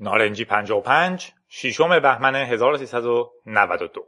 نارنجی 0.00 0.44
55 0.44 1.32
ششم 1.48 2.00
بهمن 2.00 2.34
1392 2.34 4.06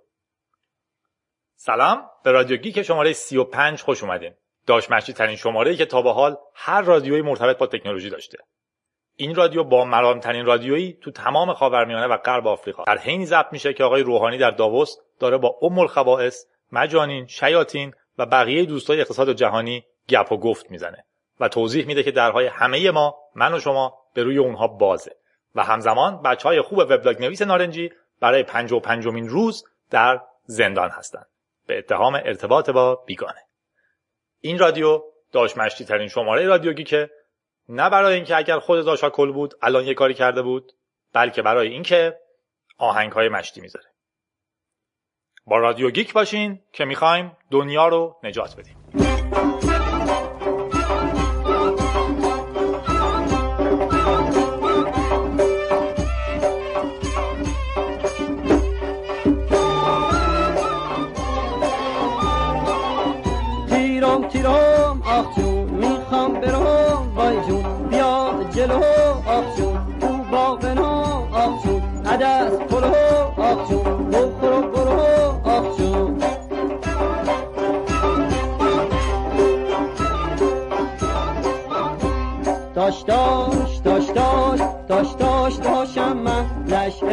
سلام 1.54 2.10
به 2.24 2.32
رادیو 2.32 2.56
گیک 2.56 2.82
شماره 2.82 3.12
35 3.12 3.82
خوش 3.82 4.02
اومدین. 4.02 4.34
داش 4.66 4.86
ترین 4.86 5.36
شماره 5.36 5.76
که 5.76 5.86
تا 5.86 6.02
به 6.02 6.12
حال 6.12 6.36
هر 6.54 6.82
رادیویی 6.82 7.22
مرتبط 7.22 7.58
با 7.58 7.66
تکنولوژی 7.66 8.10
داشته. 8.10 8.38
این 9.16 9.34
رادیو 9.34 9.64
با 9.64 9.84
مرام 9.84 10.20
ترین 10.20 10.46
رادیویی 10.46 10.98
تو 11.02 11.10
تمام 11.10 11.52
خاورمیانه 11.52 12.06
و 12.06 12.16
غرب 12.16 12.46
آفریقا. 12.46 12.84
در 12.84 12.98
حینی 12.98 13.26
ضبط 13.26 13.52
میشه 13.52 13.72
که 13.72 13.84
آقای 13.84 14.02
روحانی 14.02 14.38
در 14.38 14.50
داووس 14.50 14.96
داره 15.20 15.38
با 15.38 15.58
ام 15.62 15.78
الخبائث 15.78 16.44
مجانین 16.72 17.26
شیاطین 17.26 17.92
و 18.18 18.26
بقیه 18.26 18.64
دوستای 18.64 19.00
اقتصاد 19.00 19.32
جهانی 19.32 19.84
گپ 20.08 20.32
و 20.32 20.36
گفت 20.36 20.70
می‌زنه. 20.70 21.04
و 21.40 21.48
توضیح 21.48 21.86
میده 21.86 22.02
که 22.02 22.10
درهای 22.10 22.46
همه 22.46 22.90
ما 22.90 23.16
من 23.34 23.54
و 23.54 23.60
شما 23.60 23.98
به 24.14 24.22
روی 24.22 24.38
اونها 24.38 24.66
بازه. 24.66 25.12
و 25.58 25.62
همزمان 25.62 26.22
بچه 26.22 26.48
های 26.48 26.62
خوب 26.62 26.78
وبلاگ 26.78 27.20
نویس 27.20 27.42
نارنجی 27.42 27.92
برای 28.20 28.42
پنج 28.42 28.72
و 28.72 28.80
پنجمین 28.80 29.28
روز 29.28 29.64
در 29.90 30.20
زندان 30.44 30.90
هستند. 30.90 31.26
به 31.66 31.78
اتهام 31.78 32.14
ارتباط 32.14 32.70
با 32.70 32.94
بیگانه. 32.94 33.40
این 34.40 34.58
رادیو 34.58 35.02
داش 35.32 35.56
مشتی 35.56 35.84
ترین 35.84 36.08
شماره 36.08 36.46
رادیوگی 36.46 36.84
که 36.84 37.10
نه 37.68 37.90
برای 37.90 38.14
اینکه 38.14 38.36
اگر 38.36 38.58
خود 38.58 38.84
داشا 38.84 39.10
کل 39.10 39.32
بود 39.32 39.54
الان 39.62 39.84
یه 39.84 39.94
کاری 39.94 40.14
کرده 40.14 40.42
بود 40.42 40.72
بلکه 41.12 41.42
برای 41.42 41.68
اینکه 41.68 42.18
آهنگ 42.78 43.12
های 43.12 43.28
مشتی 43.28 43.60
می‌ذاره. 43.60 43.86
با 45.46 45.58
رادیو 45.58 45.90
گیک 45.90 46.12
باشین 46.12 46.62
که 46.72 46.84
می‌خوایم 46.84 47.36
دنیا 47.50 47.88
رو 47.88 48.20
نجات 48.22 48.56
بدیم. 48.56 48.77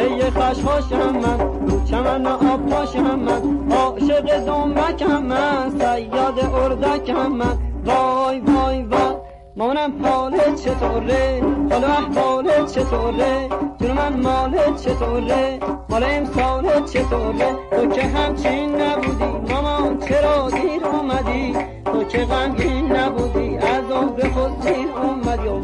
لشعه 0.06 0.30
خشخاشم 0.30 1.12
من 1.18 1.38
رو 1.68 1.84
چمن 1.84 2.26
آب 2.26 2.66
پاشم 2.66 3.14
من 3.14 3.72
عاشق 3.72 4.44
دنبکم 4.44 5.22
من 5.22 5.70
سیاد 5.70 6.54
اردکم 6.54 7.26
من 7.26 7.58
وای 7.84 8.40
وای 8.40 8.82
وای 8.82 9.16
مامانم 9.56 10.06
حالت 10.06 10.54
چطوره؟ 10.54 11.42
حال 11.70 11.84
و 11.84 11.86
احوالت 11.86 12.72
چطوره؟ 12.72 13.48
جون 13.80 13.92
من 13.92 14.20
مالت 14.20 14.82
چطوره؟ 14.82 15.58
مال 15.88 16.04
امسالت 16.04 16.92
چطوره؟ 16.92 17.56
تو 17.70 17.86
که 17.86 18.02
همچین 18.02 18.80
نبودی 18.80 19.52
مامان 19.52 19.98
چرا 19.98 20.50
دیر 20.50 20.86
اومدی؟ 20.86 21.56
تو 21.84 22.04
که 22.04 22.18
غمگین 22.18 22.92
نبودی 22.92 23.56
از 23.56 23.90
عمر 23.90 24.28
خود 24.28 24.60
دیر 24.60 24.88
اومدی 25.02 25.48
و 25.48 25.60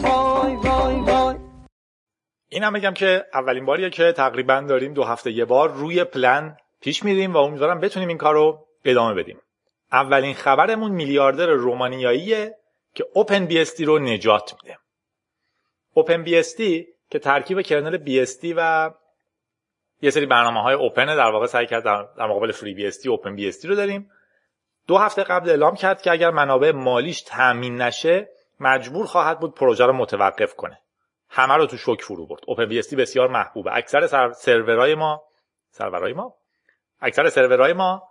این 2.52 2.64
هم 2.64 2.72
بگم 2.72 2.94
که 2.94 3.26
اولین 3.34 3.66
باریه 3.66 3.90
که 3.90 4.12
تقریبا 4.12 4.60
داریم 4.60 4.94
دو 4.94 5.04
هفته 5.04 5.32
یه 5.32 5.44
بار 5.44 5.72
روی 5.72 6.04
پلن 6.04 6.56
پیش 6.80 7.04
میریم 7.04 7.32
و 7.32 7.36
امیدوارم 7.36 7.80
بتونیم 7.80 8.08
این 8.08 8.18
کار 8.18 8.34
رو 8.34 8.66
ادامه 8.84 9.14
بدیم. 9.14 9.40
اولین 9.92 10.34
خبرمون 10.34 10.90
میلیاردر 10.90 11.46
رومانیاییه 11.46 12.54
که 12.94 13.04
اوپن 13.14 13.46
بی 13.46 13.64
رو 13.64 13.98
نجات 13.98 14.54
میده. 14.62 14.78
اوپن 15.94 16.22
بی 16.22 16.42
که 17.10 17.18
ترکیب 17.18 17.60
کرنل 17.60 17.96
بی 17.96 18.26
و 18.56 18.90
یه 20.02 20.10
سری 20.10 20.26
برنامه 20.26 20.62
های 20.62 20.74
اوپن 20.74 21.06
در 21.06 21.30
واقع 21.30 21.46
سعی 21.46 21.66
کرد 21.66 21.84
در, 21.84 22.26
مقابل 22.26 22.52
فری 22.52 22.74
بی 22.74 22.86
استی 22.86 23.08
اوپن 23.08 23.36
بی 23.36 23.52
رو 23.64 23.74
داریم. 23.74 24.10
دو 24.86 24.98
هفته 24.98 25.22
قبل 25.22 25.50
اعلام 25.50 25.74
کرد 25.74 26.02
که 26.02 26.10
اگر 26.10 26.30
منابع 26.30 26.72
مالیش 26.72 27.22
تامین 27.22 27.82
نشه 27.82 28.28
مجبور 28.60 29.06
خواهد 29.06 29.40
بود 29.40 29.54
پروژه 29.54 29.86
رو 29.86 29.92
متوقف 29.92 30.54
کنه. 30.54 30.78
همه 31.34 31.54
رو 31.54 31.66
تو 31.66 31.76
شوک 31.76 32.02
فرو 32.02 32.26
برد. 32.26 32.42
اوپن 32.46 32.66
بی 32.66 32.82
بسیار 32.96 33.28
محبوبه. 33.28 33.76
اکثر 33.76 34.06
سر... 34.06 34.32
سرورهای 34.32 34.94
ما 34.94 35.22
سرورهای 35.70 36.12
ما؟ 36.12 36.34
اکثر 37.00 37.28
سرورهای 37.28 37.72
ما 37.72 38.08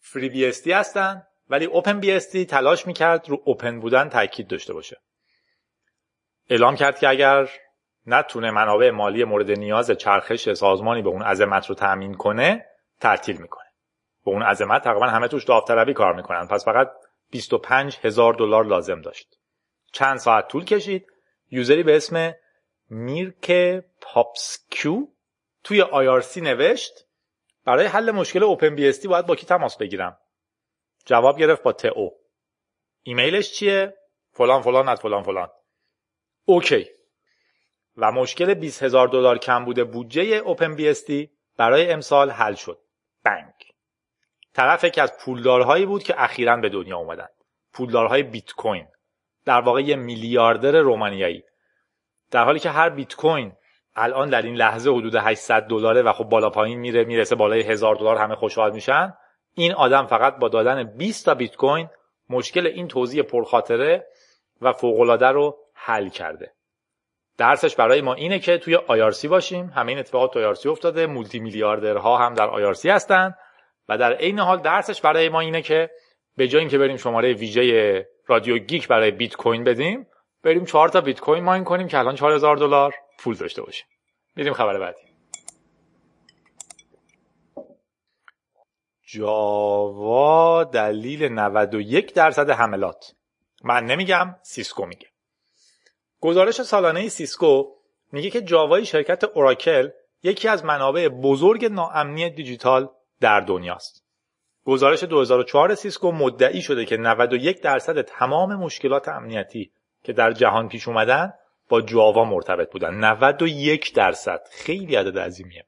فری 0.00 0.28
بی 0.28 0.72
هستن 0.72 1.26
ولی 1.48 1.64
اوپن 1.64 2.00
بی 2.00 2.18
تلاش 2.44 2.86
می‌کرد 2.86 3.28
رو 3.28 3.42
اوپن 3.44 3.80
بودن 3.80 4.08
تاکید 4.08 4.48
داشته 4.48 4.72
باشه. 4.72 5.00
اعلام 6.50 6.76
کرد 6.76 6.98
که 6.98 7.08
اگر 7.08 7.48
نتونه 8.06 8.50
منابع 8.50 8.90
مالی 8.90 9.24
مورد 9.24 9.50
نیاز 9.50 9.90
چرخش 9.90 10.52
سازمانی 10.52 11.02
به 11.02 11.08
اون 11.08 11.22
عظمت 11.22 11.66
رو 11.66 11.74
تأمین 11.74 12.14
کنه 12.14 12.66
تعطیل 13.00 13.36
می‌کنه. 13.36 13.68
به 14.24 14.30
اون 14.30 14.42
عظمت 14.42 14.84
تقریبا 14.84 15.06
همه 15.06 15.28
توش 15.28 15.44
داوطلبی 15.44 15.94
کار 15.94 16.14
می‌کنن. 16.14 16.46
پس 16.46 16.64
فقط 16.64 16.90
25 17.30 17.98
هزار 18.02 18.34
دلار 18.34 18.64
لازم 18.64 19.00
داشت. 19.00 19.38
چند 19.92 20.16
ساعت 20.16 20.48
طول 20.48 20.64
کشید. 20.64 21.06
user 21.50 21.76
ی 21.76 21.82
به 21.82 21.96
اسم 21.96 22.34
Mircea 22.94 23.50
Popescu 24.00 25.06
توی 25.64 25.82
IRC 25.82 26.36
نوشت 26.36 26.92
برای 27.64 27.86
حل 27.86 28.10
مشکل 28.10 28.42
OpenBSD 28.42 28.92
باید 29.08 29.26
با 29.26 29.36
کی 29.36 29.46
تماس 29.46 29.76
بگیرم؟ 29.76 30.18
جواب 31.06 31.38
گرفت 31.38 31.62
با 31.62 31.72
تئو. 31.72 32.10
ایمیلش 33.02 33.52
چیه؟ 33.52 33.96
فلان 34.32 34.62
فلان 34.62 34.88
از 34.88 35.00
فلان 35.00 35.22
فلان. 35.22 35.48
OK. 36.44 36.86
و 37.96 38.12
مشکل 38.12 38.54
20 38.54 38.82
هزار 38.82 39.08
دلار 39.08 39.38
کم 39.38 39.64
بوده 39.64 39.84
بودجه 39.84 40.22
OpenBSD 40.22 41.30
برای 41.56 41.92
امسال 41.92 42.30
حل 42.30 42.54
شد. 42.54 42.78
بنک 43.24 43.72
طرف 44.54 44.84
یکی 44.84 45.00
از 45.00 45.12
پولدارهایی 45.18 45.86
بود 45.86 46.02
که 46.02 46.22
اخیرا 46.22 46.56
به 46.56 46.68
دنیا 46.68 46.96
اومدن. 46.96 47.28
پولدارهای 47.72 48.22
بیت 48.22 48.52
کوین. 48.52 48.88
در 49.44 49.60
واقع 49.60 49.80
یه 49.80 49.96
میلیاردر 49.96 50.80
رومانیایی. 50.80 51.44
در 52.32 52.44
حالی 52.44 52.58
که 52.58 52.70
هر 52.70 52.88
بیت 52.88 53.14
کوین 53.14 53.52
الان 53.96 54.28
در 54.28 54.42
این 54.42 54.54
لحظه 54.54 54.90
حدود 54.90 55.14
800 55.14 55.62
دلاره 55.62 56.02
و 56.02 56.12
خب 56.12 56.24
بالا 56.24 56.50
پایین 56.50 56.78
میره 56.78 57.04
می‌رسه 57.04 57.34
بالای 57.34 57.62
1000 57.62 57.96
دلار 57.96 58.16
همه 58.16 58.34
خوشحال 58.34 58.72
میشن. 58.72 59.14
این 59.54 59.72
آدم 59.72 60.06
فقط 60.06 60.36
با 60.36 60.48
دادن 60.48 60.84
20 60.84 61.26
تا 61.26 61.34
بیت 61.34 61.56
کوین 61.56 61.88
مشکل 62.30 62.66
این 62.66 62.88
توزیع 62.88 63.22
پرخاطره 63.22 64.06
و 64.60 64.72
فوقالعاده 64.72 65.26
رو 65.26 65.58
حل 65.74 66.08
کرده. 66.08 66.52
درسش 67.38 67.76
برای 67.76 68.00
ما 68.00 68.14
اینه 68.14 68.38
که 68.38 68.58
توی 68.58 68.76
آیارسی 68.76 69.28
باشیم. 69.28 69.72
همه 69.76 69.88
این 69.88 69.98
اتفاقات 69.98 70.32
تو 70.32 70.38
آیارسی 70.38 70.68
افتاده. 70.68 71.06
مولتی 71.06 71.40
میلیاردرها 71.40 72.18
هم 72.18 72.34
در 72.34 72.48
آیارسی 72.48 72.90
هستن. 72.90 73.34
و 73.88 73.98
در 73.98 74.12
عین 74.12 74.38
حال 74.38 74.60
درسش 74.60 75.00
برای 75.00 75.28
ما 75.28 75.40
اینه 75.40 75.62
که 75.62 75.90
به 76.36 76.48
جای 76.48 76.60
اینکه 76.60 76.78
بریم 76.78 76.96
شماره 76.96 77.32
ویژه 77.32 78.08
رادیو 78.26 78.58
گیک 78.58 78.88
برای 78.88 79.10
بیت 79.10 79.36
کوین 79.36 79.64
بدیم 79.64 80.06
بریم 80.42 80.64
چهار 80.64 80.88
تا 80.88 81.00
بیت 81.00 81.20
کوین 81.20 81.44
mine 81.44 81.64
کنیم 81.64 81.88
که 81.88 81.98
الان 81.98 82.14
4000 82.14 82.56
دلار 82.56 82.94
پول 83.18 83.34
داشته 83.34 83.62
باشیم. 83.62 83.86
میریم 84.36 84.52
خبر 84.52 84.78
بعدی. 84.78 85.12
جاوا 89.04 90.64
دلیل 90.64 91.28
91 91.28 92.14
درصد 92.14 92.50
حملات. 92.50 93.14
من 93.64 93.84
نمیگم 93.84 94.36
سیسکو 94.42 94.86
میگه. 94.86 95.06
گزارش 96.20 96.62
سالانه 96.62 97.08
سیسکو 97.08 97.64
میگه 98.12 98.30
که 98.30 98.40
جاوای 98.40 98.86
شرکت 98.86 99.24
اوراکل 99.24 99.88
یکی 100.22 100.48
از 100.48 100.64
منابع 100.64 101.08
بزرگ 101.08 101.64
ناامنی 101.64 102.30
دیجیتال 102.30 102.88
در 103.20 103.40
دنیاست 103.40 104.04
گزارش 104.64 105.04
2004 105.04 105.74
سیسکو 105.74 106.12
مدعی 106.12 106.62
شده 106.62 106.84
که 106.84 106.96
91 106.96 107.60
درصد 107.60 108.02
تمام 108.02 108.54
مشکلات 108.54 109.08
امنیتی 109.08 109.72
که 110.04 110.12
در 110.12 110.32
جهان 110.32 110.68
پیش 110.68 110.88
اومدن 110.88 111.32
با 111.68 111.80
جاوا 111.80 112.24
مرتبط 112.24 112.72
بودن. 112.72 112.94
91 112.94 113.94
درصد. 113.94 114.48
خیلی 114.50 114.96
عدد 114.96 115.18
عظیمیه. 115.18 115.64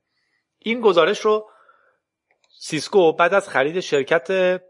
این 0.58 0.81
گزارش 0.81 1.20
رو 1.20 1.50
سیسکو 2.58 3.12
بعد 3.12 3.34
از 3.34 3.48
خرید 3.48 3.81
شرکت 3.81 4.60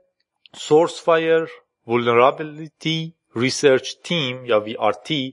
Sourcefire 0.54 1.48
Vulnerability 1.86 3.12
Research 3.36 3.88
Team 4.04 4.34
یا 4.44 4.64
VRT 4.66 5.32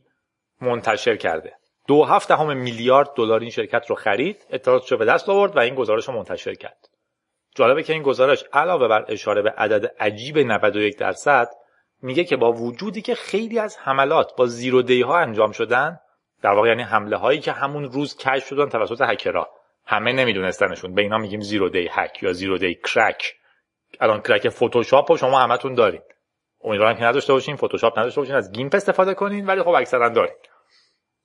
منتشر 0.62 1.16
کرده. 1.16 1.54
دو 1.88 2.04
هفت 2.04 2.32
همه 2.32 2.54
میلیارد 2.54 3.14
دلار 3.16 3.40
این 3.40 3.50
شرکت 3.50 3.90
رو 3.90 3.96
خرید 3.96 4.46
اطلاعاتش 4.50 4.92
رو 4.92 4.98
به 4.98 5.06
دست 5.06 5.30
آورد 5.30 5.56
و 5.56 5.60
این 5.60 5.76
گزارش 5.76 6.08
رو 6.08 6.14
منتشر 6.14 6.56
کرد. 6.56 6.90
جالبه 7.56 7.84
که 7.84 7.94
این 7.94 8.04
گزارش 8.04 8.44
علاوه 8.54 8.88
بر 8.88 9.06
اشاره 9.08 9.42
به 9.42 9.50
عدد 9.50 9.96
عجیب 10.00 10.38
91 10.38 10.98
درصد 10.98 11.50
میگه 12.02 12.24
که 12.24 12.36
با 12.36 12.52
وجودی 12.52 13.02
که 13.02 13.16
خیلی 13.16 13.60
از 13.60 13.78
حملات 13.78 14.36
با 14.38 14.46
زیرو 14.46 14.82
دی 14.82 15.02
ها 15.02 15.20
انجام 15.20 15.52
شدن 15.52 16.00
در 16.42 16.52
واقع 16.52 16.68
یعنی 16.68 16.84
حمله 16.84 17.18
هایی 17.18 17.40
که 17.40 17.52
همون 17.52 17.84
روز 17.84 18.18
کشف 18.18 18.48
شدن 18.48 18.70
توسط 18.70 19.02
هکرها. 19.02 19.50
همه 19.86 20.14
نمیدونستنشون. 20.14 20.94
به 20.94 21.02
اینا 21.02 21.18
میگیم 21.18 21.42
زیرو 21.42 21.70
دی 21.70 21.90
هک 21.92 22.24
یا 22.24 22.34
زیرو 22.34 22.58
دی 22.58 22.76
کرک. 22.76 23.34
الان 24.00 24.22
کرک 24.22 24.50
فتوشاپ 24.50 25.12
و 25.12 25.18
شما 25.18 25.40
همتون 25.40 25.74
دارید. 25.74 26.04
امیدوارم 26.64 26.96
که 26.96 27.04
نداشته 27.04 27.34
باشین 27.34 27.56
فتوشاپ 27.56 28.00
نداشته 28.00 28.22
باشین 28.22 28.36
از 28.36 28.52
GIMP 28.52 28.76
استفاده 28.76 29.14
کنین 29.14 29.46
ولی 29.46 29.64
خب 29.64 29.70
اکثرا 29.70 30.10
دارید 30.10 30.50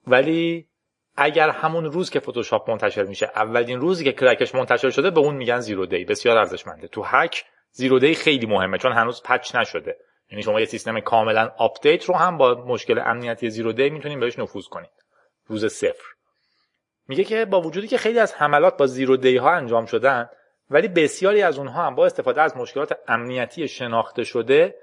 ولی 0.06 0.68
اگر 1.16 1.50
همون 1.50 1.84
روز 1.84 2.10
که 2.10 2.20
فتوشاپ 2.20 2.70
منتشر 2.70 3.02
میشه 3.02 3.30
اولین 3.36 3.80
روزی 3.80 4.04
که 4.04 4.12
crack 4.12 4.42
ش 4.42 4.54
منتشر 4.54 4.90
شده 4.90 5.10
به 5.10 5.20
اون 5.20 5.34
میگن 5.34 5.60
zero 5.60 5.86
day. 5.86 6.04
بسیار 6.04 6.38
ارزشمنده. 6.38 6.88
تو 6.88 7.02
هک 7.02 7.44
zero 7.70 7.98
day 7.98 8.14
خیلی 8.14 8.46
مهمه 8.46 8.78
چون 8.78 8.92
هنوز 8.92 9.22
patch 9.22 9.54
نشده. 9.54 9.96
یعنی 10.30 10.42
شما 10.42 10.60
یه 10.60 10.66
سیستم 10.66 11.00
کاملا 11.00 11.50
update 11.56 12.04
رو 12.04 12.14
هم 12.14 12.38
با 12.38 12.54
مشکل 12.54 12.98
امنیتی 12.98 13.50
zero 13.50 13.72
day 13.72 13.90
می‌تونین 13.90 14.20
بهش 14.20 14.38
نفوذ 14.38 14.66
کنید. 14.66 14.90
روز 15.46 15.66
صفر. 15.66 16.04
میگه 17.08 17.24
که 17.24 17.44
با 17.44 17.60
وجودی 17.60 17.88
که 17.88 17.98
خیلی 17.98 18.18
از 18.18 18.34
حملات 18.34 18.76
با 18.76 18.86
zero 18.86 19.16
day 19.16 19.36
ها 19.36 19.50
انجام 19.50 19.86
شدن 19.86 20.28
ولی 20.70 20.88
بسیاری 20.88 21.42
از 21.42 21.58
اونها 21.58 21.86
هم 21.86 21.94
با 21.94 22.06
استفاده 22.06 22.42
از 22.42 22.56
مشکلات 22.56 22.98
امنیتی 23.08 23.68
شناخته 23.68 24.24
شده 24.24 24.74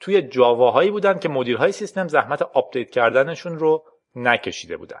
توی 0.00 0.22
جاواهایی 0.22 0.90
بودن 0.90 1.18
که 1.18 1.28
مدیرهای 1.28 1.72
سیستم 1.72 2.08
زحمت 2.08 2.42
آپدیت 2.42 2.90
کردنشون 2.90 3.58
رو 3.58 3.84
نکشیده 4.14 4.76
بودن. 4.76 5.00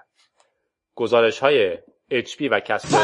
گزارش 0.94 1.38
های 1.38 1.76
HP 2.12 2.48
و 2.50 2.60
کسب. 2.60 2.96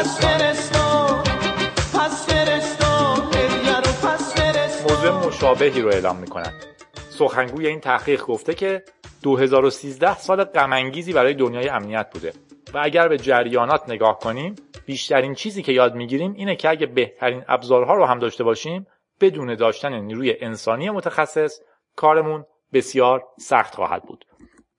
موضوع 4.89 5.27
مشابهی 5.27 5.81
رو 5.81 5.89
اعلام 5.89 6.17
می‌کنن. 6.17 6.72
سخنگوی 7.13 7.67
این 7.67 7.79
تحقیق 7.79 8.25
گفته 8.25 8.53
که 8.53 8.83
2013 9.23 10.17
سال 10.17 10.43
غمانگیزی 10.43 11.13
برای 11.13 11.33
دنیای 11.33 11.69
امنیت 11.69 12.09
بوده. 12.13 12.33
و 12.73 12.79
اگر 12.83 13.07
به 13.07 13.17
جریانات 13.17 13.89
نگاه 13.89 14.19
کنیم 14.19 14.55
بیشترین 14.85 15.33
چیزی 15.33 15.61
که 15.61 15.71
یاد 15.71 15.95
می‌گیریم 15.95 16.33
اینه 16.33 16.55
که 16.55 16.69
اگه 16.69 16.85
بهترین 16.85 17.43
ابزارها 17.47 17.93
رو 17.93 18.05
هم 18.05 18.19
داشته 18.19 18.43
باشیم 18.43 18.87
بدون 19.21 19.55
داشتن 19.55 19.93
نیروی 19.93 20.35
انسانی 20.41 20.89
متخصص 20.89 21.59
کارمون 21.95 22.45
بسیار 22.73 23.23
سخت 23.39 23.75
خواهد 23.75 24.03
بود. 24.03 24.25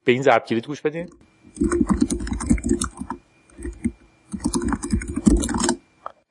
به 0.05 0.13
این 0.13 0.23
ضرب 0.23 0.45
کلید 0.45 0.67
گوش 0.67 0.81
بدین. 0.81 1.11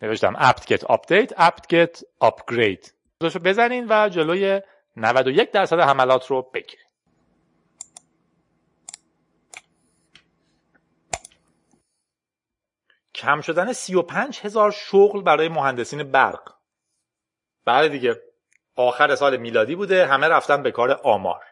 نوشتم 0.01 0.33
apt 0.33 0.63
get 0.63 0.81
update 0.81 1.33
apt 1.37 1.63
get 1.73 2.03
upgrade 2.23 2.89
بزنین 3.43 3.85
و 3.89 4.09
جلوی 4.09 4.61
91 4.95 5.51
درصد 5.51 5.79
حملات 5.79 6.27
رو 6.27 6.41
بگیرین 6.53 6.85
کم 13.15 13.41
شدن 13.41 13.73
35 13.73 14.39
هزار 14.39 14.71
شغل 14.71 15.21
برای 15.21 15.49
مهندسین 15.49 16.03
برق. 16.03 16.55
بله 17.65 17.89
دیگه. 17.89 18.21
آخر 18.75 19.15
سال 19.15 19.37
میلادی 19.37 19.75
بوده 19.75 20.05
همه 20.05 20.27
رفتن 20.27 20.63
به 20.63 20.71
کار 20.71 20.91
آمار. 21.03 21.43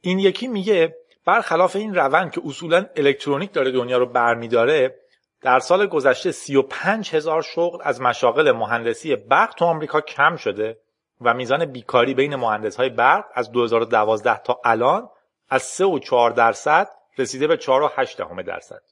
این 0.00 0.18
یکی 0.18 0.48
میگه 0.48 0.96
برخلاف 1.26 1.76
این 1.76 1.94
روند 1.94 2.32
که 2.32 2.40
اصولا 2.44 2.86
الکترونیک 2.96 3.52
داره 3.52 3.70
دنیا 3.70 3.98
رو 3.98 4.06
برمیداره 4.06 5.00
در 5.40 5.58
سال 5.58 5.86
گذشته 5.86 6.32
35 6.32 7.14
هزار 7.14 7.42
شغل 7.42 7.78
از 7.82 8.00
مشاغل 8.00 8.52
مهندسی 8.52 9.16
برق 9.16 9.54
تو 9.54 9.64
آمریکا 9.64 10.00
کم 10.00 10.36
شده. 10.36 10.80
و 11.20 11.34
میزان 11.34 11.64
بیکاری 11.64 12.14
بین 12.14 12.36
مهندس 12.36 12.76
های 12.76 12.88
برق 12.88 13.24
از 13.34 13.52
2012 13.52 14.38
تا 14.38 14.60
الان 14.64 15.08
از 15.48 15.62
3 15.62 15.84
و 15.84 15.98
4 15.98 16.30
درصد 16.30 16.88
رسیده 17.18 17.46
به 17.46 17.56
4 17.56 17.82
و 17.82 17.88
8 17.96 18.20
درصد. 18.46 18.82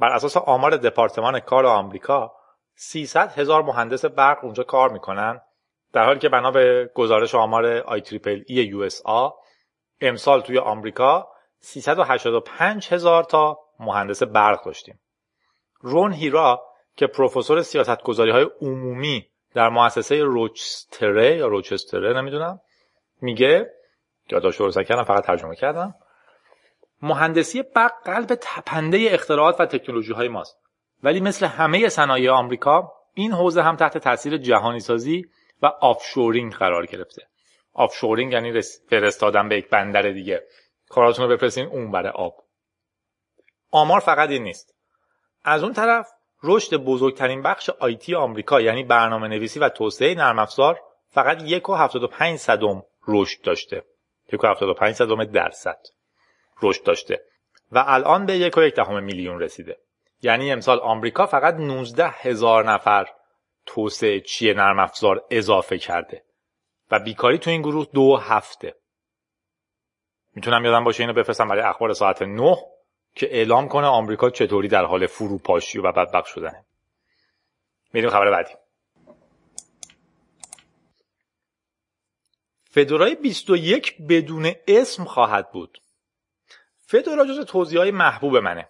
بر 0.00 0.08
اساس 0.08 0.36
آمار 0.36 0.76
دپارتمان 0.76 1.40
کار 1.40 1.66
آمریکا 1.66 2.32
300 2.74 3.32
هزار 3.38 3.62
مهندس 3.62 4.04
برق 4.04 4.44
اونجا 4.44 4.62
کار 4.62 4.92
می‌کنن 4.92 5.40
در 5.92 6.04
حالی 6.04 6.18
که 6.18 6.28
بنا 6.28 6.50
به 6.50 6.90
گزارش 6.94 7.34
آمار 7.34 7.66
آی 7.66 8.00
تریپل 8.00 8.42
ای 8.46 8.56
یو 8.56 8.80
اس 8.80 9.02
امسال 10.00 10.40
توی 10.40 10.58
آمریکا 10.58 11.28
385 11.58 12.88
هزار 12.92 13.24
تا 13.24 13.58
مهندس 13.80 14.22
برق 14.22 14.64
داشتیم. 14.64 15.00
رون 15.80 16.12
هیرا 16.12 16.62
که 16.96 17.06
پروفسور 17.06 17.62
سیاستگذاری 17.62 18.30
های 18.30 18.46
عمومی 18.60 19.31
در 19.54 19.68
مؤسسه 19.68 20.22
روچستره 20.22 21.36
یا 21.36 21.46
روچستره 21.46 22.12
نمی‌دونم. 22.20 22.60
میگه 23.20 23.70
یادداشت 24.30 24.60
رو 24.60 24.70
کردم 24.70 25.04
فقط 25.04 25.24
ترجمه 25.24 25.56
کردم. 25.56 25.94
مهندسی 27.02 27.62
برق 27.62 27.92
قلب 28.04 28.38
تپنده 28.40 29.08
اختراعات 29.10 29.60
و 29.60 29.66
تکنولوژی 29.66 30.12
های 30.12 30.28
ماست. 30.28 30.58
ولی 31.02 31.20
مثل 31.20 31.46
همه 31.46 31.88
صنایع 31.88 32.30
آمریکا 32.30 32.92
این 33.14 33.32
حوزه 33.32 33.62
هم 33.62 33.76
تحت 33.76 33.98
تاثیر 33.98 34.36
جهانی 34.36 34.80
سازی 34.80 35.26
و 35.62 35.66
offshoring 35.66 36.54
قرار 36.54 36.86
گرفته. 36.86 37.22
offshoring 37.72 38.32
یعنی 38.32 38.60
فرستادن 38.90 39.48
به 39.48 39.56
یک 39.56 39.68
بندر 39.68 40.02
دیگه. 40.02 40.42
کاراتون 40.88 41.24
رو 41.24 41.36
بفرستین 41.36 41.66
اون 41.66 41.90
ور 41.90 42.10
آب. 42.10 42.44
آمار 43.70 44.00
فقط 44.00 44.28
این 44.28 44.42
نیست. 44.42 44.74
از 45.44 45.62
اون 45.64 45.72
طرف 45.72 46.08
رشد 46.42 46.76
بزرگترین 46.76 47.42
بخش 47.42 47.70
IT 47.70 48.14
آمریکا 48.14 48.60
یعنی 48.60 48.84
برنامه 48.84 49.28
نویسی 49.28 49.60
و 49.60 49.68
توسعه 49.68 50.14
نرم 50.14 50.38
افزار 50.38 50.80
فقط 51.08 51.42
یک 51.42 51.68
و 51.68 52.06
پنج 52.06 52.38
صدم 52.38 52.82
رشد 53.08 53.42
داشته. 53.42 53.84
یک 54.32 54.44
و 54.44 54.74
پنج 54.74 54.94
صدم 54.94 55.24
درصد 55.24 55.78
رشد 56.62 56.82
داشته. 56.84 57.24
و 57.72 57.84
الان 57.86 58.26
به 58.26 58.36
یک 58.36 58.56
و 58.56 58.62
یک 58.62 58.74
دهم 58.74 59.02
میلیون 59.02 59.40
رسیده. 59.40 59.78
یعنی 60.22 60.52
امسال 60.52 60.80
آمریکا 60.80 61.26
فقط 61.26 61.54
19 61.54 62.08
هزار 62.08 62.72
نفر 62.72 63.08
توسعه 63.66 64.20
چی 64.20 64.54
نرم 64.54 64.78
افزار 64.78 65.24
اضافه 65.30 65.78
کرده. 65.78 66.24
و 66.90 66.98
بیکاری 66.98 67.38
تو 67.38 67.50
این 67.50 67.62
گروه 67.62 67.86
دو 67.94 68.16
هفته. 68.16 68.74
می‌تونم 70.34 70.64
یادم 70.64 70.84
باشه 70.84 71.02
اینو 71.02 71.12
بفرستم 71.12 71.48
برای 71.48 71.62
اخبار 71.62 71.92
ساعت 71.92 72.22
9 72.22 72.56
که 73.14 73.26
اعلام 73.36 73.68
کنه 73.68 73.86
آمریکا 73.86 74.30
چطوری 74.30 74.68
در 74.68 74.84
حال 74.84 75.06
فروپاشی 75.06 75.78
و 75.78 75.92
بدبخت 75.92 76.26
شدنه. 76.26 76.64
میریم 77.92 78.10
خبر 78.10 78.30
بعدی. 78.30 78.54
فدورای 82.70 83.14
21 83.14 83.96
بدون 84.08 84.54
اسم 84.68 85.04
خواهد 85.04 85.52
بود. 85.52 85.78
فدورا 86.86 87.24
جز 87.24 87.44
توضیح 87.44 87.78
های 87.78 87.90
محبوب 87.90 88.36
منه. 88.36 88.68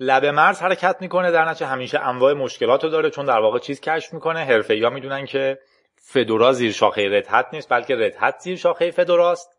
لب 0.00 0.24
مرز 0.24 0.60
حرکت 0.60 0.96
می‌کنه 1.00 1.30
در 1.30 1.44
نتیجه 1.44 1.66
همیشه 1.66 1.98
انواع 1.98 2.32
مشکلات 2.32 2.84
رو 2.84 2.90
داره 2.90 3.10
چون 3.10 3.26
در 3.26 3.38
واقع 3.38 3.58
چیز 3.58 3.80
کشف 3.80 4.14
می‌کنه. 4.14 4.44
حرفه 4.44 4.80
ها 4.84 4.90
می‌دونن 4.90 5.26
که 5.26 5.58
فدورا 5.96 6.52
زیر 6.52 6.72
شاخه 6.72 7.08
ردهت 7.08 7.46
نیست 7.52 7.68
بلکه 7.68 7.94
ردهت 7.94 8.38
زیر 8.38 8.56
شاخه 8.56 8.90
فدوراست 8.90 9.58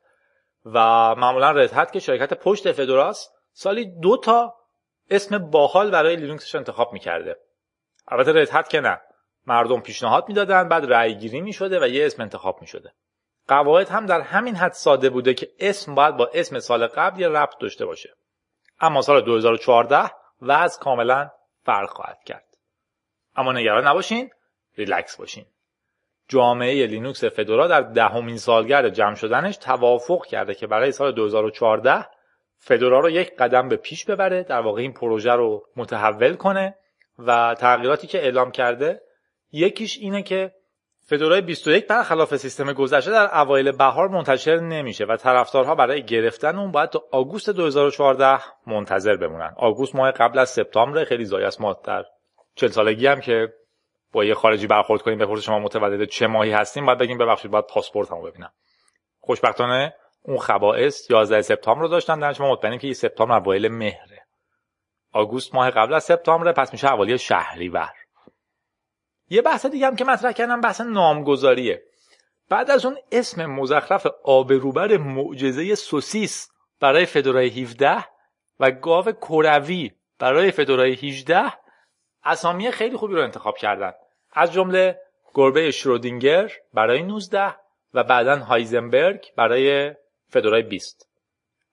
و 0.65 0.79
معمولا 1.15 1.51
ردهت 1.51 1.91
که 1.91 1.99
شرکت 1.99 2.33
پشت 2.33 2.71
فدوراست 2.71 3.40
سالی 3.53 3.85
دو 3.85 4.17
تا 4.17 4.55
اسم 5.09 5.37
باحال 5.37 5.91
برای 5.91 6.15
لینوکسش 6.15 6.55
انتخاب 6.55 6.93
می‌کرده. 6.93 7.37
البته 8.07 8.31
Red 8.31 8.50
Hat 8.50 8.69
که 8.69 8.81
نه. 8.81 9.01
مردم 9.47 9.79
پیشنهاد 9.79 10.25
می‌دادن 10.27 10.69
بعد 10.69 10.93
رأی 10.93 11.15
گیری 11.15 11.41
می‌شده 11.41 11.79
و 11.79 11.87
یه 11.87 12.05
اسم 12.05 12.21
انتخاب 12.21 12.61
می‌شده. 12.61 12.93
قواعد 13.47 13.89
هم 13.89 14.05
در 14.05 14.21
همین 14.21 14.55
حد 14.55 14.71
ساده 14.71 15.09
بوده 15.09 15.33
که 15.33 15.49
اسم 15.59 15.95
باید 15.95 16.17
با 16.17 16.29
اسم 16.33 16.59
سال 16.59 16.87
قبل 16.87 17.19
یه 17.19 17.27
ربط 17.27 17.57
داشته 17.59 17.85
باشه. 17.85 18.13
اما 18.79 19.01
سال 19.01 19.21
2014 19.21 20.11
وضع 20.41 20.81
کاملا 20.81 21.29
فرق 21.63 21.89
خواهد 21.89 22.23
کرد. 22.25 22.45
اما 23.35 23.53
نگران 23.53 23.87
نباشین 23.87 24.29
ریلکس 24.77 25.17
باشین. 25.17 25.45
جامعه 26.27 26.87
لینوکس 26.87 27.23
فدورا 27.23 27.67
در 27.67 27.81
دهمین 27.81 28.37
سالگرد 28.37 28.89
جمع 28.89 29.15
شدنش 29.15 29.57
توافق 29.57 30.25
کرده 30.25 30.55
که 30.55 30.67
برای 30.67 30.91
سال 30.91 31.11
2014 31.11 32.05
فدورا 32.63 32.99
رو 32.99 33.09
یک 33.09 33.35
قدم 33.35 33.69
به 33.69 33.75
پیش 33.75 34.05
ببره 34.05 34.43
در 34.43 34.61
واقع 34.61 34.81
این 34.81 34.93
پروژه 34.93 35.31
رو 35.31 35.63
متحول 35.75 36.33
کنه 36.33 36.75
و 37.19 37.55
تغییراتی 37.59 38.07
که 38.07 38.23
اعلام 38.23 38.51
کرده 38.51 39.01
یکیش 39.51 39.97
اینه 39.97 40.23
که 40.23 40.51
فدورای 41.05 41.41
21 41.41 41.87
برخلاف 41.87 42.35
سیستم 42.35 42.73
گذشته 42.73 43.11
در 43.11 43.39
اوایل 43.39 43.71
بهار 43.71 44.07
منتشر 44.07 44.59
نمیشه 44.59 45.05
و 45.05 45.15
طرفدارها 45.15 45.75
برای 45.75 46.03
گرفتن 46.03 46.57
اون 46.57 46.71
باید 46.71 46.89
تا 46.89 47.03
آگوست 47.11 47.49
2014 47.49 48.39
منتظر 48.67 49.15
بمونن. 49.15 49.53
آگوست 49.57 49.95
ماه 49.95 50.11
قبل 50.11 50.39
از 50.39 50.49
سپتامبر 50.49 51.03
خیلی 51.03 51.25
زای 51.25 51.43
است. 51.43 51.61
ما 51.61 51.73
در 51.83 52.05
40 52.55 52.69
سالگی 52.69 53.07
هم 53.07 53.19
که 53.19 53.53
با 54.11 54.25
یه 54.25 54.33
خارجی 54.33 54.67
برخورد 54.67 55.01
کنیم 55.01 55.17
بپرسه 55.17 55.41
شما 55.41 55.59
متولد 55.59 56.09
چه 56.09 56.27
ماهی 56.27 56.51
هستیم 56.51 56.85
باید 56.85 56.97
بگیم 56.97 57.17
ببخشید 57.17 57.51
باید 57.51 57.65
پاسپورتمو 57.65 58.21
ببینم. 58.21 58.51
خوشبختانه 59.19 59.93
اون 60.21 60.37
خبائث 60.37 61.11
11 61.11 61.41
سپتامبر 61.41 61.81
رو 61.81 61.87
داشتن 61.87 62.19
در 62.19 62.35
ما 62.39 62.51
مطمئنیم 62.51 62.79
که 62.79 62.93
سپتامبر 62.93 63.37
اوایل 63.37 63.67
مهره. 63.67 64.27
آگوست 65.13 65.55
ماه 65.55 65.71
قبل 65.71 65.93
از 65.93 66.03
سپتامبر 66.03 66.51
پس 66.51 66.73
میشه 66.73 66.87
شهری 66.87 67.17
شهریور. 67.17 67.93
یه 69.29 69.41
بحث 69.41 69.65
دیگه 69.65 69.87
هم 69.87 69.95
که 69.95 70.05
مطرح 70.05 70.31
کردم 70.31 70.61
بحث 70.61 70.81
نامگذاریه. 70.81 71.83
بعد 72.49 72.71
از 72.71 72.85
اون 72.85 72.97
اسم 73.11 73.45
مزخرف 73.45 74.07
آبروبر 74.23 74.97
معجزه 74.97 75.75
سوسیس 75.75 76.51
برای 76.79 77.05
فدورای 77.05 77.61
17 77.61 78.05
و 78.59 78.71
گاو 78.71 79.11
کروی 79.11 79.91
برای 80.19 80.51
فدورای 80.51 80.93
18 80.93 81.53
اسامی 82.23 82.71
خیلی 82.71 82.97
خوبی 82.97 83.13
رو 83.13 83.23
انتخاب 83.23 83.57
کردن. 83.57 83.91
از 84.33 84.53
جمله 84.53 84.99
گربه 85.33 85.71
شرودینگر 85.71 86.51
برای 86.73 87.03
19 87.03 87.55
و 87.93 88.03
بعدا 88.03 88.35
هایزنبرگ 88.35 89.25
برای 89.35 89.95
فدورای 90.31 90.61
20 90.61 91.09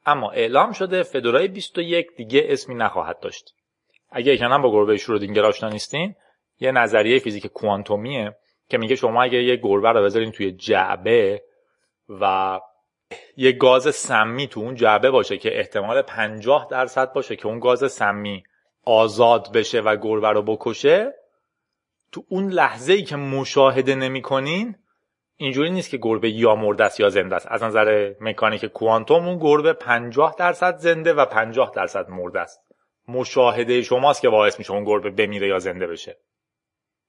اما 0.06 0.30
اعلام 0.30 0.72
شده 0.72 1.02
فدورای 1.02 1.48
21 1.48 2.06
دیگه 2.16 2.46
اسمی 2.48 2.74
نخواهد 2.74 3.20
داشت. 3.20 3.54
اگه 4.10 4.32
یکنم 4.32 4.62
با 4.62 4.72
گربه 4.72 4.96
شرودینگر 4.96 5.44
آشنا 5.44 5.68
نیستین 5.68 6.14
یه 6.60 6.72
نظریه 6.72 7.18
فیزیک 7.18 7.46
کوانتومیه 7.46 8.36
که 8.68 8.78
میگه 8.78 8.96
شما 8.96 9.22
اگه 9.22 9.42
یه 9.42 9.56
گربه 9.56 9.92
رو 9.92 10.04
بذارین 10.04 10.32
توی 10.32 10.52
جعبه 10.52 11.42
و 12.08 12.60
یه 13.36 13.52
گاز 13.52 13.94
سمی 13.94 14.48
تو 14.48 14.60
اون 14.60 14.74
جعبه 14.74 15.10
باشه 15.10 15.38
که 15.38 15.58
احتمال 15.58 16.02
50 16.02 16.66
درصد 16.70 17.12
باشه 17.12 17.36
که 17.36 17.46
اون 17.46 17.58
گاز 17.60 17.92
سمی 17.92 18.42
آزاد 18.84 19.52
بشه 19.52 19.80
و 19.80 19.96
گربه 19.96 20.28
رو 20.28 20.42
بکشه 20.42 21.14
تو 22.12 22.24
اون 22.28 22.48
لحظه 22.48 22.92
ای 22.92 23.02
که 23.02 23.16
مشاهده 23.16 23.94
نمی‌کنین 23.94 24.76
اینجوری 25.40 25.70
نیست 25.70 25.90
که 25.90 25.96
گربه 25.96 26.30
یا 26.30 26.54
مرده 26.54 26.84
است 26.84 27.00
یا 27.00 27.08
زنده 27.08 27.36
است. 27.36 27.46
از 27.50 27.62
نظر 27.62 28.14
مکانیک 28.20 28.64
کوانتوم 28.64 29.28
اون 29.28 29.38
گربه 29.38 29.72
50 29.72 30.34
درصد 30.38 30.76
زنده 30.76 31.12
و 31.12 31.24
50 31.24 31.72
درصد 31.74 32.08
مرده 32.08 32.40
است. 32.40 32.60
مشاهده 33.08 33.82
شماست 33.82 34.20
که 34.20 34.28
باعث 34.28 34.58
میشه 34.58 34.72
اون 34.72 34.84
گربه 34.84 35.10
بمیره 35.10 35.48
یا 35.48 35.58
زنده 35.58 35.86
بشه. 35.86 36.16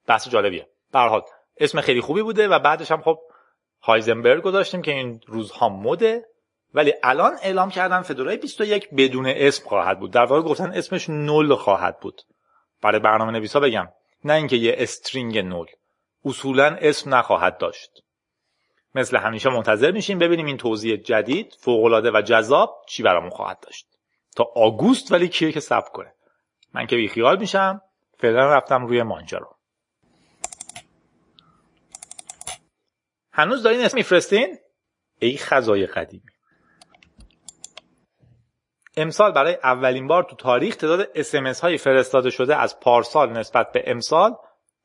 بحث 0.06 0.28
جالبیه. 0.28 0.68
به 0.92 1.22
اسم 1.56 1.80
خیلی 1.80 2.00
خوبی 2.00 2.22
بوده 2.22 2.48
و 2.48 2.58
بعدش 2.58 2.90
هم 2.90 3.02
خب 3.02 3.18
هایزنبرگ 3.82 4.42
رو 4.42 4.50
داشتیم 4.50 4.82
که 4.82 4.90
این 4.90 5.20
روزها 5.26 5.68
مده 5.68 6.26
ولی 6.74 6.94
الان 7.02 7.32
اعلام 7.42 7.70
کردن 7.70 8.02
فدورای 8.02 8.36
21 8.36 8.90
بدون 8.90 9.26
اسم 9.26 9.68
خواهد 9.68 10.00
بود. 10.00 10.12
در 10.12 10.24
واقع 10.24 10.42
گفتن 10.42 10.72
اسمش 10.74 11.10
نول 11.10 11.54
خواهد 11.54 12.00
بود. 12.00 12.22
برای 12.82 13.00
برنامه 13.00 13.32
نویسا 13.32 13.60
بگم 13.60 13.88
نه 14.24 14.32
اینکه 14.32 14.56
یه 14.56 14.74
استرینگ 14.78 15.38
نول. 15.38 15.66
اصولا 16.24 16.76
اسم 16.80 17.14
نخواهد 17.14 17.58
داشت. 17.58 18.02
مثل 18.94 19.16
همیشه 19.16 19.50
منتظر 19.50 19.90
میشیم 19.90 20.18
ببینیم 20.18 20.46
این 20.46 20.56
توضیح 20.56 20.96
جدید 20.96 21.56
فوقالعاده 21.58 22.10
و 22.10 22.22
جذاب 22.22 22.84
چی 22.88 23.02
برامون 23.02 23.30
خواهد 23.30 23.60
داشت. 23.60 23.86
تا 24.36 24.44
آگوست 24.54 25.12
ولی 25.12 25.28
کیه 25.28 25.52
که 25.52 25.60
صبر 25.60 25.88
کنه. 25.88 26.14
من 26.74 26.86
که 26.86 26.96
بیخیال 26.96 27.38
میشم 27.38 27.82
فعلا 28.18 28.54
رفتم 28.54 28.86
روی 28.86 29.02
ماجرا 29.02 29.56
هنوز 33.32 33.62
دارین 33.62 33.80
اسم 33.80 33.96
میفرستین؟ 33.96 34.58
ای 35.18 35.36
خزای 35.36 35.86
قدیمی. 35.86 36.22
امسال 38.96 39.32
برای 39.32 39.58
اولین 39.64 40.06
بار 40.06 40.22
تو 40.22 40.36
تاریخ 40.36 40.76
تعداد 40.76 41.08
اسمس 41.14 41.60
های 41.60 41.78
فرستاده 41.78 42.30
شده 42.30 42.56
از 42.56 42.80
پارسال 42.80 43.32
نسبت 43.32 43.72
به 43.72 43.84
امسال 43.86 44.36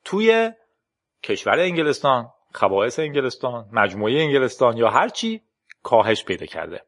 توی 0.04 0.52
کشور 1.24 1.60
انگلستان. 1.60 2.32
خبایس 2.56 3.00
انگلستان 3.00 3.70
مجموعه 3.72 4.22
انگلستان 4.22 4.78
یا 4.78 4.90
هر 4.90 5.10
چی 5.10 5.42
کاهش 5.84 6.24
پیدا 6.24 6.46
کرده. 6.46 6.82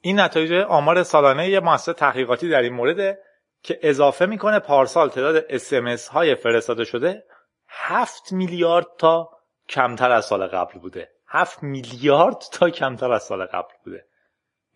این 0.00 0.20
نتایج 0.20 0.52
آمار 0.52 1.02
سالانه 1.02 1.48
یه 1.48 1.60
مؤسسه 1.60 1.92
تحقیقاتی 1.92 2.48
در 2.48 2.60
این 2.60 2.72
مورد 2.72 3.18
که 3.62 3.78
اضافه 3.82 4.26
می‌کنه 4.26 4.58
پارسال 4.58 5.08
تعداد 5.08 5.44
اسمس 5.48 6.08
های 6.08 6.34
فرستاده 6.34 6.84
شده 6.84 7.24
هفت 7.68 8.32
میلیارد 8.32 8.86
تا 8.98 9.30
کمتر 9.68 10.10
از 10.10 10.24
سال 10.24 10.46
قبل 10.46 10.78
بوده. 10.78 11.10
هفت 11.28 11.62
میلیارد 11.62 12.38
تا 12.52 12.70
کمتر 12.70 13.12
از 13.12 13.22
سال 13.22 13.44
قبل 13.44 13.72
بوده. 13.84 14.06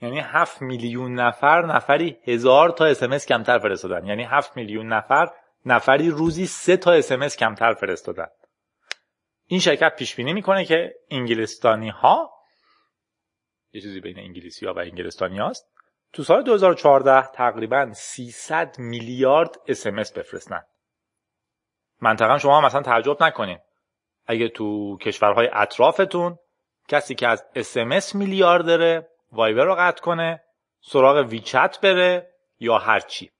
یعنی 0.02 0.20
هفت 0.20 0.62
میلیون 0.62 1.14
نفر 1.14 1.66
نفری 1.66 2.18
هزار 2.24 2.70
تا 2.70 2.84
اسمس 2.84 3.26
کمتر 3.26 3.58
فرستادن. 3.58 4.06
یعنی 4.06 4.24
هفت 4.24 4.56
میلیون 4.56 4.92
نفر 4.92 5.30
نفری 5.66 6.10
روزی 6.10 6.46
سه 6.46 6.76
تا 6.76 6.92
اسمس 6.92 7.36
کمتر 7.36 7.74
فرستادن. 7.74 8.26
این 9.50 9.60
شرکت 9.60 9.96
پیش 9.96 10.14
بینی 10.14 10.32
می‌کنه 10.32 10.64
که 10.64 10.94
انگلستانی 11.10 11.88
ها 11.88 12.30
یه 13.72 13.80
چیزی 13.80 14.00
بین 14.00 14.18
انگلیسی 14.18 14.66
ها 14.66 14.74
و 14.74 14.78
انگلستانی 14.78 15.38
هاست 15.38 15.68
تو 16.12 16.22
سال 16.22 16.42
2014 16.42 17.26
تقریبا 17.26 17.92
300 17.92 18.76
میلیارد 18.78 19.56
اسمس 19.66 20.12
بفرستن. 20.12 20.62
منطقا 22.00 22.38
شما 22.38 22.60
مثلا 22.60 22.82
تعجب 22.82 23.22
نکنین. 23.22 23.58
اگه 24.26 24.48
تو 24.48 24.98
کشورهای 24.98 25.50
اطرافتون 25.52 26.38
کسی 26.88 27.14
که 27.14 27.28
از 27.28 27.44
اسمس 27.54 28.14
میلیارد 28.14 28.66
داره 28.66 29.08
وایبر 29.32 29.64
رو 29.64 29.74
قطع 29.78 30.02
کنه 30.02 30.44
سراغ 30.80 31.26
ویچت 31.28 31.78
بره 31.82 32.30
یا 32.60 32.78
هرچی. 32.78 33.30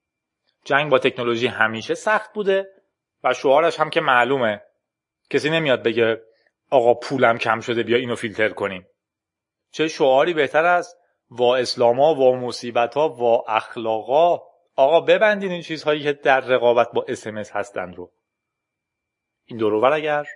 جنگ 0.65 0.91
با 0.91 0.99
تکنولوژی 0.99 1.47
همیشه 1.47 1.95
سخت 1.95 2.33
بوده 2.33 2.69
و 3.25 3.35
شعارش 3.35 3.81
هم 3.81 3.91
که 3.91 4.01
معلومه. 4.01 4.63
کسی 5.31 5.51
نمیاد 5.51 5.83
بگه 5.83 6.23
آقا 6.71 6.95
پولم 6.95 7.39
کم 7.39 7.61
شده 7.61 7.83
بیا 7.83 7.97
اینو 7.97 8.17
فیلتر 8.17 8.49
کنیم. 8.49 8.87
چه 9.71 9.89
شعاری 9.89 10.35
بهتر 10.35 10.65
از 10.65 10.95
وا 11.31 11.57
اسلاما 11.57 12.15
وا 12.15 12.33
مصیبتا 12.33 13.09
وا 13.09 13.45
اخلاقا. 13.49 14.43
آقا 14.77 15.01
ببندین 15.01 15.51
این 15.51 15.63
چیزهایی 15.63 16.03
که 16.03 16.13
در 16.13 16.41
رقابت 16.41 16.89
با 16.93 17.05
اسمس 17.09 17.51
هستند 17.51 17.97
رو. 17.97 18.13
این 19.45 19.59
دروبر 19.59 19.93
اگر. 19.93 20.27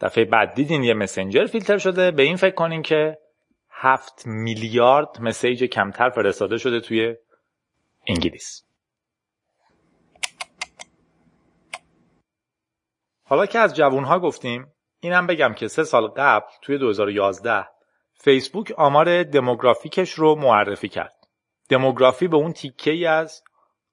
دفعه 0.00 0.24
بعد 0.24 0.54
دیدین 0.54 0.84
یه 0.84 0.94
مسنجر 0.94 1.46
فیلتر 1.46 1.78
شده. 1.78 2.10
به 2.10 2.22
این 2.22 2.36
فکر 2.36 2.54
کنین 2.54 2.82
که 2.82 3.18
هفت 3.70 4.26
میلیارد 4.26 5.20
مسیج 5.20 5.64
کمتر 5.64 6.10
فرستاده 6.10 6.58
شده 6.58 6.80
توی 6.80 7.16
انگلیس. 8.06 8.65
حالا 13.28 13.46
که 13.46 13.58
از 13.58 13.76
جوانها 13.76 14.18
گفتیم 14.18 14.72
اینم 15.00 15.26
بگم 15.26 15.54
که 15.54 15.68
سه 15.68 15.84
سال 15.84 16.06
قبل 16.06 16.46
توی 16.62 16.78
2011 16.78 17.68
فیسبوک 18.14 18.72
آمار 18.76 19.22
دموگرافیکش 19.22 20.12
رو 20.12 20.34
معرفی 20.34 20.88
کرد. 20.88 21.14
دموگرافی 21.68 22.28
به 22.28 22.36
اون 22.36 22.52
تیکه 22.52 22.90
ای 22.90 23.06
از 23.06 23.42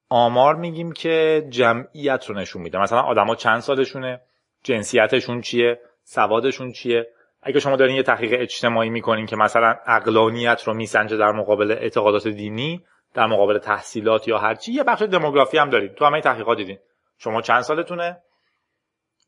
آمار 0.10 0.56
میگیم 0.56 0.92
که 0.92 1.48
جمعیت 1.50 2.26
رو 2.26 2.36
نشون 2.36 2.62
میده. 2.62 2.78
مثلا 2.78 3.02
آدما 3.02 3.36
چند 3.36 3.60
سالشونه 3.60 4.22
جنسیتشون 4.64 5.42
چیه 5.42 5.80
سوادشون 6.04 6.72
چیه؟ 6.72 7.08
اگه 7.42 7.60
شما 7.60 7.76
دارین 7.76 7.96
یه 7.96 8.04
تحقیق 8.04 8.42
اجتماعی 8.42 8.90
می‌کنین 8.90 9.26
که 9.26 9.36
مثلا 9.36 9.76
اقلانیت 9.86 10.64
رو 10.64 10.74
میسنجه 10.74 11.18
در 11.18 11.32
مقابل 11.32 11.72
اعتقادات 11.72 12.28
دینی 12.28 12.86
در 13.14 13.28
مقابل 13.28 13.58
تحصیلات 13.58 14.28
یا 14.28 14.38
هرچی 14.38 14.72
یه 14.72 14.84
بخش 14.84 15.02
دموگرافی 15.02 15.58
هم 15.58 15.70
دارید 15.70 15.94
تو 15.94 16.06
همه 16.06 16.22
تحقیقات 16.22 16.58
دیدین. 16.58 16.78
شما 17.18 17.42
چند 17.42 17.62
سالتونه؟ 17.62 18.22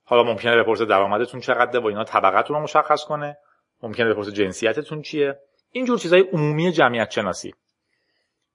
حالا 0.05 0.23
ممکنه 0.23 0.63
بپرسه 0.63 0.85
درآمدتون 0.85 1.39
چقدره 1.39 1.79
و 1.79 1.85
اینا 1.85 2.03
طبقتون 2.03 2.57
رو 2.57 2.63
مشخص 2.63 3.03
کنه. 3.05 3.37
ممکنه 3.83 4.13
بپرسه 4.13 4.31
جنسیتتون 4.31 5.01
چیه. 5.01 5.39
اینجور 5.71 5.99
چیزای 5.99 6.21
عمومی 6.21 6.71
جمعیت 6.71 7.11
شناسی. 7.11 7.53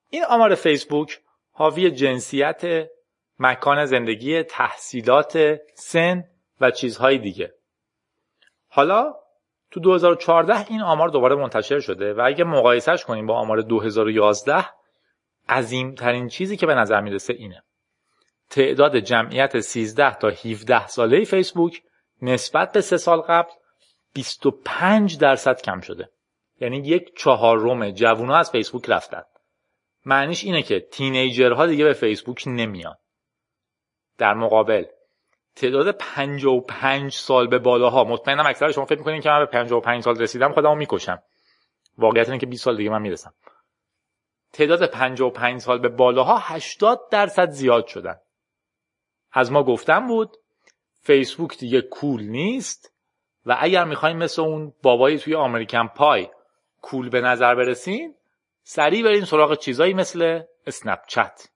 این 0.09 0.25
آمار 0.25 0.55
فیسبوک 0.55 1.21
حاوی 1.53 1.91
جنسیت 1.91 2.89
مکان 3.39 3.85
زندگی 3.85 4.43
تحصیلات 4.43 5.59
سن 5.75 6.25
و 6.61 6.71
چیزهای 6.71 7.19
دیگه. 7.19 7.55
حالا 8.69 9.15
تو 9.71 9.81
2014 9.81 10.67
این 10.69 10.81
آمار 10.81 11.09
دوباره 11.09 11.35
منتشر 11.35 11.81
شده 11.81 12.15
و 12.15 12.23
اگه 12.27 12.45
مقایسهش 12.45 13.05
کنیم 13.05 13.27
با 13.27 13.35
آمار 13.35 13.61
2011 13.61 14.67
عظیم 15.49 15.95
ترین 15.95 16.29
چیزی 16.29 16.57
که 16.57 16.67
به 16.67 16.75
نظر 16.75 17.01
می‌رسه 17.01 17.33
اینه. 17.33 17.63
تعداد 18.51 18.97
جمعیت 18.97 19.61
13 19.61 20.15
تا 20.15 20.29
17 20.29 20.87
ساله 20.87 21.25
فیسبوک 21.25 21.83
نسبت 22.23 22.73
به 22.73 22.81
سه 22.81 22.97
سال 22.97 23.21
قبل 23.21 23.51
25 24.15 25.19
درصد 25.19 25.63
کم 25.63 25.81
شده. 25.81 26.11
یعنی 26.61 26.79
یک 26.79 27.17
چهارم 27.17 27.91
جوونا 27.91 28.37
از 28.37 28.51
فیسبوک 28.51 28.85
رفتن. 28.89 29.23
معنیش 30.05 30.45
اینه 30.45 30.63
که 30.63 30.81
تینیجرها 30.81 31.67
دیگه 31.67 31.85
به 31.85 31.93
فیسبوک 31.93 32.45
نمیان. 32.47 32.97
در 34.19 34.35
مقابل 34.35 34.85
تعداد 35.57 35.97
55 35.97 37.13
سال 37.13 37.47
به 37.47 37.59
بالاها 37.59 38.05
مطمئنم 38.05 38.47
اکثر 38.47 38.73
شما 38.73 38.85
فکر 38.85 38.99
می‌کنین 38.99 39.21
که 39.21 39.29
من 39.29 39.39
به 39.39 39.47
55 39.47 40.03
سال 40.03 40.19
رسیدم 40.19 40.53
خودمو 40.53 40.75
می‌کشم. 40.75 41.23
واقعیت 41.99 42.29
اینه 42.29 42.39
که 42.39 42.47
20 42.47 42.65
سال 42.65 42.77
دیگه 42.77 42.91
من 42.91 43.03
می‌رسم. 43.03 43.35
تعداد 44.53 44.91
55 44.91 45.61
سال 45.61 45.79
به 45.79 45.89
بالاها 45.89 46.39
80 46.39 47.01
درصد 47.11 47.51
زیاد 47.51 47.87
شدن. 47.87 48.17
از 49.33 49.53
ما 49.53 49.63
گفتم 49.63 50.07
بود 50.07 50.37
فیسبوک 51.01 51.59
دیگه 51.59 51.81
کول 51.81 52.23
نیست 52.23 52.93
و 53.47 53.57
اگر 53.61 53.85
می‌خوایم 53.85 54.17
مثل 54.17 54.43
اون 54.43 54.73
بابایی 54.83 55.19
توی 55.19 55.35
امریکن 55.35 55.87
پای 55.87 56.29
کول 56.83 57.09
به 57.09 57.21
نظر 57.21 57.55
برسین 57.55 58.15
سریع 58.63 59.05
برین 59.05 59.25
سراغ 59.25 59.59
چیزایی 59.59 59.95
مثل 59.95 60.43
اسنپ 60.67 61.01
چت 61.07 61.49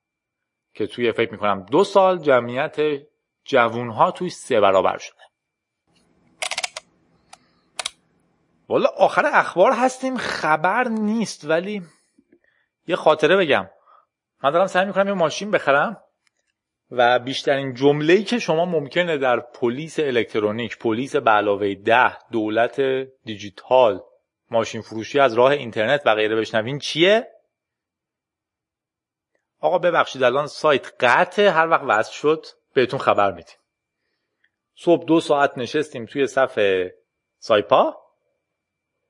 که 0.75 0.87
توی 0.87 1.13
فکر 1.13 1.33
می‌کنم 1.33 1.67
دو 1.71 1.85
سال 1.85 2.19
جمعیت 2.19 2.77
جوونها 3.45 4.11
توی 4.11 4.31
سه 4.31 4.61
برابر 4.61 4.99
شده. 4.99 5.25
والا 8.69 8.89
آخر 8.89 9.27
اخبار 9.27 9.73
هستیم 9.73 10.17
خبر 10.17 10.89
نیست 10.89 11.45
ولی 11.45 11.83
یه 12.87 12.97
خاطره 12.97 13.37
بگم. 13.37 13.71
من 14.43 14.51
دارم 14.51 14.67
سعی 14.67 14.87
می‌کنم 14.87 15.09
یه 15.09 15.15
ماشین 15.15 15.51
بخرم. 15.51 16.04
و 16.91 17.19
بیشترین 17.19 17.75
جمله‌ای 17.75 18.25
که 18.25 18.39
شما 18.39 18.65
ممکنه 18.65 19.19
در 19.19 19.41
پلیس 19.41 20.01
الکترونیک 20.01 20.79
پلیس 20.79 21.17
علاوه 21.17 21.75
ده 21.75 22.29
دولت 22.31 22.81
دیجیتال 23.25 24.01
ماشین 24.51 24.81
فروشی 24.81 25.21
از 25.21 25.35
راه 25.35 25.51
اینترنت 25.51 26.03
و 26.07 26.15
غیره 26.15 26.37
بشنوین 26.37 26.79
چیه؟ 26.79 27.31
آقا 29.61 29.79
ببخشید 29.79 30.23
الان 30.23 30.47
سایت 30.47 30.93
قطع 31.01 31.49
هر 31.49 31.69
وقت 31.69 31.83
وصل 31.89 32.13
شد 32.13 32.47
بهتون 32.75 32.99
خبر 32.99 33.33
میدیم. 33.33 33.57
صبح 34.77 35.05
دو 35.05 35.21
ساعت 35.21 35.59
نشستیم 35.59 36.07
توی 36.07 36.27
صف 36.27 36.59
سایپا 37.39 37.97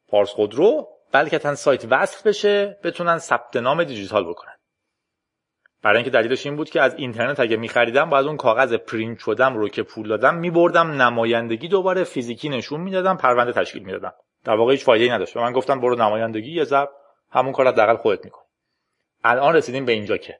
پارس 0.08 0.30
خودرو. 0.30 0.88
بلکه 1.12 1.38
تن 1.38 1.54
سایت 1.54 1.84
وصل 1.90 2.28
بشه 2.28 2.78
بتونن 2.84 3.18
ثبت 3.18 3.56
نام 3.56 3.84
دیجیتال 3.84 4.24
بکنن. 4.24 4.56
برای 5.84 5.96
اینکه 5.96 6.10
دلیلش 6.10 6.46
این 6.46 6.56
بود 6.56 6.70
که 6.70 6.80
از 6.80 6.94
اینترنت 6.94 7.40
اگه 7.40 7.56
میخریدم 7.56 8.10
باید 8.10 8.26
اون 8.26 8.36
کاغذ 8.36 8.74
پرینت 8.74 9.18
شدم 9.18 9.56
رو 9.56 9.68
که 9.68 9.82
پول 9.82 10.08
دادم 10.08 10.34
میبردم 10.34 11.02
نمایندگی 11.02 11.68
دوباره 11.68 12.04
فیزیکی 12.04 12.48
نشون 12.48 12.80
می‌دادم 12.80 13.16
پرونده 13.16 13.52
تشکیل 13.52 13.82
می‌دادم. 13.82 14.12
در 14.44 14.54
واقع 14.54 14.72
هیچ 14.72 14.84
فایده 14.84 15.04
ای 15.04 15.10
نداشت 15.10 15.36
من 15.36 15.52
گفتم 15.52 15.80
برو 15.80 15.96
نمایندگی 15.96 16.52
یه 16.52 16.64
ضرب 16.64 16.88
همون 17.30 17.52
کار 17.52 17.68
حداقل 17.68 17.96
خودت 17.96 18.24
می‌کنی. 18.24 18.44
الان 19.24 19.54
رسیدیم 19.54 19.84
به 19.84 19.92
اینجا 19.92 20.16
که 20.16 20.38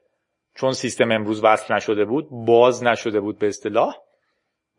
چون 0.55 0.71
سیستم 0.71 1.11
امروز 1.11 1.43
وصل 1.43 1.73
نشده 1.73 2.05
بود 2.05 2.27
باز 2.31 2.83
نشده 2.83 3.19
بود 3.19 3.39
به 3.39 3.47
اصطلاح 3.47 3.95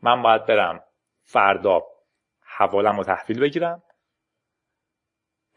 من 0.03 0.23
باید 0.23 0.47
برم 0.47 0.81
فردا 1.23 1.83
حوالم 2.57 2.97
رو 2.97 3.05
تحویل 3.05 3.41
بگیرم 3.41 3.83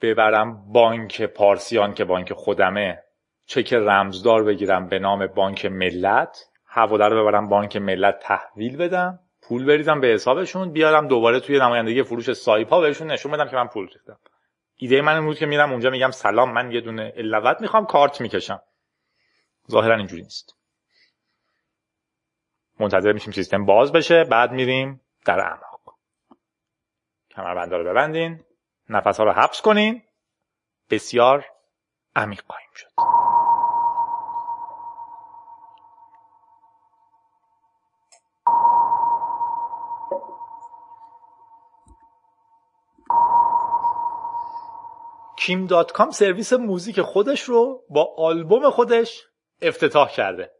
ببرم 0.01 0.71
بانک 0.71 1.21
پارسیان 1.21 1.93
که 1.93 2.05
بانک 2.05 2.33
خودمه. 2.33 3.03
چک 3.49 3.73
رمزدار 3.73 4.43
بگیرم 4.43 4.87
به 4.87 4.99
نام 4.99 5.27
بانک 5.27 5.65
ملت 5.65 6.45
حواله 6.65 7.07
رو 7.07 7.23
ببرم 7.23 7.49
بانک 7.49 7.77
ملت 7.77 8.19
تحویل 8.19 8.77
بدم 8.77 9.19
پول 9.41 9.65
بریزم 9.65 10.01
به 10.01 10.07
حسابشون 10.07 10.71
بیارم 10.71 11.07
دوباره 11.07 11.39
توی 11.39 11.59
نمایندگی 11.59 12.03
فروش 12.03 12.33
سایپا 12.33 12.81
بهشون 12.81 13.11
نشون 13.11 13.31
بدم 13.31 13.47
که 13.47 13.55
من 13.55 13.67
پول 13.67 13.87
ریختم. 13.87 14.19
ایده 14.75 15.01
من 15.01 15.15
این 15.15 15.25
بود 15.25 15.37
که 15.37 15.45
میرم 15.45 15.71
اونجا 15.71 15.89
میگم 15.89 16.11
سلام 16.11 16.53
من 16.53 16.71
یه 16.71 16.81
دونه 16.81 17.13
الوت 17.15 17.61
می‌خوام 17.61 17.85
کارت 17.85 18.21
می‌کشم. 18.21 18.61
ظاهرا 19.71 19.95
اینجوری 19.95 20.21
نیست. 20.21 20.55
منتظر 22.79 23.11
میشیم 23.11 23.33
سیستم 23.33 23.65
باز 23.65 23.91
بشه 23.91 24.23
بعد 24.23 24.51
میریم 24.51 25.01
در 25.25 25.39
اعماق. 25.39 25.95
کمربنده 27.31 27.77
رو 27.77 27.83
ببندین 27.83 28.43
نفس 28.89 29.17
ها 29.17 29.23
رو 29.23 29.31
حبس 29.31 29.61
کنین. 29.61 30.01
بسیار 30.89 31.45
عمیق 32.15 32.41
خواهیم 32.47 32.69
شد. 32.75 33.28
کیم 45.39 45.65
دات 45.65 45.91
کام 45.91 46.11
سرویس 46.11 46.53
موزیک 46.53 47.01
خودش 47.01 47.41
رو 47.41 47.83
با 47.89 48.13
آلبوم 48.17 48.69
خودش 48.69 49.27
افتتاح 49.61 50.11
کرده. 50.11 50.51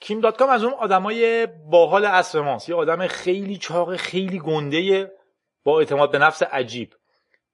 کیم 0.00 0.20
دات 0.20 0.36
کام 0.36 0.48
از 0.50 0.64
اون 0.64 0.74
آدمای 0.74 1.46
باحال 1.46 2.04
عصر 2.06 2.40
ماست. 2.40 2.68
یه 2.68 2.74
آدم 2.74 3.06
خیلی 3.06 3.56
چاق 3.56 3.96
خیلی 3.96 4.38
گنده 4.38 5.12
با 5.64 5.78
اعتماد 5.78 6.10
به 6.10 6.18
نفس 6.18 6.42
عجیب 6.42 6.94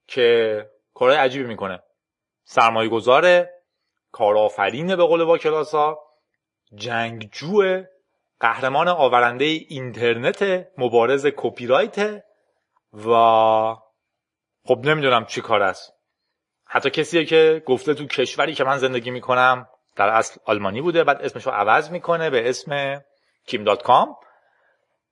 که 0.07 0.71
کارهای 0.95 1.19
عجیبی 1.19 1.45
می‌کنه. 1.47 1.83
سرمایه 2.45 2.89
گذاره 2.89 3.51
کارآفرینه 4.13 4.97
به 4.97 5.05
قول 5.05 5.25
با 5.25 5.39
کلاسا 5.39 5.99
جنگجو 6.75 7.83
قهرمان 8.41 8.89
آورنده 8.89 9.45
اینترنت 9.45 10.69
مبارز 10.79 11.27
کپی 11.37 11.67
و 12.95 13.11
خب 14.65 14.79
نمی‌دونم 14.85 15.25
چی 15.27 15.41
کار 15.41 15.63
است. 15.63 15.96
حتی 16.77 16.91
کسیه 16.91 17.25
که 17.25 17.63
گفته 17.67 17.95
تو 17.95 18.07
کشوری 18.07 18.55
که 18.55 18.65
من 18.65 18.79
زندگی 18.79 19.11
می‌کنم 19.11 19.69
در 19.97 20.09
اصل 20.09 20.41
آلمانی 20.45 20.81
بوده 20.81 21.05
بعد 21.05 21.23
اسمش 21.23 21.47
رو 21.47 21.53
عوض 21.53 21.91
می‌کنه 21.91 22.31
به 22.31 22.49
اسم 22.49 23.01
کیم 23.47 23.65
دات 23.65 23.83
کام. 23.83 24.17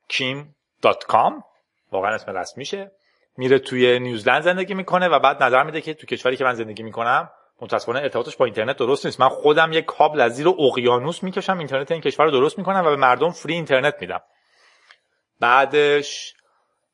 کیم 0.08 0.56
دات 0.82 1.04
کام. 1.04 1.44
واقعا 1.92 2.14
اسم 2.14 2.36
رسمیشه 2.36 2.92
میره 3.36 3.58
توی 3.58 3.98
نیوزلند 3.98 4.42
زندگی 4.42 4.74
می‌کنه 4.74 5.08
و 5.08 5.18
بعد 5.18 5.42
نظر 5.42 5.62
میده 5.62 5.80
که 5.80 5.94
تو 5.94 6.06
کشوری 6.06 6.36
که 6.36 6.44
من 6.44 6.54
زندگی 6.54 6.82
می‌کنم 6.82 7.30
متاسفانه 7.60 8.00
ارتباطش 8.00 8.36
با 8.36 8.44
اینترنت 8.44 8.76
درست 8.76 9.06
نیست. 9.06 9.20
من 9.20 9.28
خودم 9.28 9.72
یک 9.72 9.84
کابل 9.84 10.20
از 10.20 10.36
زیر 10.36 10.48
اقیانوس 10.48 11.22
می‌کشم 11.22 11.58
اینترنت 11.58 11.92
این 11.92 12.00
کشور 12.00 12.26
رو 12.26 12.30
درست 12.30 12.58
می‌کنم 12.58 12.80
و 12.86 12.90
به 12.90 12.96
مردم 12.96 13.30
free 13.30 13.54
internet 13.54 13.94
میدم. 14.00 14.20
بعدش 15.40 16.34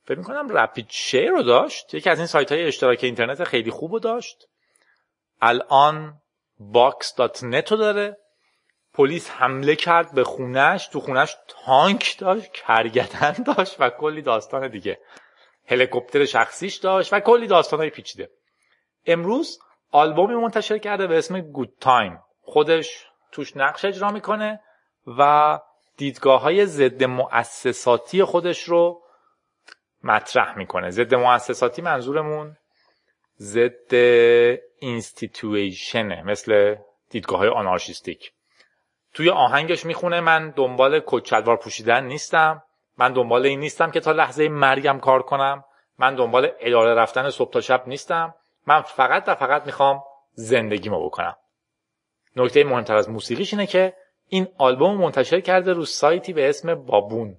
فکر 0.05 0.19
می‌کنم 0.19 0.57
RapidShare 0.57 1.31
رو 1.31 1.43
داشت. 1.43 1.95
یکی 1.95 2.11
از 2.11 2.19
این 2.19 2.27
سایت 2.27 2.53
های 2.53 2.67
اشتراک 2.67 2.99
اینترنت 3.03 3.45
خیلی 3.45 3.71
خوب 3.71 3.93
رو 3.93 3.99
داشت. 3.99 4.47
الان 5.41 6.21
Box.net 6.59 7.73
رو 7.73 7.79
داره. 7.79 8.17
پلیس 8.95 9.31
حمله 9.31 9.77
کرد 9.77 10.15
به 10.15 10.25
خونش. 10.25 10.89
تو 10.89 11.01
خونش 11.01 11.37
تانک 11.49 12.17
داشت 12.19 12.53
کرگدن 12.53 13.33
داشت 13.33 13.77
و 13.81 13.91
کلی 13.91 14.23
داستان 14.23 14.69
دیگه. 14.69 14.99
هلیکوپتر 15.67 16.25
شخصیش 16.25 16.77
داشت 16.77 17.13
و 17.13 17.21
کلی 17.21 17.47
داستانهای 17.47 17.91
پیچیده. 17.91 18.31
امروز 19.07 19.59
آلبومی 19.91 20.35
منتشر 20.35 20.79
کرده 20.79 21.07
به 21.07 21.19
اسم 21.19 21.41
Good 21.41 21.73
Time 21.81 22.19
خودش 22.43 23.07
توش 23.33 23.57
نقش 23.57 23.85
اجرا 23.85 24.11
می‌کنه 24.11 24.61
و 25.19 25.59
دیدگاه 25.97 26.41
های 26.41 26.67
ضد 26.67 27.05
مؤسساتی 27.05 28.25
خودش 28.25 28.63
رو 28.63 29.03
مطرح 30.03 30.59
می‌کنه. 30.59 30.91
ضد 30.91 31.15
مؤسساتی 31.15 31.83
منظورمون 31.83 32.57
ضد 33.41 33.95
اینستیتویشنه 34.79 36.23
مثل 36.23 36.77
دیدگاه 37.11 37.39
های 37.39 37.49
آنارشیستیک. 37.49 38.33
توی 39.15 39.31
آهنگش 39.31 39.87
می‌خونه 39.87 40.21
من 40.21 40.51
دنبال 40.51 41.01
کچلوار 41.07 41.57
پوشیدن 41.57 42.05
نیستم 42.05 42.63
من 42.99 43.13
دنبال 43.13 43.47
این 43.47 43.61
نیستم 43.61 43.91
که 43.91 44.01
تا 44.01 44.13
لحظه 44.13 44.49
مرگم 44.49 44.99
کار 44.99 45.23
کنم 45.23 45.65
من 45.99 46.15
دنبال 46.15 46.53
اداره 46.61 46.95
رفتن 46.95 47.31
صبح 47.31 47.53
تا 47.53 47.61
شب 47.61 47.83
نیستم 47.87 48.35
من 48.67 48.83
فقط 48.83 49.25
و 49.27 49.35
فقط 49.35 49.67
می‌خوام 49.67 50.03
زندگیمو 50.33 51.05
بکنم. 51.05 51.37
نکته 52.37 52.65
مهمتر 52.65 52.97
از 52.97 53.11
موسیقیش 53.11 53.55
اینه 53.55 53.67
که 53.67 53.95
این 54.29 54.49
آلبوم 54.59 54.97
منتشر 54.97 55.41
کرده 55.41 55.73
رو 55.73 55.85
سایتی 55.85 56.33
به 56.33 56.49
اسم 56.49 56.75
بابون. 56.75 57.37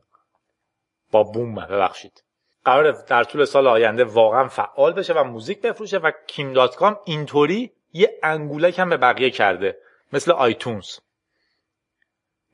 Baboom 1.11 1.55
ببخشید. 1.55 2.23
قراره 2.65 2.91
در 2.91 3.23
طول 3.23 3.45
سال 3.45 3.67
آینده 3.67 4.03
واقعا 4.03 4.47
فعال 4.47 4.93
بشه 4.93 5.13
و 5.13 5.23
موزیک 5.23 5.61
بفروشه 5.61 5.97
و 5.97 6.11
کیم 6.27 6.53
دات 6.53 6.75
کام 6.75 6.99
اینطوری 7.05 7.71
یه 7.93 8.19
انگولک 8.23 8.79
هم 8.79 8.89
به 8.89 8.97
بقیه 8.97 9.29
کرده 9.29 9.77
مثل 10.13 10.31
iTunes. 10.31 10.97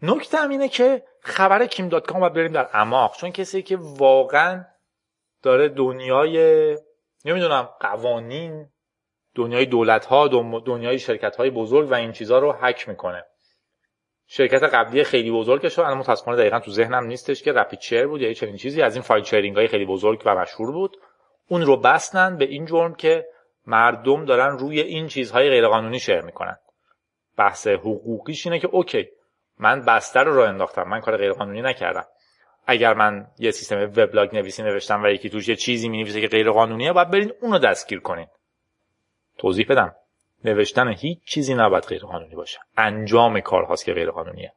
نکته 0.01 0.49
اینه 0.49 0.69
که 0.69 1.03
خبر 1.19 1.65
کیم 1.65 1.89
دات 1.89 2.07
کام 2.07 2.19
باید 2.19 2.33
بریم 2.33 2.51
در 2.51 2.69
اعماق 2.73 3.17
چون 3.17 3.31
کسی 3.31 3.61
که 3.61 3.77
واقعا 3.81 4.65
داره 5.43 5.69
دنیای 5.69 6.77
نمی‌دونم 7.25 7.69
قوانین 7.79 8.69
دنیای 9.35 9.65
دولت 9.65 10.05
ها 10.05 10.27
دنیای 10.65 10.99
شرکت 10.99 11.35
های 11.35 11.49
بزرگ 11.49 11.91
و 11.91 11.93
این 11.93 12.11
چیزها 12.11 12.39
رو 12.39 12.51
هک 12.51 12.89
می‌کنه. 12.89 13.25
شرکت 14.27 14.63
قبلی 14.63 15.03
خیلی 15.03 15.31
بزرگش 15.31 15.77
رو 15.77 15.83
الان 15.83 15.97
متاسفانه 15.97 16.37
دقیقا 16.37 16.59
تو 16.59 16.71
ذهنم 16.71 17.05
نیستش 17.05 17.43
که 17.43 17.53
رپید 17.53 17.79
شیر 17.79 18.07
بود 18.07 18.21
یا 18.21 18.33
چنین 18.33 18.55
چیزی. 18.55 18.81
از 18.81 18.95
این 18.95 19.03
فایل 19.03 19.23
شیرینگ 19.23 19.67
خیلی 19.67 19.85
بزرگ 19.85 20.23
و 20.25 20.35
مشهور 20.35 20.71
بود. 20.71 20.97
اون 21.47 21.61
رو 21.61 21.77
بستن 21.77 22.37
به 22.37 22.45
این 22.45 22.65
جرم 22.65 22.95
که 22.95 23.25
مردم 23.65 24.25
دارن 24.25 24.57
روی 24.57 24.79
این 24.81 25.07
چیزهای 25.07 25.49
غیرقانونی 25.49 25.99
شیر 25.99 26.21
می‌کنن. 26.21 26.57
بحث 27.37 27.67
حقوقیش 27.67 28.47
اینه 28.47 28.59
که 28.59 28.67
اوکی 28.67 29.07
من 29.59 29.85
بستر 29.85 30.23
رو 30.23 30.35
راه 30.35 30.49
انداختم 30.49 30.83
من 30.83 31.01
کار 31.01 31.17
غیرقانونی 31.17 31.61
نکردم. 31.61 32.05
اگر 32.65 32.93
من 32.93 33.27
یه 33.39 33.51
سیستم 33.51 33.81
وبلاگ 33.81 34.35
نویسی 34.35 34.63
نوشتم 34.63 35.03
و 35.03 35.07
یکی 35.07 35.29
توش 35.29 35.47
یه 35.47 35.55
چیزی 35.55 35.89
می 35.89 36.05
که 36.05 36.27
غیر 36.27 36.51
قانونیه 36.51 36.93
باید 36.93 37.11
برین 37.11 37.33
اونو 37.41 37.59
دستگیر 37.59 37.99
کنین. 37.99 38.27
توضیح 39.37 39.65
بدم. 39.69 39.95
نوشتن 40.43 40.87
هیچ 40.87 41.19
چیزی 41.25 41.53
نباید 41.55 41.83
غیر 41.83 42.01
قانونی 42.01 42.35
باشه. 42.35 42.59
انجام 42.77 43.39
کار 43.39 43.63
هاست 43.63 43.85
که 43.85 43.93
غیر 43.93 44.11
قانونیه 44.11 44.53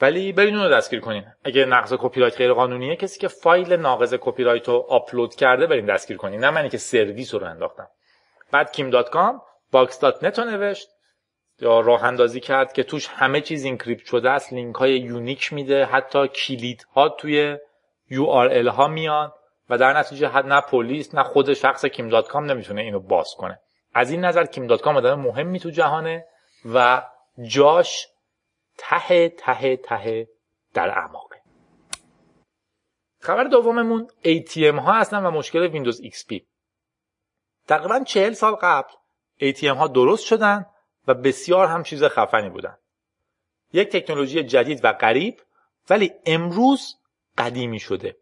ولی 0.00 0.32
برین 0.32 0.56
اونو 0.56 0.68
دستگیر 0.68 1.00
کنین. 1.00 1.24
اگه 1.44 1.64
نقض 1.64 1.94
کپی 1.94 2.20
رایت 2.20 2.36
غیر 2.36 2.52
قانونیه 2.52 2.96
کسی 2.96 3.20
که 3.20 3.28
فایل 3.28 3.72
ناقض 3.72 4.14
کپی 4.20 4.44
رایت 4.44 4.68
رو 4.68 4.86
آپلود 4.88 5.34
کرده 5.34 5.66
برین 5.66 5.86
دستگیر 5.86 6.16
کنین. 6.16 6.40
نه 6.40 6.50
منی 6.50 6.68
که 6.68 6.78
سرویس 6.78 7.34
رو 7.34 7.44
انداختم. 7.44 7.88
بعد 8.52 8.76
kim.com 8.76 9.40
box.net 9.72 10.38
رو 10.38 10.44
نوشت. 10.44 10.88
یا 11.60 11.80
راه 11.80 12.04
اندازی 12.04 12.40
کرد 12.40 12.72
که 12.72 12.82
توش 12.82 13.08
همه 13.08 13.40
چیز 13.40 13.64
encrypt 13.64 14.06
شده 14.06 14.30
است. 14.30 14.52
لینک 14.52 14.74
های 14.74 14.98
unique 14.98 15.52
میده. 15.52 15.84
حتی 15.84 16.28
کلید 16.28 16.86
ها 16.94 17.08
توی 17.08 17.58
URL 18.10 18.68
ها 18.68 18.88
میان. 18.88 19.32
و 19.70 19.78
در 19.78 19.98
نتیجه 19.98 20.42
نه 20.42 20.60
پلیس 20.60 21.14
نه 21.14 21.22
خود 21.22 21.54
شخص 21.54 21.84
کیم 21.84 22.08
دات 22.08 22.28
کام 22.28 22.44
نمی‌تونه 22.44 22.82
اینو 22.82 23.00
باز 23.00 23.28
کنه. 23.38 23.60
از 23.96 24.10
این 24.10 24.24
نظر 24.24 24.44
کیم 24.46 24.66
دات 24.66 24.82
کام 24.82 24.96
آدم 24.96 25.20
مهمی 25.20 25.60
تو 25.60 25.70
جهانه 25.70 26.26
و 26.74 27.02
جاش 27.48 28.08
ته 28.78 29.28
ته 29.28 29.76
ته 29.76 30.28
در 30.74 30.88
اعماقه. 30.88 31.42
خبر 33.20 33.44
دوممون 33.44 34.08
ATM 34.24 34.78
ها 34.78 34.92
هستن 34.92 35.26
و 35.26 35.30
مشکل 35.30 35.66
ویندوز 35.66 36.02
XP 36.02 36.40
تقریبا 37.68 38.04
چهل 38.04 38.32
سال 38.32 38.54
قبل 38.54 38.88
ATM 39.40 39.64
ها 39.64 39.88
درست 39.88 40.24
شدن 40.24 40.66
و 41.06 41.14
بسیار 41.14 41.66
هم 41.66 41.82
چیز 41.82 42.04
خفنی 42.04 42.50
بودن. 42.50 42.76
یک 43.72 43.88
تکنولوژی 43.88 44.42
جدید 44.42 44.84
و 44.84 44.92
غریب 44.92 45.42
ولی 45.90 46.12
امروز 46.26 46.96
قدیمی 47.38 47.80
شده. 47.80 48.16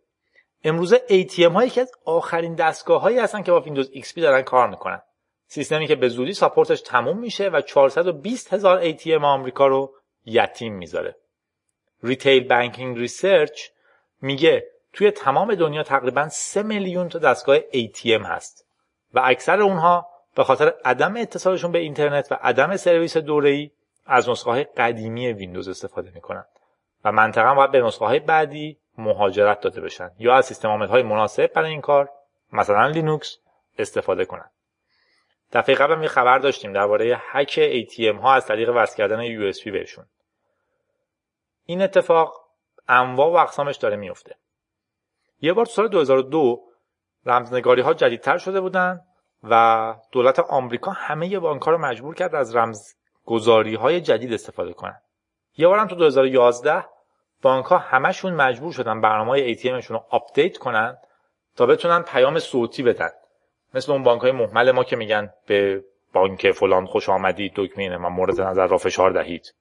امروز 0.65 0.95
ATM 0.95 1.53
ها 1.53 1.65
یکی 1.65 1.81
از 1.81 1.93
آخرین 2.05 2.55
دستگاه 2.55 3.01
هایی 3.01 3.19
هستن 3.19 3.43
که 3.43 3.53
با 3.53 3.61
ویندوز 3.61 3.91
XP 3.91 4.19
دارن 4.19 4.43
کار 4.43 4.69
می‌کنن. 4.69 5.03
سیستمی 5.47 5.87
که 5.87 5.95
به 5.95 6.09
زودی 6.09 6.33
support 6.33 6.70
ش 6.70 6.81
تموم 6.81 7.19
میشه 7.19 7.49
و 7.49 7.61
420 7.61 8.53
هزار 8.53 8.93
ATM 8.93 9.23
آمریکا 9.23 9.67
رو 9.67 9.95
یتیم 10.25 10.75
می‌ذاره. 10.75 11.17
Retail 12.03 12.49
Banking 12.49 12.99
Research 12.99 13.69
میگه 14.21 14.67
توی 14.93 15.11
تمام 15.11 15.55
دنیا 15.55 15.83
تقریبا 15.83 16.29
3 16.29 16.63
میلیون 16.63 17.09
تا 17.09 17.19
دستگاه 17.19 17.59
ATM 17.59 18.27
هست 18.27 18.67
و 19.15 19.21
اکثر 19.25 19.61
اونها 19.61 20.09
به 20.37 20.45
خاطر 20.45 20.75
عدم 20.85 21.17
اتصالشون 21.17 21.73
به 21.73 21.79
اینترنت 21.79 22.33
و 22.33 22.39
عدم 22.43 22.77
سرویس 22.77 23.17
دوره‌ای 23.17 23.71
از 24.07 24.29
نسخه 24.29 24.65
قدیمی 24.65 25.33
ویندوز 25.33 25.69
استفاده 25.69 26.11
می‌کنن 26.15 26.45
و 27.05 27.13
منطقا 27.13 27.55
باید 27.55 27.71
به 27.71 27.81
نسخه 27.81 28.19
بعدی 28.19 28.79
مهاجرت 28.99 29.61
داده 29.61 29.81
بشن 29.81 30.11
یا 30.19 30.35
از 30.35 30.47
سیستم 30.47 30.83
های 30.83 31.03
مناسب 31.03 31.53
برای 31.53 31.71
این 31.71 31.81
کار 31.81 32.11
مثلا 32.53 32.87
لینوکس 32.87 33.39
استفاده 33.79 34.25
کنن. 34.25 34.51
دفعه 35.55 35.75
قبل 35.75 36.03
یه 36.03 36.09
خبر 36.09 36.39
داشتیم 36.39 36.73
درباره 36.73 37.21
هک 37.21 37.61
ATM 37.85 38.21
ها 38.23 38.35
از 38.35 38.47
طریق 38.47 38.71
وصل 38.77 38.97
کردن 38.97 39.53
USB 39.53 39.71
بهشون. 39.71 40.05
این 41.67 41.83
اتفاق 41.83 42.45
انواع 42.89 43.29
و 43.29 43.37
اقسامش 43.37 43.77
داره 43.77 43.97
میفته. 43.97 44.37
یه 45.41 45.53
بار 45.53 45.65
سال 45.65 45.89
2002 45.89 46.61
رمزنگاری 47.27 47.83
ها 47.83 47.95
جدیدتر 47.95 48.39
شده 48.39 48.61
بودن 48.61 49.01
و 49.43 49.95
دولت 50.13 50.39
آمریکا 50.39 50.91
همه 50.91 51.39
بانک 51.39 51.63
ها 51.63 51.71
رو 51.71 51.79
مجبور 51.79 52.15
کرد 52.15 52.35
از 52.35 52.57
رمزگذاری 52.57 53.75
های 53.75 54.01
جدید 54.01 54.33
استفاده 54.33 54.73
کنن. 54.73 55.01
یه 55.57 55.69
بارم 55.69 55.87
تو 55.87 55.95
2011 55.95 56.85
بانک 57.43 57.65
ها 57.65 57.79
همشون 57.79 58.35
مجبور 58.35 58.73
شدن 58.73 59.01
برنامه 59.01 59.31
های 59.31 59.55
ATMشون 59.55 59.89
رو 59.89 60.05
آپدیت 60.11 60.59
کنن 60.59 60.97
تا 61.57 61.67
بتونن 61.67 62.03
پیام 62.03 62.39
صوتی 62.39 62.83
بدن. 62.83 63.11
مثل 63.75 63.93
اون 63.93 64.03
بانک 64.03 64.23
های 64.23 64.33
محل 64.33 64.71
ما 64.71 64.85
که 64.85 64.97
میگن 64.97 65.33
به 65.47 65.85
بانک 66.13 66.51
فلان 66.51 66.87
خوش 66.87 67.09
آمدید 67.09 67.53
دکمه 67.57 68.09
مورد 68.09 68.41
نظر 68.41 68.67
را 68.67 68.79
فشار 68.79 69.11
دهید. 69.11 69.55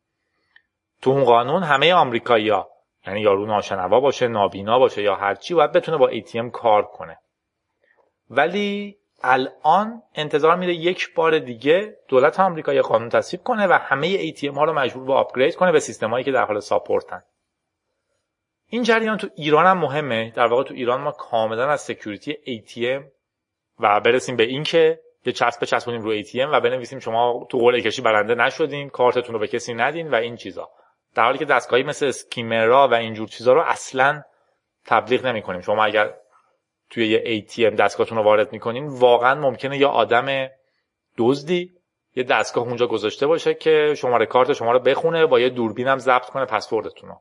تو 1.01 1.09
اون 1.09 1.23
قانون 1.23 1.63
همه 1.63 1.93
آمریکایی‌ها 1.93 2.69
یعنی 3.07 3.21
یارو 3.21 3.45
ناشنوا 3.45 3.99
باشه 3.99 4.27
نابینا 4.27 4.79
باشه 4.79 5.01
یا 5.01 5.15
هرچی 5.15 5.53
باید 5.53 5.71
بتونه 5.71 5.97
با 5.97 6.11
ATM 6.11 6.51
کار 6.51 6.83
کنه. 6.83 7.17
ولی 8.29 8.97
الان 9.23 10.03
انتظار 10.15 10.55
میره 10.55 10.73
یک 10.73 11.13
بار 11.13 11.39
دیگه 11.39 11.97
دولت 12.07 12.39
آمریکا 12.39 12.73
یه 12.73 12.81
قانون 12.81 13.09
تصویب 13.09 13.43
کنه 13.43 13.67
و 13.67 13.73
همه 13.73 14.31
ATM 14.31 14.55
ها 14.55 14.63
رو 14.63 14.73
مجبور 14.73 15.05
به 15.05 15.13
upgrade 15.13 15.55
کنه 15.55 15.71
به 15.71 15.79
سیستم 15.79 16.09
هایی 16.09 16.25
که 16.25 16.31
در 16.31 16.45
حال 16.45 16.59
support 16.59 17.09
ن. 17.09 17.23
این 18.67 18.83
جریان 18.83 19.17
تو 19.17 19.27
ایران 19.35 19.65
هم 19.65 19.77
مهمه. 19.77 20.31
در 20.35 20.45
واقع 20.45 20.63
تو 20.63 20.73
ایران 20.73 21.01
ما 21.01 21.11
کاملا 21.11 21.69
از 21.69 21.81
security 21.81 22.33
ATM 22.33 23.03
و 23.83 23.99
برسیم 23.99 24.35
به 24.35 24.43
این 24.43 24.63
که 24.63 24.99
یه 25.25 25.33
چسب 25.33 25.61
بچسبونیم 25.61 26.01
رو 26.01 26.21
ATM 26.21 26.47
و 26.53 26.59
بنویسیم 26.61 26.99
شما 26.99 27.47
تو 27.49 27.57
قرعه 27.57 27.81
کشی 27.81 28.01
برنده 28.01 28.35
نشدین 28.35 28.89
کارتتون 28.89 29.33
رو 29.33 29.39
به 29.39 29.47
کسی 29.47 29.73
ندین 29.73 30.11
و 30.11 30.15
این 30.15 30.35
چیزا. 30.35 30.69
در 31.15 31.23
حالی 31.23 31.37
که 31.37 31.45
دستگاهی 31.45 31.83
مثل 31.83 32.05
skimmer 32.05 32.77
ا 32.77 32.87
و 32.87 32.93
اینجور 32.93 33.27
چیزا 33.27 33.53
رو 33.53 33.61
اصلا 33.61 34.21
تبلیغ 34.85 35.25
نمی 35.25 35.41
کنیم 35.41 35.61
شما 35.61 35.85
اگر 35.85 36.13
توی 36.89 37.07
یه 37.07 37.41
ATM 37.41 37.75
دستگاهتون 37.75 38.17
رو 38.17 38.23
وارد 38.23 38.51
می‌کنین 38.53 38.87
واقعا 38.87 39.35
ممکنه 39.35 39.77
یه 39.77 39.87
آدم 39.87 40.47
دزدی 41.17 41.71
یه 42.15 42.23
دستگاه 42.23 42.67
اونجا 42.67 42.87
گذاشته 42.87 43.27
باشه 43.27 43.53
که 43.53 43.93
شماره 43.97 44.25
کارت 44.25 44.53
شما 44.53 44.71
رو 44.71 44.79
بخونه 44.79 45.25
با 45.25 45.39
یه 45.39 45.49
دوربین 45.49 45.87
هم 45.87 45.97
ضبط 45.97 46.25
کنه 46.25 46.45
پسوردتون 46.45 47.09
رو. 47.09 47.15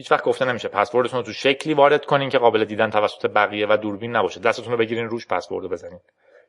هیچ 0.00 0.12
وقت 0.12 0.24
گفته 0.24 0.44
نمیشه. 0.44 0.68
پسوردتون 0.68 1.18
رو 1.18 1.26
تو 1.26 1.32
شکلی 1.32 1.74
وارد 1.74 2.04
کنین 2.04 2.28
که 2.28 2.38
قابل 2.38 2.64
دیدن 2.64 2.90
توسط 2.90 3.26
بقیه 3.26 3.66
و 3.70 3.76
دوربین 3.76 4.16
نباشه. 4.16 4.40
دستتون 4.40 4.72
رو 4.72 4.78
بگیرین 4.78 5.08
روش 5.08 5.26
پسورد 5.26 5.66
بزنین. 5.66 6.00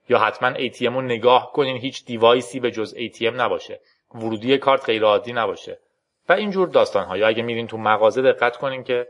یا 0.10 0.20
حتما 0.20 0.54
ATM 0.54 0.82
رو 0.82 1.02
نگاه 1.02 1.52
کنین 1.52 1.78
هیچ 1.78 2.06
دیوایسی 2.06 2.60
به 2.60 2.72
جز 2.72 2.96
ATM 2.96 3.22
نباشه. 3.22 3.80
ورودی 4.16 4.58
کارت 4.58 4.86
غیر 4.86 5.04
عادی 5.04 5.34
نباشه. 5.34 5.80
و 6.30 6.34
اینجور 6.34 6.68
داستان 6.68 7.06
ها 7.06 7.18
یا 7.18 7.28
اگه 7.28 7.44
میرین 7.44 7.68
تو 7.68 7.78
مغازه 7.78 8.22
دقت 8.22 8.58
کنین 8.58 8.84
که 8.84 9.08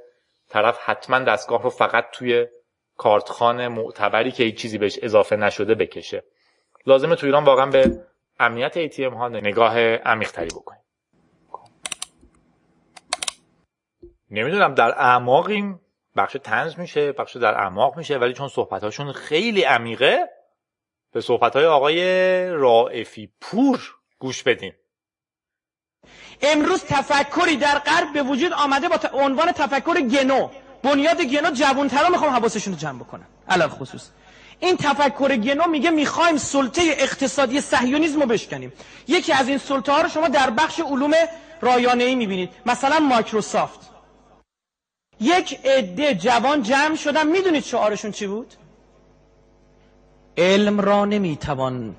طرف 0.49 0.79
حتما 0.85 1.19
دستگاه 1.19 1.63
رو 1.63 1.69
فقط 1.69 2.05
توی 2.11 2.47
کارتخان 2.97 3.67
معتبری 3.67 4.31
که 4.31 4.43
هیچ 4.43 4.55
چیزی 4.55 4.77
بهش 4.77 4.99
اضافه 5.01 5.35
نشده 5.35 5.75
بکشه. 5.75 6.23
لازمه 6.85 7.15
تو 7.15 7.25
ایران 7.25 7.43
واقعا 7.43 7.65
به 7.65 7.99
امنیت 8.39 8.87
ATM 8.87 9.13
ها 9.13 9.27
نگاه 9.27 9.79
عمیق 9.79 10.31
تری 10.31 10.49
نمی‌دونم 14.31 14.75
در 14.75 14.91
اعماقیم 14.91 15.81
بخش 16.15 16.37
تنز 16.43 16.79
میشه 16.79 17.11
بخش 17.11 17.37
در 17.37 17.53
اعماق 17.53 17.97
میشه 17.97 18.17
ولی 18.17 18.33
چون 18.33 18.47
صحبتاشون 18.47 19.11
خیلی 19.11 19.63
عمیقه 19.63 20.29
به 21.13 21.21
صحبتهای 21.21 21.65
آقای 21.65 22.49
رائفی 22.49 23.29
پور 23.41 23.79
گوش 24.19 24.43
بدیم 24.43 24.73
امروز 26.41 26.83
تفکری 26.83 27.55
در 27.55 27.79
غرب 27.79 28.13
به 28.13 28.23
وجود 28.23 28.53
آمده 28.53 28.89
با 28.89 28.97
عنوان 29.13 29.51
تفکر 29.51 30.01
گنو. 30.01 30.49
بنیاد 30.83 31.21
گنو 31.21 31.51
جوانترا 31.51 32.09
می‌خوام 32.09 32.31
حواسشون 32.31 32.73
رو 32.73 32.79
جمع 32.79 32.99
بکنم. 32.99 33.27
علال 33.49 33.69
خصوص. 33.69 34.09
این 34.59 34.77
تفکر 34.77 35.35
گنو 35.35 35.67
میگه 35.67 35.89
می‌خوایم 35.89 36.37
سلطه 36.37 36.81
اقتصادی 36.97 37.61
صهیونیسم 37.61 38.19
رو 38.21 38.25
بشکنیم. 38.25 38.73
یکی 39.07 39.33
از 39.33 39.47
این 39.47 39.57
سلطه 39.57 39.91
ها 39.91 40.01
رو 40.01 40.09
شما 40.09 40.27
در 40.27 40.49
بخش 40.49 40.79
علوم 40.79 41.11
رایانه 41.61 42.03
ای 42.03 42.15
می‌بینید. 42.15 42.49
مثلا 42.65 42.99
مایکروسافت. 42.99 43.90
یک 45.21 45.59
عده 45.65 46.15
جوان 46.15 46.63
جمع 46.63 46.95
شدن. 46.95 47.27
می‌دونید 47.27 47.63
شعارشون 47.63 48.11
چی 48.11 48.27
بود؟ 48.27 48.53
علم 50.37 50.81
را 50.81 51.05
نمی‌توان 51.05 51.95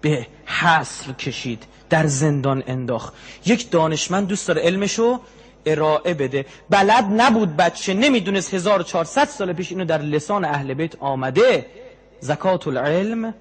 به 0.00 0.26
حصر 0.46 1.12
کشید 1.12 1.64
در 1.90 2.06
زندان 2.06 2.62
انداخت. 2.66 3.14
یک 3.46 3.70
دانشمند 3.70 4.26
دوست 4.28 4.48
داره 4.48 4.62
علمشو 4.62 5.20
ارائه 5.66 6.14
بده. 6.14 6.46
بلد 6.70 7.04
نبود 7.16 7.56
بچه 7.56 7.94
نمی‌دونست 7.94 8.54
1400 8.54 9.24
سال 9.28 9.52
پیش 9.52 9.70
اینو 9.72 9.84
در 9.84 9.98
لسان 9.98 10.44
اهل 10.44 10.74
بیت 10.74 10.96
آمده. 11.00 11.66
زکات 12.20 12.68
العلم 12.68 13.34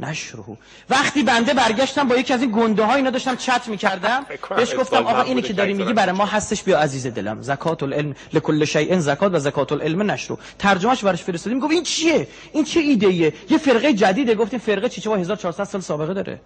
نشره 0.00 0.42
وقتی 0.90 1.22
بنده 1.22 1.54
برگشتم 1.54 2.08
با 2.08 2.16
یکی 2.16 2.32
از 2.32 2.42
این 2.42 2.50
گنده 2.50 2.84
ها 2.84 2.94
اینا 2.94 3.10
داشتم 3.10 3.36
چت 3.36 3.68
می‌کردم. 3.68 4.26
بهش 4.56 4.74
گفتم 4.74 5.06
آقا 5.06 5.22
اینی 5.22 5.42
که 5.42 5.52
داری 5.52 5.74
میگی 5.74 5.92
برای 5.92 6.12
ما 6.12 6.24
هستش 6.24 6.62
بیا 6.62 6.78
عزیز 6.78 7.06
دلم. 7.06 7.42
زکات 7.42 7.82
العلم 7.82 8.14
لکل 8.32 8.64
شیء 8.64 8.98
زکات 8.98 9.34
و 9.34 9.38
زکات 9.38 9.72
العلم 9.72 10.10
نشرو. 10.10 10.38
ترجمهش 10.58 11.04
براش 11.04 11.22
فرستادیم. 11.22 11.58
گفت 11.60 11.72
این 11.72 11.82
چیه؟ 11.82 12.28
این 12.52 12.64
چه 12.64 12.80
ایده 12.80 13.06
ایه 13.06 13.32
یه 13.50 13.58
فرقه 13.58 13.92
جدیده. 13.92 14.34
گفتیم 14.34 14.58
فرقه 14.58 14.88
چی 14.88 15.00
چه؟ 15.00 15.10
1400 15.10 15.64
سال 15.64 15.80
سابقه 15.80 16.14
داره. 16.14 16.40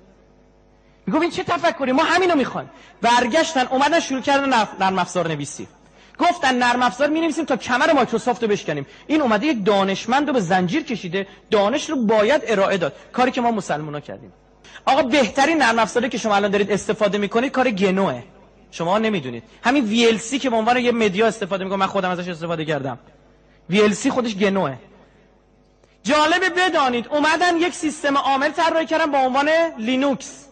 می‌گفت 1.06 1.22
این 1.22 1.30
چه 1.30 1.44
تفکری؟ 1.44 1.92
ما 1.92 2.04
همینو 2.04 2.34
می‌خوایم. 2.34 2.70
برگشتن 3.02 3.66
اومدن 3.66 4.00
شروع 4.00 4.20
کردن 4.20 4.48
نرم 4.80 4.98
افزار 4.98 5.28
نویسی 5.28 5.68
گفتن 6.18 6.54
نرم 6.54 6.82
افزار 6.82 7.08
می 7.08 7.20
نویسیم 7.20 7.44
تا 7.44 7.56
کمر 7.56 7.92
مایکروسافت 7.92 8.42
رو 8.42 8.48
بشکنیم. 8.48 8.86
این 9.06 9.20
اومده 9.20 9.46
یک 9.46 9.64
دانشمند 9.64 10.26
رو 10.26 10.32
به 10.32 10.40
زنجیر 10.40 10.82
کشیده 10.82 11.26
دانش 11.50 11.90
رو 11.90 11.96
باید 11.96 12.42
ارائه 12.46 12.76
داد. 12.76 12.92
کاری 13.12 13.30
که 13.30 13.40
ما 13.40 13.50
مسلمان 13.50 14.00
کردیم. 14.00 14.32
آقا 14.84 15.02
بهترین 15.02 15.62
نرم 15.62 15.78
افزاری 15.78 16.08
که 16.08 16.18
شما 16.18 16.36
الان 16.36 16.50
دارید 16.50 16.72
استفاده 16.72 17.18
می‌کنید 17.18 17.52
کار 17.52 17.70
گنوه. 17.70 18.22
شما 18.70 18.98
نمی‌دونید. 18.98 19.42
همین 19.62 20.18
VLC 20.18 20.38
که 20.38 20.50
به 20.50 20.56
عنوان 20.56 20.76
یه 20.76 20.92
مدیا 20.92 21.26
استفاده 21.26 21.64
می‌کنه 21.64 21.78
من 21.78 21.86
خودم 21.86 22.10
ازش 22.10 22.28
استفاده 22.28 22.64
کردم. 22.64 22.98
VLC 23.72 24.08
خودش 24.08 24.36
گنوه. 24.36 24.76
جالبه 26.02 26.50
بدانید 26.50 27.08
اومدن 27.08 27.56
یک 27.56 27.74
سیستم 27.74 28.16
عامل 28.16 28.50
طراحی 28.50 28.86
کردن 28.86 29.06
با 29.06 29.18
عنوان 29.18 29.48
لینوکس. 29.78 30.44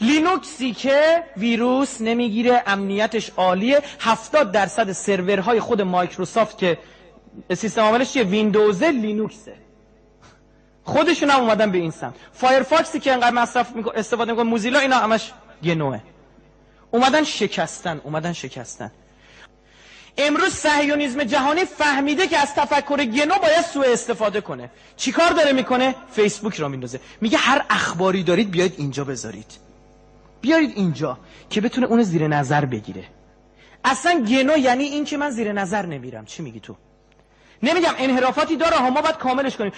لینوکسی 0.00 0.72
که 0.72 1.22
ویروس 1.36 2.00
نمی‌گیره 2.00 2.62
امنیتش 2.66 3.30
عالیه. 3.36 3.82
70 4.00 4.52
درصد 4.52 4.92
سرورهای 4.92 5.60
خود 5.60 5.82
مایکروسافت 5.82 6.58
که 6.58 6.78
سیستم 7.54 7.82
عاملش 7.82 8.12
چیه؟ 8.12 8.22
ویندوز 8.22 8.82
لینوکسه. 8.82 9.54
خودشون 10.84 11.30
هم 11.30 11.40
اومدن 11.40 11.70
به 11.70 11.78
این 11.78 11.90
سمت. 11.90 12.14
فایرفاکسی 12.32 13.00
که 13.00 13.12
انقدر 13.12 13.30
مصرف 13.30 13.72
استفاده 13.94 14.32
می‌کنه 14.32 14.44
موزیلا 14.50 14.78
اینا 14.78 14.96
همش 14.96 15.32
گنوه. 15.64 16.00
اومدن 16.90 17.24
شکستن 17.24 18.00
اومدن 18.04 18.32
شکستن. 18.32 18.90
امروز 20.18 20.52
صهیونیسم 20.52 21.24
جهانی 21.24 21.64
فهمیده 21.64 22.26
که 22.26 22.38
از 22.38 22.54
تفکر 22.54 23.04
گنو 23.04 23.34
باید 23.38 23.64
سوء 23.64 23.92
استفاده 23.92 24.40
کنه. 24.40 24.70
چیکار 24.96 25.30
داره 25.30 25.52
می‌کنه؟ 25.52 25.94
فیسبوک 26.12 26.56
را 26.56 26.68
میندازه. 26.68 27.00
میگه 27.20 27.38
هر 27.38 27.64
اخباری 27.70 28.22
دارید 28.22 28.50
بیاید 28.50 28.74
اینجا 28.78 29.04
بذارید. 29.04 29.64
بیارید 30.44 30.72
اینجا 30.76 31.18
که 31.50 31.60
بتونه 31.60 31.86
اون 31.86 32.02
زیر 32.02 32.28
نظر 32.28 32.64
بگیره. 32.64 33.04
اصلا 33.84 34.12
گنو 34.28 34.56
یعنی 34.56 34.84
این 34.84 35.04
که 35.04 35.16
من 35.16 35.30
زیر 35.30 35.52
نظر 35.52 35.86
نمیرم. 35.86 36.24
چی 36.24 36.42
میگی 36.42 36.60
تو؟ 36.60 36.76
نمیگم 37.62 37.94
انحرافاتی 37.98 38.56
داره 38.56 38.76
ها 38.76 38.90
ما 38.90 39.00
باید 39.02 39.16
کاملش 39.16 39.56
کنیم. 39.56 39.72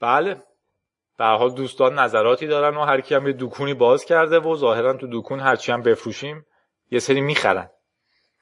بله. 0.00 0.42
به 1.18 1.24
حال 1.24 1.54
دوستان 1.54 1.98
نظراتی 1.98 2.46
دارن 2.46 2.76
و 2.76 2.84
هر 2.84 3.00
کی 3.00 3.14
هم 3.14 3.26
یه 3.26 3.34
دکونی 3.38 3.74
باز 3.74 4.04
کرده 4.04 4.38
و 4.38 4.56
ظاهرا 4.56 4.92
تو 4.92 5.08
دکون 5.12 5.40
هرچی 5.40 5.72
هم 5.72 5.82
بفروشیم 5.82 6.46
یه 6.90 6.98
سری 6.98 7.20
می‌خرن. 7.20 7.70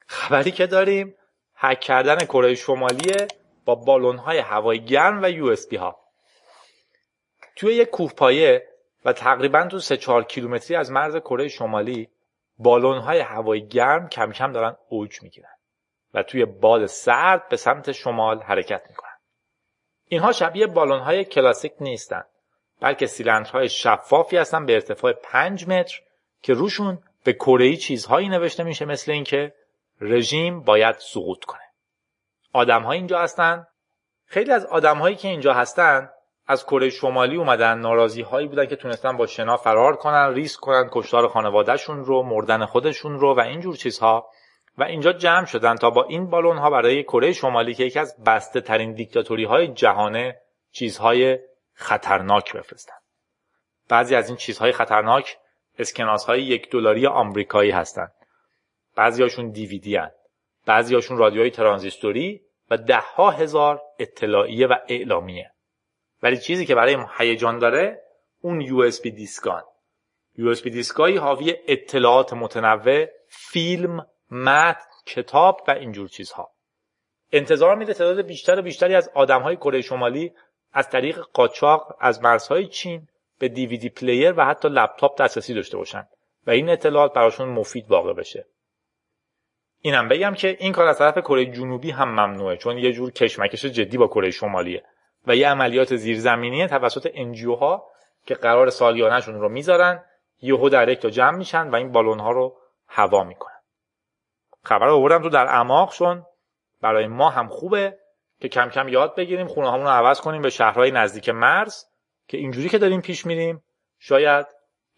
خبری 0.07 0.51
که 0.51 0.67
داریم 0.67 1.15
هک 1.55 1.79
کردن 1.79 2.17
کره 2.17 2.55
شمالی 2.55 3.27
با 3.65 3.75
بالون 3.75 4.17
های 4.17 4.37
هوایی 4.37 4.79
گرم 4.79 5.23
و 5.23 5.29
یو 5.29 5.45
اس 5.45 5.73
ها. 5.73 5.99
توی 7.55 7.73
یک 7.73 7.89
کوهپایه 7.89 8.67
و 9.05 9.13
تقریبا 9.13 9.67
تو 9.67 9.79
3 9.79 9.97
4 9.97 10.23
کیلومتری 10.23 10.77
از 10.77 10.91
مرز 10.91 11.15
کره 11.15 11.47
شمالی 11.47 12.09
بالون 12.57 12.97
های 12.97 13.19
هوایی 13.19 13.67
گرم 13.67 14.09
کم 14.09 14.31
کم 14.31 14.51
دارن 14.51 14.75
اوج 14.89 15.23
می‌گیرن 15.23 15.55
و 16.13 16.23
توی 16.23 16.45
باد 16.45 16.85
سرد 16.85 17.49
به 17.49 17.57
سمت 17.57 17.91
شمال 17.91 18.41
حرکت 18.41 18.81
می‌کنن. 18.89 19.08
اینها 20.09 20.31
شبیه 20.31 20.67
بالون 20.67 20.99
های 20.99 21.25
کلاسیک 21.25 21.73
نیستن 21.79 22.23
بلکه 22.81 23.05
سیلندرهای 23.05 23.69
شفافی 23.69 24.37
هستن 24.37 24.65
به 24.65 24.73
ارتفاع 24.73 25.13
5 25.13 25.67
متر 25.67 26.01
که 26.41 26.53
روشون 26.53 26.99
به 27.23 27.33
کره 27.33 27.75
چیزهایی 27.75 28.29
نوشته 28.29 28.63
میشه 28.63 28.85
مثل 28.85 29.11
اینکه 29.11 29.53
رژیم 30.01 30.63
باید 30.63 30.95
سقوط 30.99 31.45
کنه. 31.45 31.61
آدم 32.53 32.81
ها 32.83 32.91
اینجا 32.91 33.19
هستن. 33.19 33.67
خیلی 34.25 34.51
از 34.51 34.65
آدم 34.65 34.97
هایی 34.97 35.15
که 35.15 35.27
اینجا 35.27 35.53
هستن 35.53 36.09
از 36.47 36.65
کره 36.65 36.89
شمالی 36.89 37.35
اومدن 37.35 37.79
ناراضی 37.79 38.21
هایی 38.21 38.47
بودن 38.47 38.65
که 38.65 38.75
تونستن 38.75 39.17
با 39.17 39.27
شنا 39.27 39.57
فرار 39.57 39.95
کنن 39.95 40.33
ریسک 40.33 40.59
کنن 40.59 40.89
کشتار 40.91 41.27
خانوادهشون 41.27 42.05
رو 42.05 42.23
مردن 42.23 42.65
خودشون 42.65 43.19
رو 43.19 43.35
و 43.35 43.39
اینجور 43.39 43.75
چیزها. 43.75 44.29
و 44.79 44.83
اینجا 44.83 45.13
جمع 45.13 45.45
شدن 45.45 45.75
تا 45.75 45.89
با 45.89 46.03
این 46.03 46.29
بالون 46.29 46.57
ها 46.57 46.69
برای 46.69 47.03
کره 47.03 47.31
شمالی 47.31 47.73
که 47.73 47.83
یکی 47.83 47.99
از 47.99 48.23
بسته 48.25 48.61
ترین 48.61 48.93
دیکتاتوری 48.93 49.43
های 49.43 49.67
جهانه 49.67 50.41
چیزهای 50.71 51.39
خطرناک 51.73 52.53
بفرستن. 52.53 52.95
بعضی 53.89 54.15
از 54.15 54.27
این 54.27 54.37
چیزهای 54.37 54.71
خطرناک 54.71 55.37
اسکناس 55.79 56.25
های 56.25 56.43
یک 56.43 56.69
دلاری 56.71 57.07
آمریکایی 57.07 57.71
هستند 57.71 58.11
بعضی 58.95 59.23
هاشون 59.23 59.49
دیویدی 59.49 59.95
هن. 59.95 60.11
بعضی 60.65 60.95
هاشون 60.95 61.17
رادیوهای 61.17 61.51
ترانزیستوری 61.51 62.41
و 62.69 62.77
ده 62.77 62.99
ها 62.99 63.31
هزار 63.31 63.81
اطلاعیه 63.99 64.67
و 64.67 64.75
اعلامیه. 64.87 65.51
ولی 66.23 66.37
چیزی 66.37 66.65
که 66.65 66.75
برای 66.75 66.97
هیجان 67.17 67.59
داره 67.59 68.01
اون 68.41 68.61
USB 68.61 69.11
disk 69.11 69.46
ان. 69.46 69.63
USB 70.35 70.69
disk 70.69 71.01
ایی 71.01 71.17
حاوی 71.17 71.55
اطلاعات 71.67 72.33
متنوع 72.33 73.05
فیلم 73.27 74.05
متن 74.31 74.89
کتاب 75.05 75.61
و 75.67 75.71
اینجور 75.71 76.07
چیزها. 76.07 76.51
انتظار 77.31 77.75
میره 77.75 77.93
تعداد 77.93 78.21
بیشتر 78.21 78.59
و 78.59 78.61
بیشتری 78.61 78.95
از 78.95 79.09
آدمهای 79.13 79.55
کره 79.55 79.81
شمالی 79.81 80.33
از 80.73 80.89
طریق 80.89 81.19
قاچاق 81.33 81.95
از 81.99 82.23
مرزهای 82.23 82.67
چین 82.67 83.07
به 83.39 83.47
DVD 83.47 83.89
player 83.89 84.33
و 84.37 84.45
حتی 84.45 84.67
لپتاپ 84.67 85.21
دسترسی 85.21 85.53
داشته 85.53 85.77
باشن 85.77 86.07
و 86.47 86.51
این 86.51 86.69
اطلاعات 86.69 87.13
براشون 87.13 87.49
مفید 87.49 87.91
واقع 87.91 88.13
بشه. 88.13 88.45
اینم 89.81 90.07
بگم 90.07 90.33
که 90.33 90.57
این 90.59 90.71
کار 90.71 90.87
از 90.87 90.97
طرف 90.97 91.17
کره 91.17 91.45
جنوبی 91.45 91.91
هم 91.91 92.09
ممنوعه 92.09 92.57
چون 92.57 92.77
یه 92.77 92.91
جور 92.91 93.11
کشمکش 93.11 93.65
جدی 93.65 93.97
با 93.97 94.07
کره 94.07 94.31
شمالیه 94.31 94.83
و 95.27 95.35
یه 95.35 95.49
عملیات 95.49 95.95
زیرزمینی 95.95 96.67
توسط 96.67 97.11
NGO 97.13 97.55
ها 97.55 97.87
که 98.25 98.35
قرار 98.35 98.69
سالیانهشون 98.69 99.35
رو 99.35 99.49
می‌ذارن 99.49 100.03
یهو 100.41 100.69
در 100.69 100.89
یک 100.89 100.99
تا 100.99 101.09
جمع 101.09 101.37
میشن 101.37 101.69
و 101.69 101.75
این 101.75 101.91
بالون 101.91 102.19
ها 102.19 102.31
رو 102.31 102.57
هوا 102.87 103.23
می‌کنن. 103.23 103.58
خبر 104.69 104.87
آوردم 104.87 105.21
تو 105.21 105.29
در 105.29 105.45
اعماق 105.45 105.93
چون 105.93 106.25
برای 106.81 107.07
ما 107.07 107.29
هم 107.29 107.47
خوبه 107.47 107.99
که 108.41 108.49
کم 108.49 108.69
کم 108.69 108.87
یاد 108.87 109.15
بگیریم 109.15 109.47
خونه 109.47 109.77
رو 109.77 109.87
عوض 109.87 110.21
کنیم 110.21 110.41
به 110.41 110.49
شهرهای 110.49 110.91
نزدیک 110.91 111.29
مرز 111.29 111.85
که 112.27 112.37
اینجوری 112.37 112.69
که 112.69 112.77
داریم 112.77 113.01
پیش 113.01 113.25
میریم 113.25 113.63
شاید 113.99 114.45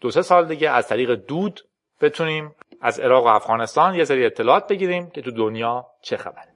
دو 0.00 0.10
سه 0.10 0.22
سال 0.22 0.48
دیگه 0.48 0.70
از 0.70 0.88
طریق 0.88 1.10
دود 1.10 1.60
بتونیم 2.00 2.54
از 2.80 3.00
عراق 3.00 3.24
و 3.24 3.28
افغانستان 3.28 3.94
یه 3.94 4.04
سری 4.04 4.26
اطلاعات 4.26 4.68
بگیریم 4.68 5.10
که 5.10 5.22
تو 5.22 5.30
دنیا 5.30 5.86
چه 6.02 6.16
خبره. 6.16 6.54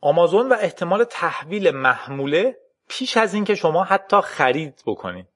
آمازون 0.00 0.48
و 0.48 0.56
احتمال 0.60 1.04
تحویل 1.04 1.70
محموله 1.70 2.56
پیش 2.88 3.16
از 3.16 3.34
اینکه 3.34 3.54
شما 3.54 3.84
حتی 3.84 4.20
خرید 4.20 4.82
بکنید. 4.86 5.28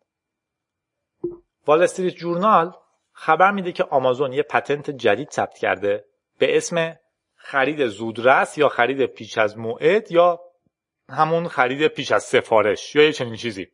وال 1.67 1.83
استریت 1.83 2.15
جورنال 2.15 2.73
خبر 3.15 3.51
میده 3.51 3.73
که 3.73 3.85
آمازون 3.85 4.33
یه 4.33 4.43
پتنت 4.43 4.91
جدید 4.91 5.31
ثبت 5.31 5.59
کرده 5.59 6.05
به 6.39 6.57
اسم 6.57 6.97
خرید 7.37 7.87
زودرس 7.87 8.59
یا 8.59 8.69
خرید 8.69 9.07
پیش 9.07 9.39
از 9.39 9.59
موعد 9.59 10.13
یا 10.13 10.41
همون 11.09 11.49
خرید 11.49 11.89
پیش 11.89 12.13
از 12.13 12.23
سفارش 12.23 12.95
یا 12.95 13.03
یه 13.03 13.13
چنین 13.13 13.37
چیزی. 13.37 13.69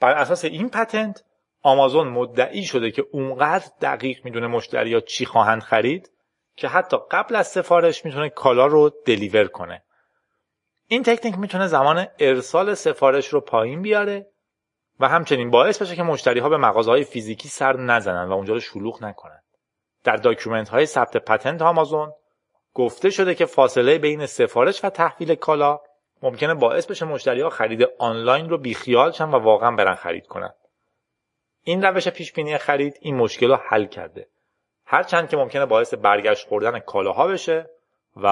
بر 0.00 0.12
اساس 0.12 0.44
این 0.44 0.68
پتنت 0.68 1.24
آمازون 1.62 2.08
مدعی 2.08 2.64
شده 2.64 2.90
که 2.90 3.04
اونقدر 3.12 3.66
دقیق 3.80 4.24
می‌دونه 4.24 4.46
مشتری 4.46 4.94
ها 4.94 5.00
چی 5.00 5.26
خواهند 5.26 5.62
خرید 5.62 6.10
که 6.56 6.68
حتی 6.68 6.96
قبل 7.10 7.36
از 7.36 7.48
سفارش 7.48 8.04
می‌تونه 8.04 8.28
کالا 8.28 8.66
رو 8.66 8.90
دلیور 9.06 9.48
کنه. 9.48 9.82
این 10.86 11.02
تکنیک 11.02 11.38
می‌تونه 11.38 11.66
زمان 11.66 12.06
ارسال 12.18 12.74
سفارش 12.74 13.28
رو 13.28 13.40
پایین 13.40 13.82
بیاره 13.82 14.26
و 15.00 15.08
همچنین 15.08 15.50
باعث 15.50 15.82
بشه 15.82 15.96
که 15.96 16.02
مشتری 16.02 16.40
ها 16.40 16.48
به 16.48 16.56
مغازه 16.56 16.90
های 16.90 17.04
فیزیکی 17.04 17.48
سر 17.48 17.76
نزنن 17.76 18.28
و 18.28 18.32
اونجا 18.32 18.54
رو 18.54 18.60
شلوغ 18.60 19.04
نکنن. 19.04 19.40
در 20.04 20.16
document 20.16 20.68
های 20.68 20.86
ثبت 20.86 21.16
patent 21.16 21.62
آمازون 21.62 22.12
گفته 22.74 23.10
شده 23.10 23.34
که 23.34 23.46
فاصله 23.46 23.98
بین 23.98 24.26
سفارش 24.26 24.84
و 24.84 24.90
تحویل 24.90 25.34
کالا 25.34 25.80
ممکنه 26.22 26.54
باعث 26.54 26.86
بشه 26.86 27.04
مشتری 27.06 27.40
ها 27.40 27.50
خرید 27.50 27.88
آنلاین 27.98 28.48
رو 28.48 28.58
بیخیال 28.58 29.12
شن 29.12 29.28
و 29.28 29.38
واقعا 29.38 29.70
برن 29.70 29.94
خرید 29.94 30.26
کنن. 30.26 30.52
این 31.62 31.82
روش 31.82 32.08
پیش 32.08 32.32
بینی 32.32 32.58
خرید 32.58 32.98
این 33.00 33.16
مشکل 33.16 33.48
رو 33.48 33.58
حل 33.68 33.86
کرده. 33.86 34.28
هرچند 34.86 35.28
که 35.28 35.36
ممکنه 35.36 35.66
باعث 35.66 35.94
برگشت 35.94 36.48
خوردن 36.48 36.78
کالاها 36.78 37.26
بشه 37.26 37.70
و 38.16 38.26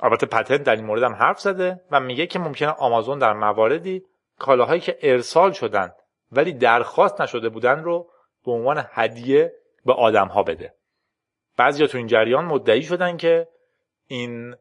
البته 0.00 0.26
patent 0.26 0.62
در 0.62 0.76
این 0.76 0.84
مورد 0.84 1.02
هم 1.02 1.14
حرف 1.14 1.40
زده 1.40 1.80
و 1.90 2.00
میگه 2.00 2.26
که 2.26 2.38
ممکنه 2.38 2.68
آمازون 2.68 3.18
در 3.18 3.32
مواردی 3.32 4.02
کالاهایی 4.38 4.80
که 4.80 4.98
ارسال 5.02 5.52
شدن 5.52 5.92
ولی 6.32 6.52
درخواست 6.52 7.20
نشده 7.20 7.48
بودن 7.48 7.84
رو 7.84 8.10
به 8.44 8.52
عنوان 8.52 8.86
هدیه 8.92 9.52
به 9.84 9.92
آدم 9.92 10.28
ها 10.28 10.42
بده. 10.42 10.74
بعضیا 11.56 11.86
تو 11.86 11.98
این 11.98 12.06
جریان 12.06 12.44
مدعی 12.44 12.82
شدن 12.82 13.16
که 13.16 13.48
این 14.06 14.56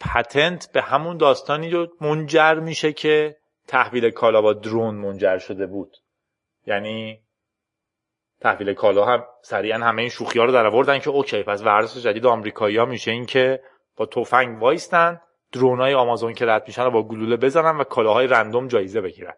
پتنت 0.00 0.72
به 0.72 0.82
همون 0.82 1.16
داستانی 1.16 1.70
رو 1.70 1.88
منجر 2.00 2.54
میشه 2.54 2.92
که 2.92 3.36
تحویل 3.68 4.10
کالا 4.10 4.42
با 4.42 4.52
درون 4.52 4.94
منجر 4.94 5.38
شده 5.38 5.66
بود. 5.66 5.96
یعنی 6.66 7.20
تحویل 8.40 8.74
کالا 8.74 9.04
هم 9.04 9.24
سریعا 9.42 9.78
همه 9.78 10.02
این 10.02 10.10
شوخی 10.10 10.38
ها 10.38 10.44
رو 10.44 10.52
در 10.52 10.66
آوردن 10.66 10.98
که 10.98 11.10
اوکی 11.10 11.42
پس 11.42 11.62
ورزش 11.62 12.02
جدید 12.02 12.26
آمریکایی 12.26 12.76
ها 12.76 12.84
میشه 12.84 13.10
این 13.10 13.26
که 13.26 13.62
با 13.96 14.06
تفنگ 14.06 14.62
وایستن 14.62 15.20
درونای 15.52 15.94
آمازون 15.94 16.34
که 16.34 16.46
رد 16.46 16.66
میشن 16.66 16.84
رو 16.84 16.90
با 16.90 17.02
گلوله 17.02 17.36
بزنن 17.36 17.78
و 17.78 17.84
کالاهای 17.84 18.26
رندوم 18.26 18.68
جایزه 18.68 19.00
بگیرن. 19.00 19.34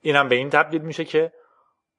این 0.00 0.16
هم 0.16 0.28
به 0.28 0.34
این 0.34 0.50
تبدیل 0.50 0.82
میشه 0.82 1.04
که 1.04 1.32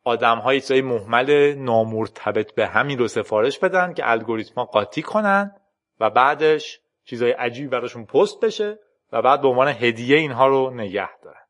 آدم 0.03 0.37
های 0.37 0.61
چیزای 0.61 0.81
محمل 0.81 1.53
نامرتبط 1.57 2.53
به 2.53 2.67
همین 2.67 2.99
رو 2.99 3.07
سفارش 3.07 3.59
بدن 3.59 3.93
که 3.93 4.11
الگوریتما 4.11 4.65
قاطی 4.65 5.01
کنن 5.01 5.55
و 5.99 6.09
بعدش 6.09 6.79
چیزای 7.03 7.31
عجیبی 7.31 7.67
براشون 7.67 8.05
پست 8.05 8.39
بشه 8.39 8.79
و 9.11 9.21
بعد 9.21 9.41
به 9.41 9.47
عنوان 9.47 9.67
هدیه 9.67 10.17
اینها 10.17 10.47
رو 10.47 10.69
نگه 10.73 11.17
دارن. 11.23 11.41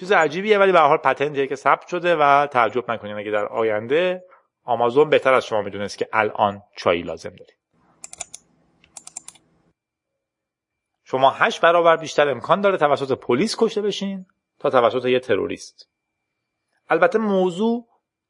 چیز 0.00 0.12
عجیبیه 0.12 0.58
ولی 0.58 0.72
به 0.72 0.78
حال 0.78 0.98
پتنتیه 0.98 1.46
که 1.46 1.56
ثبت 1.56 1.86
شده 1.86 2.16
و 2.16 2.46
تعجب 2.46 2.90
نکنید 2.90 3.16
اگه 3.16 3.30
در 3.30 3.46
آینده 3.46 4.24
آمازون 4.64 5.10
بهتر 5.10 5.34
از 5.34 5.46
شما 5.46 5.62
می‌دونست 5.62 5.98
که 5.98 6.08
الان 6.12 6.62
چایی 6.76 7.02
لازم 7.02 7.30
دارید 7.30 7.56
شما 11.08 11.30
هشت 11.30 11.60
برابر 11.60 11.96
بیشتر 11.96 12.28
امکان 12.28 12.60
داره 12.60 12.76
توسط 12.76 13.18
پلیس 13.18 13.56
کشته 13.58 13.82
بشین 13.82 14.26
تا 14.58 14.70
توسط 14.70 15.04
یه 15.04 15.20
تروریست. 15.20 15.88
البته 16.88 17.18
موضوع 17.18 17.86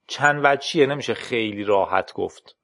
چند 0.07 0.41
وجهیه 0.45 0.87
نمیشه 0.87 1.15
خیلی 1.15 1.65
راحت 1.65 2.13
گفت. 2.13 2.57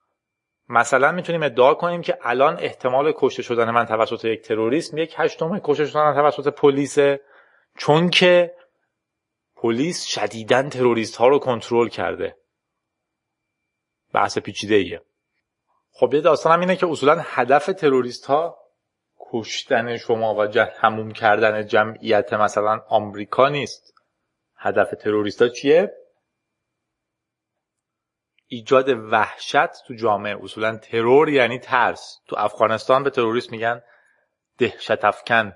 مثلا 0.69 1.13
می‌تونیم 1.13 1.43
ادعا 1.43 1.75
کنیم 1.75 2.03
که 2.03 2.19
الان 2.23 2.59
احتمال 2.59 3.13
کشته 3.17 3.43
شدن 3.43 3.71
من 3.71 3.87
توسط 3.87 4.25
یک 4.25 4.43
تروریسم 4.43 4.99
یک 4.99 5.15
هشتم 5.17 5.59
کشته 5.59 5.87
شدن 5.87 6.15
توسط 6.15 6.49
پلیسه 6.49 7.21
چون 7.79 8.11
که 8.11 8.55
پلیس 9.57 10.05
شدیداً 10.05 10.69
تروریست 10.69 11.17
ها 11.17 11.29
رو 11.29 11.39
کنترل 11.39 11.89
کرده. 11.89 12.37
بحث 14.15 14.39
پیچیده 14.39 14.75
ایه 14.75 15.03
خب 15.93 16.15
یه 16.15 16.21
داستان 16.21 16.53
هم 16.53 16.61
اینه 16.61 16.77
که 16.77 16.87
اصولا 16.87 17.17
هدف 17.25 17.67
تروریست 17.67 18.25
ها 18.25 18.62
کشتن 19.33 19.97
شما 19.97 20.35
و 20.35 20.59
هموم 20.81 21.13
کردن 21.13 21.67
جمعیت 21.67 22.33
مثلا 22.33 22.81
آمریکا 22.89 23.49
نیست. 23.49 23.95
هدف 24.57 24.91
تروریست 24.91 25.43
ها 25.43 25.49
چیه؟ 25.49 25.93
ایجاد 28.47 28.89
وحشت 28.89 29.85
تو 29.87 29.95
جامعه. 29.95 30.37
اصولا 30.43 30.77
ترور 30.77 31.29
یعنی 31.29 31.59
ترس. 31.59 32.21
تو 32.27 32.37
افغانستان 32.39 33.03
به 33.03 33.11
تروریست 33.11 33.53
میگن 33.53 33.83
دهشت 34.59 35.05
افکن. 35.05 35.53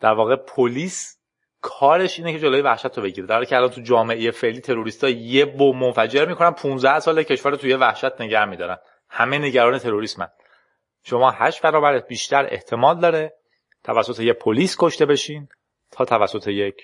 در 0.00 0.12
واقع 0.12 0.36
پلیس 0.36 1.18
کارش 1.60 2.18
اینه 2.18 2.32
که 2.32 2.38
جلوی 2.38 2.60
وحشت 2.60 2.98
رو 2.98 3.02
بگیره. 3.02 3.26
در 3.26 3.34
حالی 3.34 3.46
که 3.46 3.56
الان 3.56 3.70
تو 3.70 3.80
جامعه 3.80 4.30
فعلی 4.30 4.60
تروریستا 4.60 5.08
یه 5.08 5.44
بمب 5.44 5.74
منفجر 5.74 6.24
می‌کنن 6.24 6.50
15 6.50 7.00
سال 7.00 7.22
کشور 7.22 7.50
رو 7.50 7.56
توی 7.56 7.74
وحشت 7.74 8.20
نگه 8.20 8.44
میدارن. 8.44 8.78
همه 9.08 9.38
نگران 9.38 9.78
تروریسمن. 9.78 10.28
شما 11.04 11.30
هشت 11.30 11.62
برابر 11.62 11.98
بیشتر 11.98 12.46
احتمال 12.50 13.00
داره 13.00 13.34
توسط 13.84 14.20
یه 14.20 14.32
پلیس 14.32 14.76
کشته 14.78 15.06
بشین 15.06 15.48
تا 15.90 16.04
توسط 16.04 16.48
یک 16.48 16.82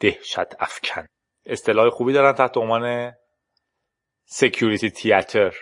دهشت 0.00 0.60
افکن. 0.60 1.06
اصطلاح 1.46 1.90
خوبی 1.90 2.12
دارن 2.12 2.32
تحت 2.32 2.56
عنوان 2.56 3.12
سکیوریتی 4.24 4.90
تیاتر 4.90 5.54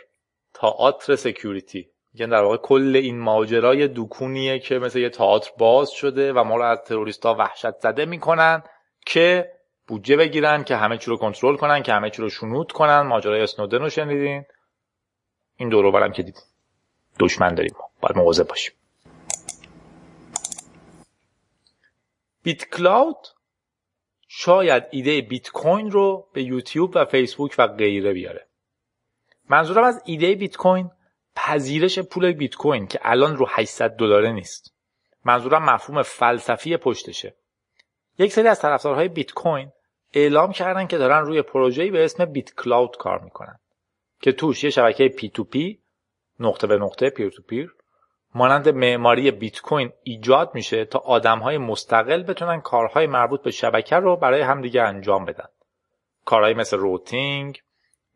تئاتر 0.54 1.16
security 1.16 1.90
میگن 2.12 2.28
در 2.28 2.42
واقع 2.42 2.56
کل 2.56 2.96
این 2.96 3.18
ماجرای 3.18 3.88
دکونیه 3.88 4.58
که 4.58 4.78
مثل 4.78 4.98
یه 4.98 5.10
تئاتر 5.10 5.50
باز 5.58 5.90
شده 5.90 6.32
و 6.32 6.44
ما 6.44 6.56
رو 6.56 6.62
از 6.62 6.78
تروریستا 6.82 7.34
وحشت 7.34 7.78
زده 7.78 8.04
می‌کنن 8.04 8.62
که 9.06 9.52
بودجه 9.88 10.16
بگیرن 10.16 10.64
که 10.64 10.76
همه 10.76 10.98
چی 10.98 11.10
رو 11.10 11.16
کنترل 11.16 11.56
کنن 11.56 11.82
که 11.82 11.92
همه 11.92 12.10
چی 12.10 12.22
رو 12.22 12.30
شنود 12.30 12.72
کنن. 12.72 13.00
ماجرای 13.00 13.40
اسنودن 13.40 13.78
رو 13.78 13.88
شنیدین. 13.88 14.44
این 15.56 15.68
دورو 15.68 15.92
برم 15.92 16.12
که 16.12 16.22
دیدین. 16.22 16.42
دشمن 17.18 17.54
داریم. 17.54 17.74
باید 18.00 18.16
مواظب 18.16 18.48
باشیم. 18.48 18.74
BitCloud 22.42 23.28
شاید 24.28 24.84
ایده 24.90 25.20
بیت 25.20 25.50
کوین 25.50 25.90
رو 25.90 26.28
به 26.32 26.42
یوتیوب 26.42 26.92
و 26.94 27.04
فیسبوک 27.04 27.54
و 27.58 27.66
غیره 27.66 28.12
بیاره. 28.12 28.46
منظورم 29.48 29.84
از 29.84 30.02
ایده 30.04 30.34
بیت 30.34 30.56
کوین 30.56 30.90
پذیرش 31.36 31.98
پول 31.98 32.32
بیت 32.32 32.54
کوین 32.54 32.86
که 32.86 32.98
الان 33.02 33.36
رو 33.36 33.46
800 33.48 33.90
دلاره 33.90 34.32
نیست. 34.32 34.74
منظورم 35.24 35.64
مفهوم 35.64 36.02
فلسفی 36.02 36.76
پشتشه. 36.76 37.34
یک 38.18 38.32
سری 38.32 38.48
از 38.48 38.60
طرفدارهای 38.60 39.08
بیت 39.08 39.32
کوین 39.32 39.72
اعلام 40.12 40.52
کردن 40.52 40.86
که 40.86 40.98
دارن 40.98 41.26
روی 41.26 41.42
پروژه‌ای 41.42 41.90
به 41.90 42.04
اسم 42.04 42.24
BitCloud 42.24 42.96
کار 42.96 43.18
می‌کنن. 43.18 43.58
که 44.20 44.32
توش 44.32 44.64
یه 44.64 44.70
شبکه 44.70 45.08
P 45.08 45.28
to 45.28 45.44
P 45.44 45.78
نقطه 46.40 46.66
به 46.66 46.78
نقطه 46.78 47.10
peer 47.10 47.30
to 47.30 47.42
peer 47.42 47.74
مانند 48.34 48.68
معماری 48.68 49.30
بیت 49.30 49.60
کوین 49.60 49.92
ایجاد 50.02 50.50
میشه 50.54 50.84
تا 50.84 50.98
آدمهای 50.98 51.58
مستقل 51.58 52.22
بتونن 52.22 52.60
کارهای 52.60 53.06
مربوط 53.06 53.42
به 53.42 53.50
شبکه 53.50 53.96
رو 53.96 54.16
برای 54.16 54.40
همدیگه 54.40 54.82
انجام 54.82 55.24
بدن. 55.24 55.48
کارهایی 56.24 56.54
مثل 56.54 56.76
routing 56.76 57.60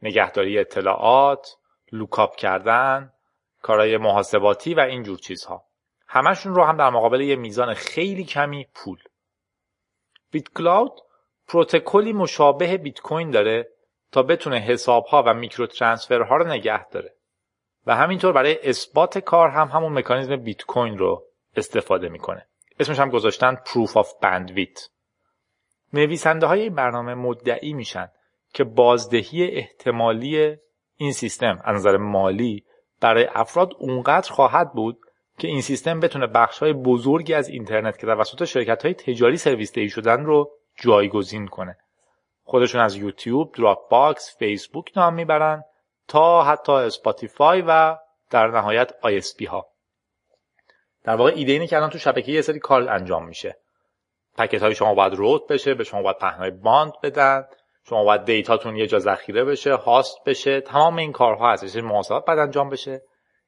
نگهداری 0.03 0.59
اطلاعات 0.59 1.57
lookup 1.93 2.37
کردن 2.37 3.13
کارهای 3.63 3.97
محاسباتی 3.97 4.75
و 4.75 4.81
اینجور 4.81 5.19
چیزها. 5.19 5.65
همشون 6.09 6.55
رو 6.55 6.65
هم 6.65 6.77
در 6.77 6.91
مقابل 6.91 7.21
یه 7.21 7.37
میزان 7.37 7.75
خیلی 7.75 8.25
کمی 8.25 8.67
پول. 8.75 8.99
BitCloud 10.31 11.01
پروتکلی 11.49 12.13
مشابه 12.13 12.77
بیت 12.77 13.01
کوین 13.01 13.31
داره 13.31 13.69
تا 14.13 14.23
بتونه 14.23 14.57
حسابها 14.57 15.23
و 15.27 15.35
micro 15.35 15.67
transfer 15.67 16.29
ها 16.29 16.37
رو 16.37 16.47
نگه 16.47 16.89
داره. 16.89 17.18
و 17.89 17.97
همینطور 17.97 18.33
برای 18.33 18.69
اثبات 18.69 19.19
کار 19.19 19.49
هم 19.49 19.69
همون 19.69 19.93
مکانیزم 19.93 20.37
بیت 20.37 20.63
کوین 20.63 20.99
رو 20.99 21.25
استفاده 21.57 22.09
می‌کنه. 22.09 22.47
اسمش 22.81 22.99
هم 22.99 23.11
گذاشتن 23.11 23.55
Proof 23.55 23.97
of 23.97 24.13
Bandwidth 24.23 24.89
نویسنده 25.93 26.47
های 26.47 26.61
این 26.61 26.75
برنامه 26.75 27.15
مدعی 27.15 27.73
میشن 27.73 28.09
که 28.55 28.65
بازدهی 28.65 29.51
احتمالی 29.51 30.57
این 30.97 31.13
سیستم 31.13 31.61
از 31.65 31.77
نظر 31.77 31.97
مالی 31.97 32.65
برای 33.01 33.29
افراد 33.35 33.73
اونقدر 33.79 34.33
خواهد 34.33 34.73
بود 34.73 34.99
که 35.39 35.49
این 35.49 35.61
سیستم 35.61 36.01
بتونه 36.01 36.27
بخش 36.27 36.59
های 36.59 36.73
بزرگی 36.73 37.35
از 37.35 37.49
اینترنت 37.49 37.99
که 37.99 38.07
توسط 38.07 38.45
شرکت 38.45 38.85
های 38.85 38.95
تجاری 38.95 39.37
سرویس 39.37 39.73
دهی 39.73 39.89
شدن 39.89 40.25
رو 40.25 40.51
جایگزین 40.77 41.47
کنه. 41.47 41.77
خودشون 42.43 42.81
از 42.81 42.97
یوتیوب، 42.97 43.55
دراپ 43.55 43.91
باکس، 43.91 44.37
فیسبوک 44.39 44.93
نام 44.97 45.15
می‌برن 45.15 45.65
تا 46.09 46.43
حتی 46.43 46.73
اسپاتیفای 46.73 47.63
و 47.67 47.97
در 48.31 48.47
نهایت 48.47 48.91
ISP 48.91 49.47
ها. 49.47 49.67
در 51.05 51.17
واقع 51.17 51.33
ایده 51.35 51.53
اینه 51.53 51.67
که 51.67 51.77
الان 51.77 51.91
تو 51.91 51.99
شبکه 51.99 52.33
یه 52.33 52.43
سری 52.43 52.59
کار 52.59 52.89
انجام 52.89 53.27
میشه. 53.27 53.57
packet 54.39 54.63
های 54.63 54.75
شما 54.75 54.95
باید 54.95 55.15
route 55.15 55.49
بشه 55.49 55.75
به 55.75 55.85
شما 55.85 56.03
باید 56.03 56.19
پهنای 56.19 56.51
باند 56.51 56.93
بدن 57.03 57.45
شما 57.89 58.05
باید 58.05 58.25
data 58.25 58.54
تون 58.54 58.77
یه 58.77 58.87
جا 58.87 58.99
ذخیره 58.99 59.45
بشه 59.45 59.75
host 59.75 60.25
بشه 60.27 60.61
تمام 60.61 60.97
این 60.97 61.13
کارها 61.13 61.53
هست. 61.53 61.77
یه 61.77 61.83
محاسبات 61.83 62.27
باید 62.27 62.39
انجام 62.39 62.71
بشه. 62.71 63.03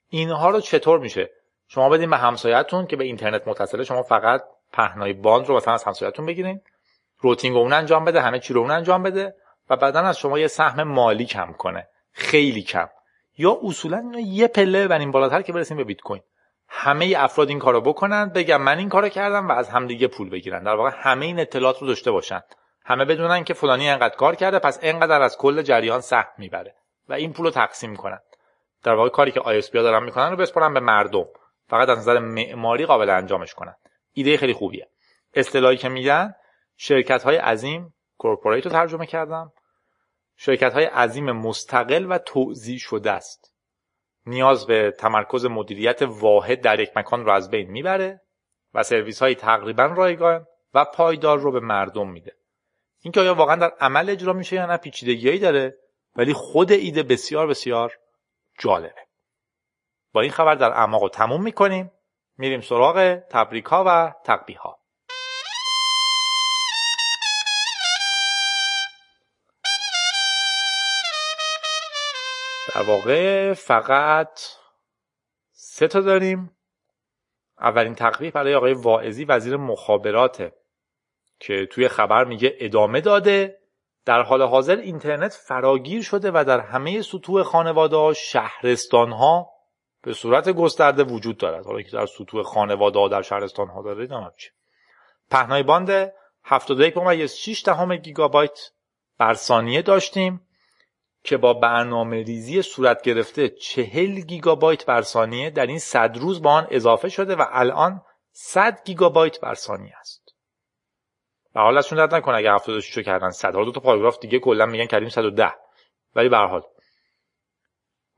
اینها 0.08 0.50
رو 0.50 0.61
چطور 0.61 0.98
میشه؟ 0.98 1.30
شما 1.68 1.88
بدین 1.88 2.11
به 2.11 2.16
همسایتون 2.16 2.86
که 2.86 2.96
به 2.96 3.04
اینترنت 3.04 3.48
متصله 3.48 3.84
شما 3.84 4.02
فقط 4.02 4.42
پهنای 4.72 5.12
باند 5.12 5.46
رو 5.46 5.56
مثلا 5.56 5.74
از 5.74 5.84
همسایتون 5.84 6.26
بگیرین. 6.26 6.61
routing 7.18 7.56
اون 7.56 7.72
انجام 7.72 8.04
بده 8.04 8.20
همه 8.20 8.38
چی 8.38 8.54
رو 8.54 8.61
اون 8.61 8.70
انجام 8.70 9.02
بده 9.02 9.34
و 9.70 9.76
بعدا 9.76 10.00
از 10.00 10.18
شما 10.18 10.38
یه 10.38 10.46
سهم 10.46 10.82
مالی 10.82 11.24
کم 11.24 11.52
کنه. 11.52 11.88
خیلی 12.12 12.62
کم. 12.62 12.88
یا 13.38 13.58
اصولا 13.62 13.96
اینو 13.96 14.20
یه 14.20 14.48
پله 14.48 14.84
ببریم 14.84 15.11
بالاتر 15.11 15.42
که 15.42 15.52
برسیم 15.52 15.76
به 15.76 15.84
بیت 15.84 16.00
کوین 16.00 16.22
همه 16.68 17.14
افراد 17.16 17.48
این 17.48 17.58
کارو 17.58 17.80
بکنن 17.80 18.28
بگم 18.28 18.62
من 18.62 18.78
این 18.78 18.88
کارو 18.88 19.08
کردم 19.08 19.48
و 19.48 19.52
از 19.52 19.68
همدیگه 19.68 20.08
پول 20.08 20.30
بگیرن. 20.30 20.62
در 20.62 20.74
واقع 20.74 20.90
همه 20.94 21.26
این 21.26 21.40
اطلاعات 21.40 21.78
رو 21.78 21.86
داشته 21.86 22.11
باشن. 22.11 22.40
همه 22.84 23.04
بدونن 23.04 23.44
که 23.44 23.54
فلانی 23.54 23.88
انقدر 23.88 24.16
کار 24.16 24.34
کرده 24.34 24.58
پس 24.58 24.78
انقدر 24.82 25.22
از 25.22 25.38
کل 25.38 25.62
جریان 25.62 26.00
سهم 26.00 26.28
می‌بره 26.38 26.74
و 27.08 27.12
این 27.12 27.32
پول 27.32 27.46
رو 27.46 27.50
تقسیم 27.50 27.96
کنن. 27.96 28.18
در 28.82 28.94
واقع 28.94 29.08
کاری 29.08 29.32
که 29.32 29.40
ها 29.40 29.61
دارن 29.72 30.04
می‌کنن 30.04 30.30
رو 30.30 30.36
بسپارن 30.36 30.74
به 30.74 30.80
مردم. 30.80 31.26
فقط 31.68 31.88
از 31.88 31.98
نظر 31.98 32.18
معماری 32.18 32.86
قابل 32.86 33.11
انجامش 33.11 33.54
کنن. 33.54 33.74
ایده 34.12 34.36
خیلی 34.36 34.52
خوبیه. 34.52 34.88
اصطلاحی 35.34 35.76
که 35.76 35.88
میگن 35.88 36.34
شرکت 36.76 37.22
های 37.22 37.36
عظیم 37.36 37.94
کورپوریت 38.18 38.64
رو 38.64 38.72
ترجمه 38.72 39.06
کردم. 39.06 39.52
شرکت 40.43 40.72
های 40.72 40.84
عظیم 40.84 41.32
مستقل 41.32 42.07
و 42.12 42.18
توزیع 42.18 42.78
شده 42.78 43.11
است. 43.11 43.55
نیاز 44.26 44.66
به 44.66 44.91
تمرکز 44.91 45.45
مدیریت 45.45 46.03
واحد 46.03 46.61
در 46.61 46.80
یک 46.80 46.97
مکان 46.97 47.24
رو 47.24 47.32
از 47.32 47.51
بین 47.51 47.70
می‌بره 47.70 48.20
و 48.74 48.82
سرویس 48.82 49.22
های 49.22 49.34
تقریبا 49.34 49.84
رایگان 49.84 50.47
و 50.74 50.84
پایدار 50.84 51.38
رو 51.38 51.53
به 51.53 51.61
مردم 51.61 52.11
میده. 52.11 52.36
اینکه 53.03 53.20
آیا 53.20 53.34
واقعا 53.34 53.57
در 53.57 53.72
عمل 53.80 54.11
اجرا 54.11 54.32
میشه 54.32 54.57
یا 54.57 54.66
نه 54.66 54.76
پیچیدگیایی 54.76 55.38
داره 55.38 55.78
ولی 56.16 56.32
خود 56.32 56.72
ایده 56.72 57.03
بسیار 57.03 57.47
بسیار 57.47 57.93
جالبه. 58.59 59.07
با 60.12 60.20
این 60.20 60.30
خبر 60.30 60.55
در 60.55 60.70
اعماق 60.70 61.09
تموم 61.09 61.43
می‌کنیم. 61.43 61.91
میریم 62.38 62.61
سراغ 62.61 63.14
تبریک 63.30 63.64
ها 63.64 63.84
و 63.86 64.14
تقبیه 64.24 64.59
ها 64.59 64.79
در 72.80 72.86
واقع 72.86 73.52
فقط 73.52 74.40
سه 75.52 75.88
تا 75.88 76.00
داریم. 76.00 76.56
اولین 77.58 77.94
تقبیه 77.94 78.30
برای 78.30 78.54
آقای 78.54 78.72
واعظی 78.72 79.24
وزیر 79.24 79.56
مخابراته 79.56 80.52
که 81.40 81.66
توی 81.70 81.88
خبر 81.88 82.24
میگه 82.24 82.56
ادامه 82.60 83.00
داده. 83.00 83.58
در 84.04 84.22
حال 84.22 84.42
حاضر 84.42 84.76
اینترنت 84.76 85.32
فراگیر 85.32 86.02
شده 86.02 86.30
و 86.34 86.44
در 86.46 86.60
همه 86.60 87.02
سطوح 87.02 87.42
خانواده 87.42 87.96
ها 87.96 88.12
شهرستان 88.12 89.12
ها 89.12 89.50
به 90.02 90.12
صورت 90.12 90.48
گسترده 90.50 91.04
وجود 91.04 91.36
دارد. 91.36 91.66
حالا 91.66 91.82
که 91.82 91.90
در 91.90 92.06
سطوح 92.06 92.42
خانواده 92.42 92.98
ها 92.98 93.08
در 93.08 93.22
شهرستان 93.22 93.68
ها 93.68 93.82
داره 93.82 94.08
چی؟ 94.36 94.50
پهنای 95.30 95.62
باند 95.62 96.12
71.6 96.44 97.62
دهم 97.64 97.96
گیگابایت 97.96 98.58
بر 99.18 99.34
ثانیه 99.34 99.82
داشتیم. 99.82 100.46
که 101.22 101.36
با 101.36 101.54
برنامه 101.54 102.22
ریزی 102.22 102.62
صورت 102.62 103.02
گرفته 103.02 103.48
40 103.48 104.20
گیگابایت 104.20 104.86
بر 104.86 105.02
ثانیه 105.02 105.50
در 105.50 105.66
این 105.66 105.78
100 105.78 106.16
روز 106.16 106.42
با 106.42 106.52
آن 106.52 106.66
اضافه 106.70 107.08
شده 107.08 107.36
و 107.36 107.44
الان 107.50 108.02
100 108.32 108.80
گیگابایت 108.84 109.40
بر 109.40 109.54
ثانیه 109.54 109.96
است. 110.00 110.34
و 111.54 111.60
حال 111.60 111.78
ازشون 111.78 111.98
درد 111.98 112.14
نکنه 112.14 112.36
اگه 112.36 112.52
76 112.52 112.96
رو 112.96 113.02
کردن. 113.02 113.30
100 113.30 113.52
حالا 113.52 113.64
دو 113.64 113.72
تا 113.72 113.80
پاراگراف 113.80 114.18
دیگه 114.18 114.38
کلا 114.38 114.66
میگن 114.66 114.86
کردیم 114.86 115.08
110 115.08 115.52
ولی 116.14 116.28
به 116.28 116.36
هر 116.36 116.46
حال. 116.46 116.62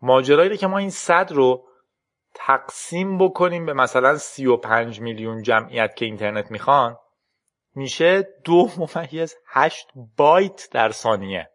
ماجرایی 0.00 0.57
که 0.57 0.66
ما 0.66 0.78
این 0.78 0.90
100 0.90 1.32
رو 1.32 1.68
تقسیم 2.34 3.18
بکنیم 3.18 3.66
به 3.66 3.72
مثلا 3.72 4.16
35 4.16 5.00
میلیون 5.00 5.42
جمعیت 5.42 5.96
که 5.96 6.05
اینترنت 6.05 6.50
می‌خوان 6.50 6.96
میشه 7.74 8.28
دو 8.44 8.68
ممیز 8.76 9.36
8 9.46 9.88
بایت 10.16 10.68
در 10.72 10.90
ثانیه. 10.90 11.51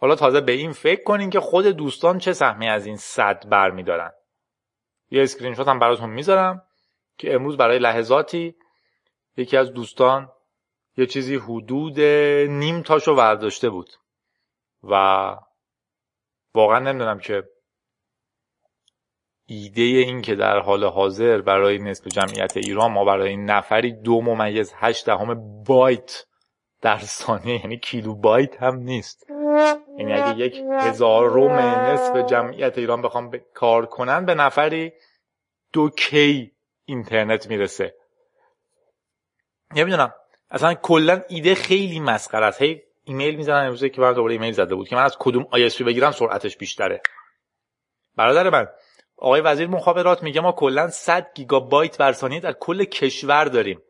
حالا 0.00 0.14
تازه 0.14 0.40
به 0.40 0.52
این 0.52 0.72
فکر 0.72 1.02
کنین 1.02 1.30
که 1.30 1.40
خود 1.40 1.66
دوستان 1.66 2.18
چه 2.18 2.32
سهمی 2.32 2.68
از 2.68 2.86
این 2.86 2.96
صد 2.96 3.48
برمیدارن. 3.48 4.12
یه 5.10 5.22
اسکرین 5.22 5.54
شات 5.54 5.68
هم 5.68 5.78
براتون 5.78 6.10
می‌ذارم 6.10 6.62
که 7.18 7.34
امروز 7.34 7.56
برای 7.56 7.78
لحظاتی 7.78 8.54
یکی 9.36 9.56
از 9.56 9.72
دوستان 9.72 10.32
یه 10.96 11.06
چیزی 11.06 11.36
حدود 11.36 12.00
نیم 12.50 12.82
تاشو 12.82 13.12
ورداشته 13.12 13.70
بود 13.70 13.90
و 14.82 14.94
واقعا 16.54 16.78
نمی‌دونم 16.78 17.18
که 17.18 17.42
ایده 19.46 19.82
این 19.82 20.22
که 20.22 20.34
در 20.34 20.58
حال 20.58 20.84
حاضر 20.84 21.40
برای 21.40 21.78
نصف 21.78 22.06
جمعیت 22.06 22.56
ایران 22.56 22.92
ما 22.92 23.04
برای 23.04 23.36
نفری 23.36 23.92
دو 23.92 24.20
ممیز 24.20 24.72
هشت 24.76 25.06
دهم 25.06 25.64
بایت 25.64 26.24
در 26.80 26.98
ثانیه 26.98 27.60
یعنی 27.60 27.78
کیلو 27.78 28.14
بایت 28.14 28.62
هم 28.62 28.76
نیست. 28.76 29.26
یعنی 29.98 30.12
اگه 30.12 30.38
یک 30.38 30.56
هزارم 30.80 31.52
نصف 31.52 32.16
جمعیت 32.16 32.78
ایران 32.78 33.02
بخوام 33.02 33.30
کار 33.54 33.86
کنن 33.86 34.24
به 34.24 34.34
نفری 34.34 34.92
دو 35.72 35.90
K 35.90 36.52
اینترنت 36.84 37.46
می‌رسه. 37.46 37.94
نمی‌دونم. 39.74 40.14
اصلا 40.50 40.74
کلا 40.74 41.22
ایده 41.28 41.54
خیلی 41.54 42.00
مسخره 42.00 42.46
است. 42.46 42.62
هی 42.62 42.82
ایمیل 43.04 43.36
می‌زنن 43.36 43.64
امروزه 43.64 43.88
که 43.88 44.00
من 44.00 44.12
دوباره 44.12 44.32
ایمیل 44.32 44.52
زده 44.52 44.74
بود 44.74 44.88
که 44.88 44.96
من 44.96 45.04
از 45.04 45.16
کدوم 45.18 45.46
ISP 45.50 45.70
بگیرم 45.86 46.10
سرعتش 46.10 46.56
بیشتره. 46.56 47.00
برادر 48.16 48.50
من 48.50 48.68
آقای 49.16 49.40
وزیر 49.40 49.68
مخابرات 49.68 50.22
میگه 50.22 50.40
ما 50.40 50.52
کلا 50.52 50.88
100 50.88 51.30
گیگابایت 51.34 51.98
بر 51.98 52.12
ثانیه 52.12 52.40
در 52.40 52.52
کل 52.52 52.84
کشور 52.84 53.44
داریم. 53.44 53.82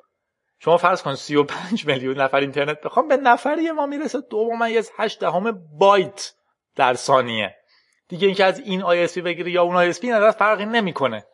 شما 0.59 0.77
فرض 0.77 1.03
کن 1.03 1.15
35 1.15 1.87
میلیون 1.87 2.21
نفر 2.21 2.41
اینترنت 2.41 2.81
بخوام 2.81 3.09
به 3.09 3.17
نفری 3.17 3.71
ما 3.71 3.87
می‌رسه 3.87 4.21
دو 4.21 4.51
ممیز 4.53 4.91
8 4.97 5.21
دهم 5.21 5.69
بایت 5.79 6.35
در 6.77 6.95
ثانیه. 6.95 7.57
دیگه 8.09 8.27
اینکه 8.27 8.45
از 8.45 8.61
این 8.61 8.83
ISP 8.83 9.07
بگیره 9.07 9.51
یا 9.51 9.63
اون 9.63 9.77
ISP 9.77 10.31
فرقی 10.39 10.65
نمی‌کنه. 10.65 11.27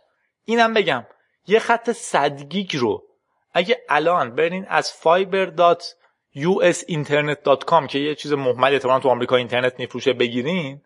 اینم 0.45 0.75
بگم 0.75 1.07
یه 1.47 1.59
خط 1.59 1.91
100 1.91 2.43
گیگ 2.43 2.77
رو 2.77 3.03
اگه 3.53 3.81
الان 3.89 4.35
برین 4.35 4.67
از 4.69 4.93
fiber.usinternet.com 5.03 7.87
که 7.87 7.99
یه 7.99 8.15
چیز 8.15 8.33
محمد 8.33 8.73
احتمالاً 8.73 9.01
تو 9.01 9.09
آمریکا 9.09 9.37
اینترنت 9.37 9.79
میفروشه 9.79 10.13
بگیرین 10.13 10.83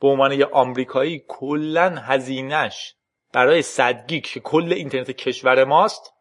به 0.00 0.08
عنوان 0.08 0.32
یه 0.32 0.46
آمریکایی 0.46 1.24
کلا 1.28 1.88
هزینش 1.88 2.94
برای 3.32 3.62
100 3.62 4.06
گیگ 4.06 4.24
که 4.24 4.40
کل 4.40 4.72
اینترنت 4.72 5.10
کشور 5.10 5.64
ماست 5.64 6.17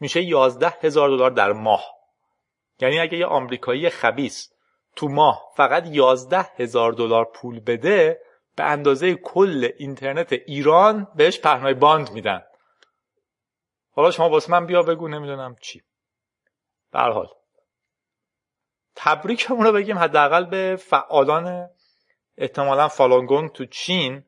میشه 0.00 0.22
11 0.22 0.68
هزار 0.80 1.08
دلار 1.08 1.30
در 1.30 1.52
ماه. 1.52 1.96
یعنی 2.80 3.00
اگه 3.00 3.18
یه 3.18 3.26
آمریکایی 3.26 3.90
خبیس 3.90 4.52
تو 4.96 5.08
ماه 5.08 5.52
فقط 5.56 5.86
11 5.86 6.40
هزار 6.56 6.92
دلار 6.92 7.24
پول 7.24 7.60
بده 7.60 8.20
به 8.56 8.64
اندازه 8.64 9.14
کل 9.14 9.68
اینترنت 9.78 10.32
ایران 10.32 11.08
بهش 11.14 11.40
پهنای 11.40 11.74
باند 11.74 12.10
میدن. 12.10 12.42
حالا 13.90 14.10
شما 14.10 14.28
واسه 14.28 14.52
من 14.52 14.66
بیا 14.66 14.82
بگو 14.82 15.08
نمی‌دونم 15.08 15.56
چی. 15.60 15.82
به 16.92 16.98
حال. 16.98 17.28
تبریکمون 18.96 19.66
رو 19.66 19.72
بگیم 19.72 19.98
حداقل 19.98 20.44
به 20.44 20.76
فعالان 20.76 21.70
احتمالا 22.38 22.88
فالانگونگ 22.88 23.52
تو 23.52 23.64
چین 23.64 24.24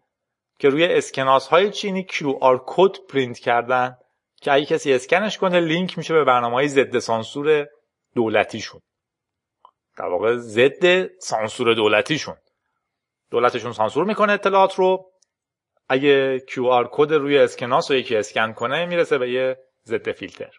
که 0.59 0.69
روی 0.69 0.85
اسکناس 0.85 1.49
های 1.49 1.71
چینی 1.71 2.07
QR 2.11 2.61
code 2.67 3.07
پرینت 3.09 3.39
کردن. 3.39 3.99
که 4.41 4.53
اگه 4.53 4.67
کسی 4.67 4.93
اسکنش 4.93 5.39
کنه 5.39 5.61
لینک 5.61 5.99
میشه 5.99 6.15
به 6.15 6.25
برنامه 6.25 6.55
های 6.55 6.69
ضد 6.69 6.99
سانسور 6.99 7.67
دولتیشون. 8.15 8.81
در 9.97 10.05
واقع 10.05 10.37
ضد 10.37 11.07
سانسور 11.19 11.75
دولتیشون. 11.75 12.37
دولتشون 13.31 13.73
سانسور 13.73 14.05
می‌کنه 14.05 14.33
اطلاعات 14.33 14.75
رو. 14.75 15.13
اگه 15.89 16.39
QR 16.39 16.89
code 16.93 17.13
روی 17.13 17.39
اسکناس 17.39 17.91
رو 17.91 17.97
یکی 17.97 18.17
اسکن 18.17 18.53
کنه 18.53 18.87
می‌رسه 18.87 19.19
به 19.19 19.31
یه 19.31 19.57
ضد 19.85 20.13
فیلتر. 20.13 20.51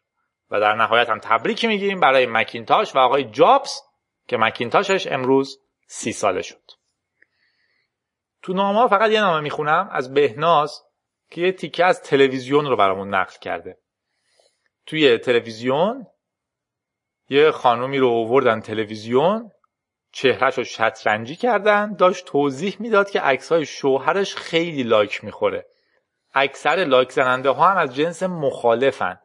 و 0.51 0.59
در 0.59 0.75
نهایت 0.75 1.09
هم 1.09 1.19
تبریک 1.19 1.65
می‌گیم 1.65 1.99
برای 1.99 2.25
مکینتاش 2.25 2.95
و 2.95 2.99
آقای 2.99 3.23
جابز 3.23 3.71
که 4.27 4.37
مکینتاشش 4.37 5.07
امروز 5.07 5.59
سی 5.87 6.11
ساله 6.11 6.41
شد. 6.41 6.63
تو 8.41 8.53
نامه 8.53 8.87
فقط 8.87 9.11
یه 9.11 9.21
نامه 9.21 9.41
می‌خونم. 9.41 9.89
از 9.91 10.13
بهناز 10.13 10.81
که 11.31 11.41
یه 11.41 11.51
تیکه 11.51 11.85
از 11.85 12.01
تلویزیون 12.01 12.65
رو 12.65 12.77
برامون 12.77 13.15
نقل 13.15 13.33
کرده. 13.41 13.77
توی 14.85 15.17
تلویزیون 15.17 16.07
یه 17.29 17.51
خانومی 17.51 17.97
رو 17.97 18.07
اووردن 18.07 18.59
تلویزیون 18.59 19.51
چهرش 20.11 20.57
رو 20.57 20.63
شطرنجی 20.63 21.35
کردن 21.35 21.93
داشت 21.93 22.25
توضیح 22.25 22.75
می‌داد 22.79 23.09
که 23.09 23.19
عکس 23.19 23.51
های 23.51 23.65
شوهرش 23.65 24.35
خیلی 24.35 24.83
لایک 24.83 25.23
می‌خوره. 25.23 25.65
اکثر 26.33 26.75
لایک 26.75 27.11
زننده 27.11 27.49
ها 27.49 27.69
هم 27.69 27.77
از 27.77 27.95
جنس 27.95 28.23
مخالفن 28.23 29.19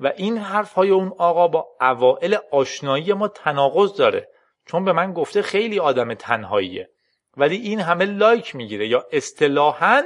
و 0.00 0.12
این 0.16 0.38
حرف 0.38 0.72
های 0.72 0.90
اون 0.90 1.12
آقا 1.18 1.48
با 1.48 1.68
اوائل 1.80 2.36
آشنایی 2.52 3.12
ما 3.12 3.28
تناقض 3.28 3.96
داره. 3.96 4.28
چون 4.66 4.84
به 4.84 4.92
من 4.92 5.12
گفته 5.12 5.42
خیلی 5.42 5.78
آدم 5.78 6.14
تنهاییه. 6.14 6.90
ولی 7.36 7.56
این 7.56 7.80
همه 7.80 8.04
لایک 8.04 8.54
می‌گیره 8.54 8.88
یا 8.88 9.06
اصطلاحا 9.12 10.02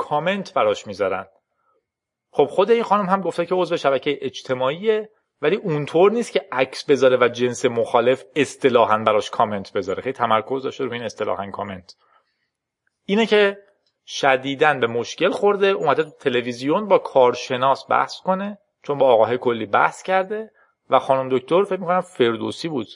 کامنت 0.00 0.54
براش 0.54 0.86
می‌ذارن. 0.86 1.26
خب 2.30 2.44
خود 2.44 2.70
این 2.70 2.82
خانم 2.82 3.06
هم 3.06 3.20
گفته 3.20 3.46
که 3.46 3.54
عضو 3.54 3.76
شبکه 3.76 4.18
اجتماعیه 4.22 5.10
ولی 5.42 5.56
اونطور 5.56 6.12
نیست 6.12 6.32
که 6.32 6.48
عکس 6.52 6.84
بذاره 6.84 7.16
و 7.20 7.28
جنس 7.28 7.64
مخالف 7.64 8.24
اصطلاحا 8.36 8.98
براش 8.98 9.30
کامنت 9.30 9.72
بذاره. 9.72 10.02
خیلی 10.02 10.12
تمرکز 10.12 10.62
داشته 10.62 10.84
رو 10.84 10.92
این 10.92 11.02
اصطلاحا 11.02 11.50
کامنت. 11.50 11.94
اینه 13.04 13.26
که 13.26 13.58
شدیدن 14.06 14.80
به 14.80 14.86
مشکل 14.86 15.30
خورده 15.30 15.66
اومده 15.66 16.02
تو 16.02 16.10
تلویزیون 16.10 16.88
با 16.88 16.98
کارشناس 16.98 17.86
بحث 17.90 18.20
کنه 18.20 18.58
چون 18.82 18.98
با 18.98 19.12
آقاهای 19.12 19.38
کلی 19.38 19.66
بحث 19.66 20.02
کرده 20.02 20.50
و 20.90 20.98
خانم 20.98 21.38
دکتر 21.38 21.64
فکر 21.64 21.80
می‌کنم 21.80 22.00
فردوسی 22.00 22.68
بود. 22.68 22.86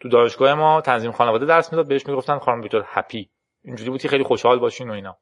تو 0.00 0.08
دانشگاه 0.08 0.54
ما 0.54 0.80
تنظیم 0.80 1.12
خانواده 1.12 1.46
درس 1.46 1.72
می‌داد 1.72 1.88
بهش 1.88 2.06
می‌گفتن 2.06 2.38
خانم 2.38 2.60
دکتر 2.60 2.82
هپی. 2.84 3.30
اینجوری 3.64 3.90
بود 3.90 4.06
خیلی 4.06 4.24
خوشحال 4.24 4.58
باشین 4.58 4.90
و 4.90 4.92
اینا. 4.92 5.18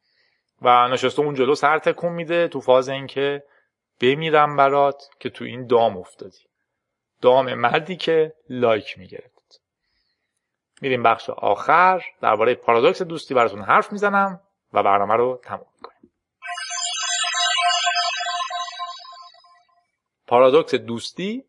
و 0.62 0.88
نشسته 0.88 1.22
اون 1.22 1.34
جلو 1.34 1.54
سر 1.54 1.78
تکون 1.78 2.12
میده 2.12 2.48
تو 2.48 2.60
فاز 2.60 2.88
اینکه 2.88 3.44
بمیرم 4.00 4.56
برات 4.56 5.10
که 5.20 5.30
تو 5.30 5.44
این 5.44 5.66
دام 5.66 5.96
افتادی. 5.96 6.46
دام 7.20 7.54
مردی 7.54 7.96
که 7.96 8.34
لایک 8.48 8.98
می‌گرفت. 8.98 9.60
میریم 10.80 11.02
بخش 11.02 11.30
آخر. 11.30 12.04
درباره 12.20 12.54
پارادوکس 12.54 13.02
دوستی 13.02 13.34
براتون 13.34 13.62
حرف 13.62 13.92
می‌زنم 13.92 14.40
و 14.72 14.82
برنامه 14.82 15.14
رو 15.14 15.40
تموم 15.44 15.66
کنیم 15.82 16.12
پارادوکس 20.26 20.74
دوستی 20.74 21.44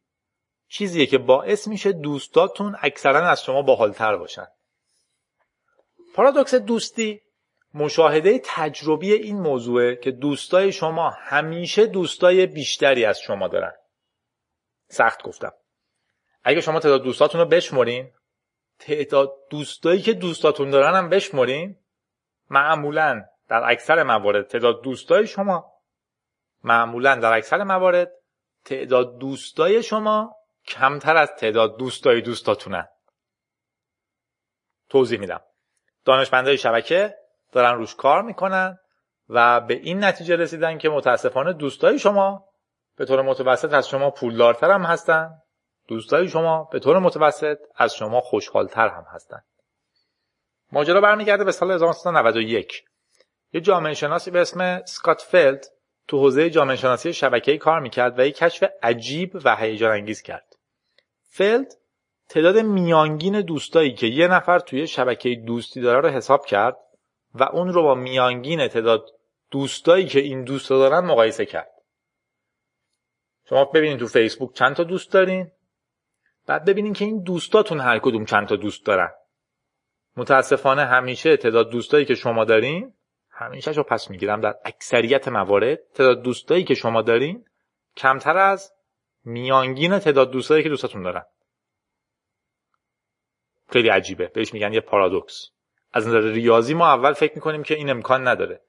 چیزیه 0.67 1.05
که 1.05 1.17
باعث 1.17 1.67
میشه 1.67 1.91
دوستاتون 1.91 2.75
اکثرا 2.81 3.29
از 3.29 3.43
شما 3.43 3.61
باحالتر 3.61 4.15
باشن. 4.15 4.47
پارادوکس 6.15 6.55
دوستی 6.55 7.21
مشاهده 7.75 8.41
تجربی 8.45 9.13
این 9.13 9.39
موضوعه 9.39 9.95
که 9.95 10.11
دوستای 10.11 10.71
شما 10.71 11.09
همیشه 11.09 11.85
دوستای 11.85 12.45
بیشتری 12.45 13.05
از 13.05 13.19
شما 13.19 13.47
دارن. 13.47 13.73
سخت 14.87 15.23
گفتم. 15.23 15.53
اگه 16.43 16.61
شما 16.61 16.79
تعداد 16.79 17.03
دوستاتون 17.03 17.41
رو 17.41 17.47
بشمرین 17.47 18.11
تعداد 18.79 19.33
دوستایی 19.49 20.01
که 20.01 20.13
دوستاتون 20.13 20.69
دارن 20.69 20.95
هم 20.95 21.09
بشمرین 21.09 21.79
معمولا 22.49 23.25
در 23.47 23.61
اکثر 23.71 24.03
موارد 24.03 24.47
تعداد 24.47 24.83
دوستای 24.83 25.27
شما 25.27 25.73
معمولا 26.63 27.15
در 27.15 27.33
اکثر 27.33 27.63
موارد 27.63 28.11
تعداد 28.65 29.17
دوستای 29.17 29.83
شما 29.83 30.35
کمتر 30.67 31.17
از 31.17 31.29
تعداد 31.39 31.77
دوستای 31.77 32.21
دوستاتونن. 32.21 32.87
توضیح 34.89 35.19
میدم. 35.19 35.41
دانشمندای 36.05 36.57
شبکه 36.57 37.24
دارن 37.55 37.77
روش 37.77 37.95
کار 37.95 38.21
می‌کنن 38.21 38.79
و 39.29 39.61
به 39.61 39.73
این 39.73 40.03
نتیجه 40.03 40.35
رسیدن 40.35 40.77
که 40.77 40.89
متاسفانه 40.89 41.53
دوستای 41.53 41.99
شما 41.99 42.45
به 42.97 43.05
طور 43.05 43.21
متوسط 43.21 43.73
از 43.73 43.89
شما 43.89 44.09
پولدارتر 44.09 44.71
هم 44.71 44.83
هستن. 44.83 45.29
دوستای 45.87 46.27
شما 46.27 46.69
به 46.71 46.79
طور 46.79 46.99
متوسط 46.99 47.57
از 47.75 47.95
شما 47.95 48.21
خوشحالتر 48.21 48.87
هم 48.87 49.05
هستن. 49.11 49.41
ماجرا 50.71 51.01
برمیگرده 51.01 51.43
به 51.43 51.51
سال 51.51 51.71
1991 51.71 52.83
یه 53.53 53.61
جامعه 53.61 53.93
شناسی 53.93 54.31
به 54.31 54.41
اسم 54.41 54.85
اسکات 54.85 55.21
فلد 55.21 55.65
تو 56.07 56.19
حوزه 56.19 56.49
جامعه 56.49 56.75
شناسی 56.75 57.13
شبکه‌ای 57.13 57.57
کار 57.57 57.79
می‌کرد 57.79 58.19
و 58.19 58.25
یک 58.25 58.37
کشف 58.37 58.63
عجیب 58.83 59.37
و 59.43 59.55
هیجان 59.55 59.91
انگیز 59.91 60.21
کرد. 60.21 60.55
فلد 61.29 61.73
تعداد 62.29 62.57
میانگین 62.57 63.41
دوستایی 63.41 63.93
که 63.93 64.07
یه 64.07 64.27
نفر 64.27 64.59
توی 64.59 64.87
شبکه 64.87 65.35
دوستی 65.35 65.81
داره 65.81 65.99
رو 65.99 66.09
حساب 66.09 66.45
کرد 66.45 66.77
و 67.35 67.43
اون 67.43 67.73
رو 67.73 67.83
با 67.83 67.95
میانگین 67.95 68.67
تعداد 68.67 69.09
دوستایی 69.51 70.05
که 70.05 70.19
این 70.19 70.43
دوست 70.43 70.69
دارن 70.69 71.05
مقایسه 71.05 71.45
کرد. 71.45 71.71
شما 73.49 73.65
ببینید 73.65 73.99
تو 73.99 74.07
فیسبوک 74.07 74.53
چند 74.53 74.75
تا 74.75 74.83
دوست 74.83 75.11
دارین؟ 75.11 75.51
بعد 76.47 76.65
ببینین 76.65 76.93
که 76.93 77.05
این 77.05 77.23
دوستاتون 77.23 77.79
هر 77.79 77.99
کدوم 77.99 78.25
چند 78.25 78.47
تا 78.47 78.55
دوست 78.55 78.85
دارن. 78.85 79.11
متاسفانه 80.17 80.85
همیشه 80.85 81.37
تعداد 81.37 81.69
دوستایی 81.69 82.05
که 82.05 82.15
شما 82.15 82.45
دارین 82.45 82.93
همیشه 83.29 83.71
رو 83.71 83.83
پس 83.83 84.09
می‌گیرم. 84.09 84.41
در 84.41 84.55
اکثریت 84.65 85.27
موارد 85.27 85.79
تعداد 85.93 86.21
دوستایی 86.21 86.63
که 86.63 86.73
شما 86.73 87.01
دارین 87.01 87.45
کمتر 87.97 88.37
از 88.37 88.73
میانگین 89.23 89.99
تعداد 89.99 90.31
دوستایی 90.31 90.63
که 90.63 90.69
دوستاتون 90.69 91.03
دارن. 91.03 91.25
خیلی 93.69 93.89
عجیبه. 93.89 94.27
بهش 94.27 94.53
میگن 94.53 94.73
یه 94.73 94.81
پارادوکس. 94.81 95.54
از 95.95 96.07
نظر 96.07 96.21
ریاضی 96.21 96.73
ما 96.73 96.87
اول 96.87 97.13
فکر 97.13 97.35
می‌کنیم 97.35 97.63
که 97.63 97.75
این 97.75 97.89
امکان 97.89 98.27
نداره 98.27 98.61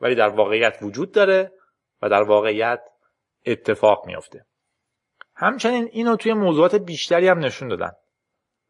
ولی 0.00 0.14
در 0.14 0.28
واقعیت 0.28 0.78
وجود 0.82 1.12
داره 1.12 1.52
و 2.02 2.08
در 2.08 2.22
واقعیت 2.22 2.80
اتفاق 3.46 4.06
میافته. 4.06 4.46
همچنین 5.36 5.88
اینو 5.92 6.16
توی 6.16 6.32
موضوعات 6.32 6.74
بیشتری 6.74 7.28
هم 7.28 7.38
نشون 7.38 7.68
دادن. 7.68 7.92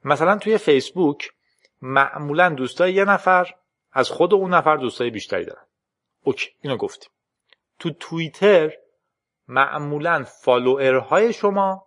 مثلا 0.05 0.39
توی 0.39 0.59
فیسبوک 0.59 1.31
معمولا 1.83 2.49
دوستای 2.49 2.93
یه 2.93 3.05
نفر 3.05 3.55
از 3.93 4.11
خود 4.11 4.35
اون 4.35 4.55
نفر 4.55 4.77
دوستای 4.77 5.11
بیشتری 5.11 5.45
دارن. 5.45 5.67
OK 6.23 6.51
اینو 6.61 6.77
گفتیم. 6.77 7.11
تو 7.79 7.91
توییتر 7.91 8.73
معمولا 9.49 10.25
follower 10.25 11.11
های 11.11 11.33
شما 11.33 11.87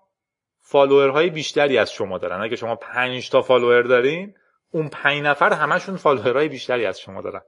follower 0.59 1.15
های 1.15 1.29
بیشتری 1.29 1.77
از 1.77 1.91
شما 1.91 2.17
دارن. 2.17 2.41
اگه 2.41 2.55
شما 2.55 2.75
پنج 2.75 3.29
تا 3.29 3.41
follower 3.41 3.81
دارین 3.81 4.35
اون 4.77 4.89
پنج 4.89 5.23
نفر 5.23 5.53
همشون 5.53 5.95
follower 5.95 6.37
های 6.37 6.47
بیشتری 6.47 6.85
از 6.85 6.99
شما 6.99 7.21
دارن. 7.21 7.41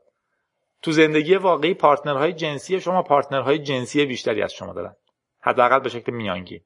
تو 0.82 0.92
زندگی 0.92 1.36
واقعی 1.36 1.74
partner 1.74 2.20
های 2.20 2.34
جنسی 2.34 2.80
شما 2.80 3.04
partner 3.04 3.47
های 3.47 3.60
جنسی 3.60 4.06
بیشتری 4.06 4.42
از 4.42 4.54
شما 4.54 4.74
دارن. 4.74 4.96
حداقل 5.42 5.80
به 5.80 5.90
شکل 5.90 6.12
میانگین. 6.12 6.62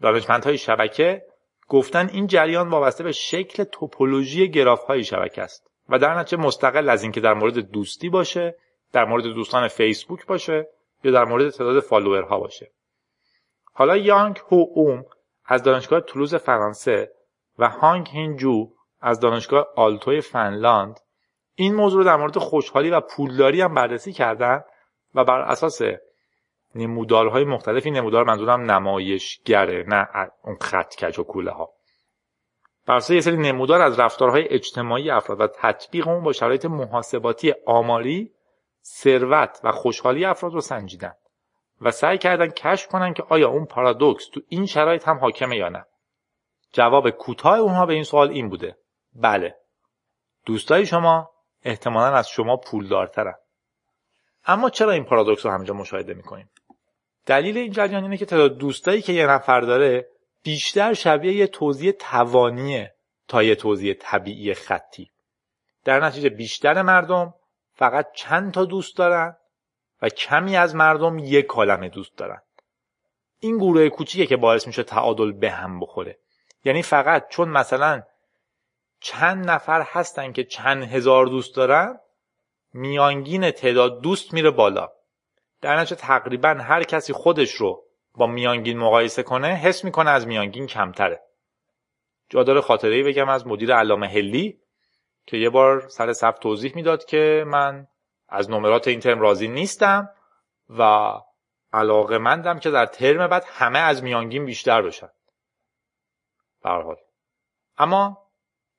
دانشمندهای 0.00 0.58
شبکه 0.58 1.22
گفتن 1.68 2.08
این 2.08 2.26
جریان 2.26 2.68
وابسته 2.68 3.04
به 3.04 3.12
شکل 3.12 3.64
توپولوژی 3.64 4.50
گراف 4.50 4.84
های 4.84 5.04
شبکه 5.04 5.42
است 5.42 5.70
و 5.88 5.98
در 5.98 6.18
نتیجه 6.18 6.42
مستقل 6.42 6.88
از 6.88 7.02
اینکه 7.02 7.20
در 7.20 7.34
مورد 7.34 7.58
دوستی 7.58 8.08
باشه 8.08 8.56
در 8.92 9.04
مورد 9.04 9.24
دوستان 9.24 9.68
فیسبوک 9.68 10.26
باشه 10.26 10.68
یا 11.04 11.12
در 11.12 11.24
مورد 11.24 11.50
تعداد 11.50 11.80
فالوورها 11.80 12.38
باشه. 12.38 12.72
حالا 13.72 13.96
یانگ 13.96 14.40
هو 14.50 14.64
اوم 14.74 15.04
از 15.44 15.62
دانشگاه 15.62 16.00
تولوز 16.00 16.34
فرانسه 16.34 17.12
و 17.58 17.68
هانگ 17.68 18.08
هینجو 18.08 18.72
از 19.02 19.20
دانشگاه 19.20 19.66
آلتوی 19.76 20.20
فنلاند 20.20 21.00
این 21.54 21.74
موضوع 21.74 21.98
رو 21.98 22.04
در 22.04 22.16
مورد 22.16 22.38
خوشحالی 22.38 22.90
و 22.90 23.00
پولداری 23.00 23.60
هم 23.60 23.74
بررسی 23.74 24.12
کردن 24.12 24.64
و 25.14 25.24
بر 25.24 25.40
اساس 25.40 25.80
نمودارهای 26.74 27.44
مختلفی 27.44 27.90
نمودار 27.90 28.24
منظورم 28.24 28.70
نمایشگره 28.70 29.84
نه 29.88 30.08
اون 30.44 30.56
خط 30.60 30.94
کج 30.94 31.18
و 31.18 31.22
کوله 31.22 31.50
ها 31.50 31.72
بر 32.86 33.00
یه 33.10 33.20
سری 33.20 33.36
نمودار 33.36 33.80
از 33.80 34.00
رفتارهای 34.00 34.48
اجتماعی 34.48 35.10
افراد 35.10 35.40
و 35.40 35.46
تطبیق 35.46 36.08
اون 36.08 36.22
با 36.22 36.32
شرایط 36.32 36.64
محاسباتی 36.64 37.54
آماری 37.66 38.32
ثروت 38.84 39.60
و 39.64 39.72
خوشحالی 39.72 40.24
افراد 40.24 40.52
رو 40.52 40.60
سنجیدن 40.60 41.12
و 41.80 41.90
سعی 41.90 42.18
کردن 42.18 42.48
کشف 42.48 42.88
کنن 42.88 43.14
که 43.14 43.22
آیا 43.28 43.48
اون 43.48 43.66
پارادوکس 43.66 44.28
تو 44.28 44.40
این 44.48 44.66
شرایط 44.66 45.08
هم 45.08 45.18
حاکمه 45.18 45.56
یا 45.56 45.68
نه. 45.68 45.84
جواب 46.72 47.10
کوتاه 47.10 47.58
اونها 47.58 47.86
به 47.86 47.94
این 47.94 48.04
سوال 48.04 48.30
این 48.30 48.48
بوده. 48.48 48.76
بله. 49.14 49.56
دوستای 50.46 50.86
شما 50.86 51.30
احتمالا 51.62 52.16
از 52.16 52.28
شما 52.28 52.56
پولدارترن. 52.56 53.34
اما 54.44 54.70
چرا 54.70 54.90
این 54.90 55.04
پارادوکس 55.04 55.46
رو 55.46 55.52
همینجا 55.52 55.74
مشاهده 55.74 56.14
می‌کنیم؟ 56.14 56.50
دلیل 57.26 57.58
این 57.58 57.72
جریان 57.72 58.02
اینه 58.02 58.16
که 58.16 58.26
تعداد 58.26 58.58
دوستایی 58.58 59.02
که 59.02 59.12
یه 59.12 59.26
نفر 59.26 59.60
داره 59.60 60.08
بیشتر 60.42 60.94
شبیه 60.94 61.32
یه 61.32 61.46
توضیح 61.46 61.92
توانیه 61.92 62.94
تا 63.28 63.42
یه 63.42 63.54
توضیح 63.54 63.94
طبیعی 64.00 64.54
خطی. 64.54 65.10
در 65.84 66.00
نتیجه 66.00 66.28
بیشتر 66.28 66.82
مردم 66.82 67.34
فقط 67.74 68.12
چند 68.14 68.52
تا 68.52 68.64
دوست 68.64 68.96
دارن 68.96 69.36
و 70.02 70.08
کمی 70.08 70.56
از 70.56 70.74
مردم 70.74 71.18
یک 71.18 71.46
کلمه 71.46 71.88
دوست 71.88 72.16
دارن. 72.16 72.42
این 73.38 73.56
گروه 73.56 73.88
کوچیکه 73.88 74.26
که 74.26 74.36
باعث 74.36 74.66
میشه 74.66 74.82
تعادل 74.82 75.32
به 75.32 75.50
هم 75.50 75.80
بخوره. 75.80 76.18
یعنی 76.64 76.82
فقط 76.82 77.28
چون 77.28 77.48
مثلا 77.48 78.02
چند 79.02 79.50
نفر 79.50 79.82
هستن 79.82 80.32
که 80.32 80.44
چند 80.44 80.82
هزار 80.82 81.26
دوست 81.26 81.56
دارن 81.56 81.98
میانگین 82.72 83.50
تعداد 83.50 84.00
دوست 84.00 84.34
میره 84.34 84.50
بالا. 84.50 84.88
در 85.60 85.76
نتیجه 85.76 85.96
تقریبا 85.96 86.48
هر 86.48 86.82
کسی 86.82 87.12
خودش 87.12 87.54
رو 87.54 87.84
با 88.14 88.26
میانگین 88.26 88.78
مقایسه 88.78 89.22
کنه 89.22 89.48
حس 89.48 89.84
می‌کنه 89.84 90.10
از 90.10 90.26
میانگین 90.26 90.66
کمتره. 90.66 91.20
جا 92.28 92.42
داره 92.42 92.60
خاطره 92.60 92.94
ای 92.94 93.02
بگم 93.02 93.28
از 93.28 93.46
مدیر 93.46 93.74
علامه 93.74 94.08
هلی 94.08 94.60
که 95.26 95.36
یه 95.36 95.50
بار 95.50 95.88
سر 95.88 96.12
صف 96.12 96.38
توضیح 96.38 96.72
می‌داد 96.74 97.04
که 97.04 97.44
من 97.46 97.86
از 98.28 98.50
نمرات 98.50 98.88
این 98.88 99.00
ترم 99.00 99.20
راضی 99.20 99.48
نیستم 99.48 100.10
و 100.78 101.12
علاقه 101.72 102.18
مندم 102.18 102.58
که 102.58 102.70
در 102.70 102.86
ترم 102.86 103.26
بعد 103.26 103.44
همه 103.46 103.78
از 103.78 104.02
میانگین 104.02 104.44
بیشتر 104.46 104.82
بشن. 104.82 105.08
حال. 106.64 106.96
اما 107.78 108.21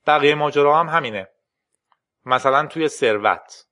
بقیه 0.08 0.36
ماجرا 0.36 0.80
هم 0.80 0.89
همینه. 0.89 1.28
مثلا 2.26 2.68
توی 2.68 2.88
ثروت. 2.88 3.66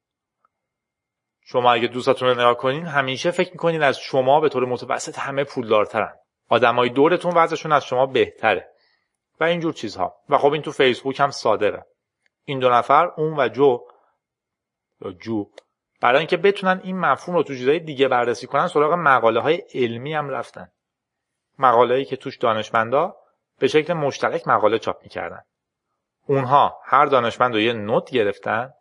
شما 1.41 1.73
اگه 1.73 1.87
دوستاتون 1.87 2.27
رو 2.27 2.33
نگاه 2.33 2.57
کنین 2.57 2.85
همیشه 2.85 3.31
فکر 3.31 3.51
می‌کنین 3.51 3.83
از 3.83 3.99
شما 3.99 4.39
به 4.39 4.49
طور 4.49 4.65
متوسط 4.65 5.19
همه 5.19 5.43
پولدارترن. 5.43 6.15
آدمای 6.49 6.89
دورتون 6.89 7.33
وضعشون 7.35 7.71
از 7.71 7.85
شما 7.85 8.05
بهتره. 8.05 8.71
و 9.39 9.43
اینجور 9.43 9.73
چیزها. 9.73 10.15
و 10.29 10.37
خب 10.37 10.53
این 10.53 10.61
تو 10.61 10.71
فیسبوک 10.71 11.19
هم 11.19 11.31
صادقه 11.31 11.85
این 12.45 12.59
دو 12.59 12.69
نفر 12.69 13.05
اون 13.17 13.39
و 13.39 13.47
جو 13.47 13.79
یا 15.01 15.11
جو 15.11 15.45
برای 16.01 16.17
اینکه 16.17 16.37
بتونن 16.37 16.81
این 16.83 16.99
مفهوم 16.99 17.37
رو 17.37 17.43
تو 17.43 17.53
چیزای 17.53 17.79
دیگه 17.79 18.07
بررسی 18.07 18.47
کنن 18.47 18.67
سراغ 18.67 18.93
مقاله 18.93 19.39
های 19.39 19.63
علمی 19.73 20.13
هم 20.13 20.29
رفتن. 20.29 20.71
مقاله‌ای 21.59 22.05
که 22.05 22.15
توش 22.15 22.37
دانشمندا 22.37 23.15
به 23.59 23.67
شکل 23.67 23.93
مشترک 23.93 24.47
مقاله 24.47 24.79
چاپ 24.79 25.03
می‌کردن. 25.03 25.41
اونها 26.27 26.79
هر 26.85 27.05
دانشمند 27.05 27.53
رو 27.53 27.59
یه 27.59 27.73
نوت 27.73 28.11
گرفتن 28.11 28.73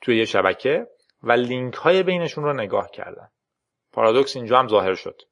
توی 0.00 0.18
یه 0.18 0.24
شبکه 0.24 0.86
و 1.22 1.32
لینک 1.32 1.74
های 1.74 2.02
بینشون 2.02 2.44
رو 2.44 2.52
نگاه 2.52 2.90
کردن. 2.90 3.28
پارادوکس 3.92 4.36
اینجا 4.36 4.58
هم 4.58 4.68
ظاهر 4.68 4.94
شد. 4.94 5.22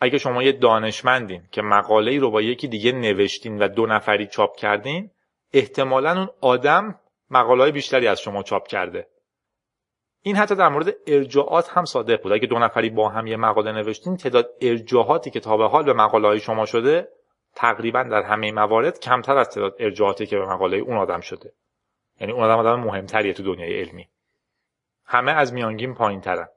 اگه 0.00 0.18
شما 0.18 0.42
یه 0.42 0.52
دانشمندین 0.52 1.42
که 1.52 1.62
مقاله 1.62 2.10
ای 2.10 2.18
رو 2.18 2.30
با 2.30 2.42
یکی 2.42 2.68
دیگه 2.68 2.92
نوشتین 2.92 3.58
و 3.58 3.68
دو 3.68 3.86
نفری 3.86 4.26
چاپ 4.26 4.56
کردین 4.56 5.10
احتمالا 5.52 6.18
اون 6.18 6.28
آدم 6.40 7.00
مقاله 7.30 7.62
های 7.62 7.72
بیشتری 7.72 8.08
از 8.08 8.20
شما 8.20 8.42
چاپ 8.42 8.68
کرده. 8.68 9.08
این 10.22 10.36
حتی 10.36 10.54
در 10.54 10.68
مورد 10.68 10.94
ارجاعات 11.06 11.68
هم 11.70 11.84
صادق 11.84 12.22
بود. 12.22 12.32
اگه 12.32 12.46
دو 12.46 12.58
نفری 12.58 12.90
با 12.90 13.08
هم 13.08 13.26
یه 13.26 13.36
مقاله 13.36 13.72
نوشتین 13.72 14.16
تعداد 14.16 14.48
ارجاعاتی 14.60 15.30
که 15.30 15.40
تا 15.40 15.56
به 15.56 15.68
حال 15.68 15.84
به 15.84 15.92
مقاله 15.92 16.28
های 16.28 16.40
شما 16.40 16.66
شده 16.66 17.08
تقریبا 17.58 18.02
در 18.02 18.22
همه 18.22 18.52
موارد 18.52 19.00
کمتر 19.00 19.36
از 19.36 19.50
تعداد 19.50 19.76
ارجاعاتی 19.78 20.26
که 20.26 20.38
به 20.38 20.46
مقاله 20.46 20.76
اون 20.76 20.96
آدم 20.96 21.20
شده. 21.20 21.52
یعنی 22.20 22.32
اون 22.32 22.44
آدم 22.44 22.58
آدم 22.58 22.80
مهمتریه 22.80 23.32
تو 23.32 23.42
دنیای 23.42 23.80
علمی. 23.80 24.08
همه 25.04 25.32
از 25.32 25.52
میانگین 25.52 25.94
پایین 25.94 26.20
ترن 26.20 26.48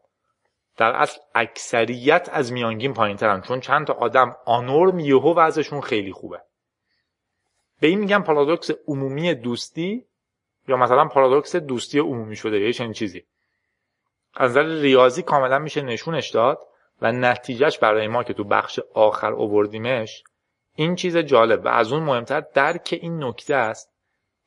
در 0.77 0.91
اصل 0.91 1.19
اکثریت 1.35 2.29
از 2.31 2.51
میانگین 2.51 2.93
پایین 2.93 3.17
ترن 3.17 3.41
چون 3.41 3.59
چند 3.59 3.87
تا 3.87 3.93
آدم 3.93 4.35
آنورم 4.45 4.99
یهو 4.99 5.33
وضعشون 5.33 5.81
خیلی 5.81 6.11
خوبه. 6.11 6.41
به 7.79 7.87
این 7.87 7.99
میگن 7.99 8.21
پارادوکس 8.21 8.71
عمومی 8.87 9.33
دوستی 9.33 10.05
یا 10.67 10.77
مثلا 10.77 11.05
پارادوکس 11.05 11.55
دوستی 11.55 11.99
عمومی 11.99 12.35
شده 12.35 12.59
یه 12.59 12.73
چنین 12.73 12.93
چیزی. 12.93 13.23
از 14.35 14.51
نظر 14.51 14.63
ریاضی 14.63 15.23
کاملا 15.23 15.59
میشه 15.59 15.81
نشونش 15.81 16.29
داد 16.29 16.59
و 17.01 17.11
نتیجهش 17.11 17.77
برای 17.77 18.07
ما 18.07 18.23
که 18.23 18.33
تو 18.33 18.43
بخش 18.43 18.79
آخر 18.93 19.33
اووردیمش 19.33 20.23
این 20.81 20.95
چیز 20.95 21.17
جالب 21.17 21.65
و 21.65 21.67
از 21.67 21.91
اون 21.91 22.03
مهمتر 22.03 22.41
درک 22.53 22.99
این 23.01 23.23
نکته 23.23 23.55
است 23.55 23.91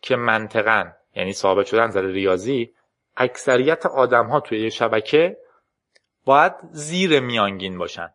که 0.02 0.16
منطقا 0.16 0.92
یعنی 1.14 1.32
ثابت 1.32 1.66
شدن 1.66 1.86
نظر 1.86 2.02
ریاضی 2.02 2.74
اکثریت 3.16 3.86
آدم 3.86 4.26
ها 4.26 4.40
توی 4.40 4.62
یه 4.62 4.70
شبکه 4.70 5.36
باید 6.24 6.52
زیر 6.70 7.20
میانگین 7.20 7.78
باشن. 7.78 8.14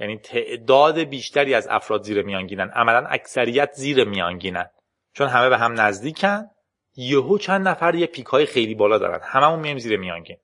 یعنی 0.00 0.18
تعداد 0.18 0.98
بیشتری 0.98 1.54
از 1.54 1.68
افراد 1.70 2.02
زیر 2.02 2.22
میانگینن. 2.22 2.70
عملا 2.70 3.06
اکثریت 3.06 3.72
زیر 3.72 4.04
میانگینن. 4.04 4.70
چون 5.12 5.28
همه 5.28 5.48
به 5.48 5.58
هم 5.58 5.80
نزدیکن. 5.80 6.50
یهو 6.96 7.38
چند 7.38 7.68
نفر 7.68 7.94
یه 7.94 8.06
پیک 8.06 8.26
های 8.26 8.46
خیلی 8.46 8.74
بالا 8.74 8.98
دارن. 8.98 9.20
هممون 9.22 9.60
میایم 9.60 9.78
زیر 9.78 9.98
میانگین. 9.98 10.36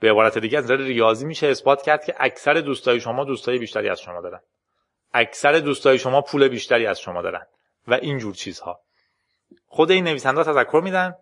به 0.00 0.10
عبارت 0.10 0.38
دیگه 0.38 0.58
از 0.58 0.70
ریاضی 0.70 1.26
میشه 1.26 1.46
اثبات 1.46 1.82
کرد 1.82 2.04
که 2.04 2.14
اکثر 2.18 2.54
دوستای 2.54 3.00
شما 3.00 3.24
دوستای 3.24 3.58
بیشتری 3.58 3.88
از 3.88 4.00
شما 4.00 4.20
دارن. 4.20 4.40
اکثر 5.12 5.52
دوستای 5.52 5.98
شما 5.98 6.20
پول 6.20 6.48
بیشتری 6.48 6.86
از 6.86 7.00
شما 7.00 7.22
دارن 7.22 7.46
و 7.88 7.94
اینجور 7.94 8.34
چیزها. 8.34 8.80
خود 9.66 9.90
این 9.90 10.04
نویسنده 10.04 10.44
تذکر 10.44 10.80
میدن 10.84 11.14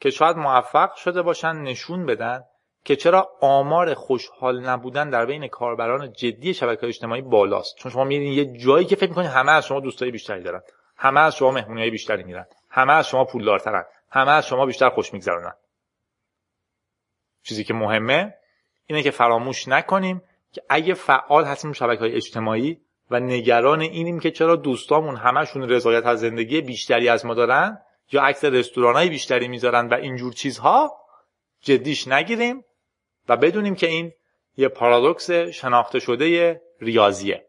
که 0.00 0.10
شاید 0.10 0.36
موفق 0.36 0.94
شده 0.94 1.22
باشن 1.22 1.52
نشون 1.52 2.06
بدن 2.06 2.44
که 2.84 2.96
چرا 2.96 3.30
آمار 3.40 3.94
خوشحال 3.94 4.60
نبودن 4.60 5.10
در 5.10 5.26
بین 5.26 5.48
کاربران 5.48 6.12
جدی 6.12 6.54
شبکه 6.54 6.86
اجتماعی 6.86 7.22
بالاست. 7.22 7.76
چون 7.76 7.92
شما 7.92 8.04
میرین 8.04 8.32
یه 8.32 8.58
جایی 8.58 8.86
که 8.86 8.96
فکر 8.96 9.08
می‌کنید 9.08 9.30
همه 9.30 9.52
از 9.52 9.66
شما 9.66 9.80
دوستای 9.80 10.10
بیشتری 10.10 10.42
دارن. 10.42 10.62
همه 10.96 11.20
از 11.20 11.36
شما 11.36 11.50
مهمونی 11.50 11.90
بیشتری 11.90 12.22
میرن. 12.22 12.46
همه 12.70 12.92
از 12.92 13.08
شما 13.08 13.24
پولدارترن. 13.24 13.84
همه 14.10 14.30
از 14.30 14.46
شما 14.46 14.66
بیشتر 14.66 14.88
خوش 14.88 15.12
میگذرونن. 15.12 15.54
چیزی 17.42 17.64
که 17.64 17.74
مهمه 17.74 18.34
اینه 18.86 19.02
که 19.02 19.10
فراموش 19.10 19.68
نکنیم 19.68 20.22
که 20.52 20.62
اگه 20.68 20.94
فعال 20.94 21.44
هستیم 21.44 21.72
شبکه 21.72 22.00
های 22.00 22.14
اجتماعی 22.14 22.80
و 23.10 23.20
نگران 23.20 23.80
اینیم 23.80 24.20
که 24.20 24.30
چرا 24.30 24.56
دوستامون 24.56 25.16
همشون 25.16 25.68
رضایت 25.68 26.06
از 26.06 26.20
زندگی 26.20 26.60
بیشتری 26.60 27.08
از 27.08 27.26
ما 27.26 27.34
دارن 27.34 27.78
یا 28.12 28.22
عکس 28.22 28.44
رستوران 28.44 29.08
بیشتری 29.08 29.48
می‌ذارن 29.48 29.88
و 29.88 29.94
اینجور 29.94 30.32
چیزها 30.32 30.92
جدیش 31.60 32.08
نگیریم 32.08 32.64
و 33.28 33.36
بدونیم 33.36 33.74
که 33.74 33.86
این 33.86 34.12
یه 34.56 34.68
پارادوکس 34.68 35.30
شناخته 35.30 35.98
شده 35.98 36.60
ریاضیه 36.80 37.44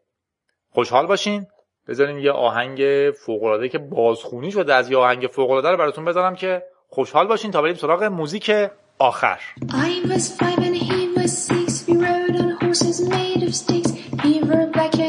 خوشحال 0.70 1.06
باشین 1.06 1.46
بذاریم 1.88 2.18
یه 2.18 2.32
آهنگ 2.32 2.82
فوق‌العاده 3.26 3.68
که 3.68 3.78
بازخونی 3.78 4.52
شده 4.52 4.74
از 4.74 4.90
یه 4.90 4.96
آهنگ 4.96 5.26
فوق‌العاده 5.26 5.70
رو 5.70 5.76
براتون 5.76 6.04
بذارم 6.04 6.36
که 6.36 6.62
خوشحال 6.88 7.26
باشین 7.26 7.50
تا 7.50 7.62
بریم 7.62 7.74
سراغ 7.74 8.02
موزیک 8.02 8.52
آخر 8.98 9.40
I 9.68 10.08
was 10.12 10.24
five 10.38 10.58
and 10.58 10.76
he 10.76 11.00
was 11.16 11.32
six. 11.48 11.86
We 11.88 11.94
rode 11.96 12.36
on 12.42 12.50
horses 12.60 12.98
made 13.08 13.42
of 13.48 13.54
sticks. 13.54 13.90
He 14.22 14.42
were 14.48 14.66
black 14.76 14.99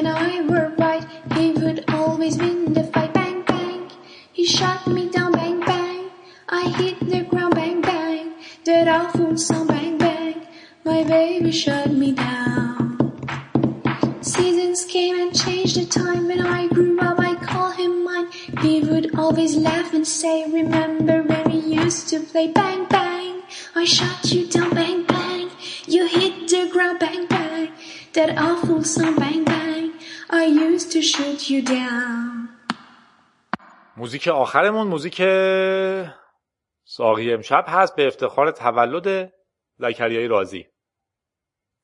shot 4.61 4.85
me 4.87 5.09
down. 5.09 5.31
Bang 5.31 5.59
bang. 5.61 6.11
I 6.47 6.63
hit 6.79 6.99
the 6.99 7.21
ground. 7.29 7.55
Bang 7.55 7.81
bang. 7.81 8.25
That 8.65 8.87
awful 8.87 9.35
sound. 9.35 9.69
Bang 9.69 9.97
bang. 9.97 10.35
My 10.85 11.03
baby 11.03 11.51
shut 11.51 11.89
me 12.01 12.11
down. 12.11 12.77
Seasons 14.21 14.85
came 14.85 15.15
and 15.23 15.31
changed 15.43 15.77
the 15.79 15.85
time. 15.85 16.27
When 16.27 16.41
I 16.41 16.67
grew 16.67 16.99
up, 16.99 17.19
I 17.19 17.33
call 17.49 17.71
him 17.71 18.03
mine. 18.05 18.27
He 18.61 18.73
would 18.81 19.07
always 19.23 19.55
laugh 19.55 19.93
and 19.95 20.07
say, 20.07 20.35
Remember 20.59 21.23
when 21.23 21.43
we 21.51 21.57
used 21.83 22.09
to 22.09 22.19
play 22.19 22.47
bang 22.59 22.85
bang? 22.85 23.41
I 23.73 23.85
shot 23.85 24.31
you 24.31 24.45
down, 24.47 24.69
bang 24.75 25.03
bang. 25.05 25.49
You 25.87 26.05
hit 26.05 26.47
the 26.53 26.69
ground, 26.71 26.99
bang 26.99 27.25
bang. 27.25 27.69
That 28.13 28.37
awful 28.37 28.83
sound, 28.83 29.17
bang 29.17 29.43
bang. 29.43 29.93
I 30.29 30.45
used 30.45 30.91
to 30.91 31.01
shoot 31.01 31.49
you 31.49 31.63
down. 31.63 32.49
موزیک 33.97 34.27
آخرمون 34.27 34.87
موزیک 34.87 35.21
ساقی 36.83 37.33
امشب 37.33 37.65
هست 37.67 37.95
به 37.95 38.07
افتخار 38.07 38.51
تولد 38.51 39.33
زکریای 39.77 40.27
رازی. 40.27 40.67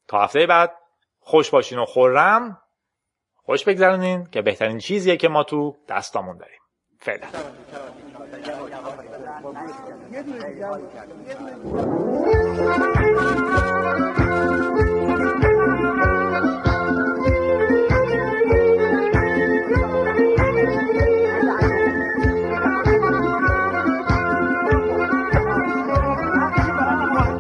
تا 0.08 0.24
هفته 0.24 0.45
بعد 0.45 0.76
خوش 1.20 1.49
باشین 1.49 1.80
و 1.80 1.86
خورم. 1.86 2.62
خوش 3.36 3.64
بگذرونین 3.64 4.26
که 4.26 4.41
بهترین 4.41 4.78
چیزیه 4.78 5.18
که 5.18 5.28
ما 5.28 5.43
تو 5.43 5.76
دستامون 5.88 6.38
داریم. 6.38 6.60
فعلا. 6.99 7.28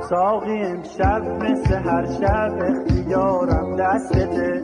ساقی 0.09 0.63
امشب 0.63 1.21
مثل 1.21 1.73
هر 1.73 2.05
شب 2.05 2.51
اختیارم 2.61 3.75
دستته. 3.75 4.63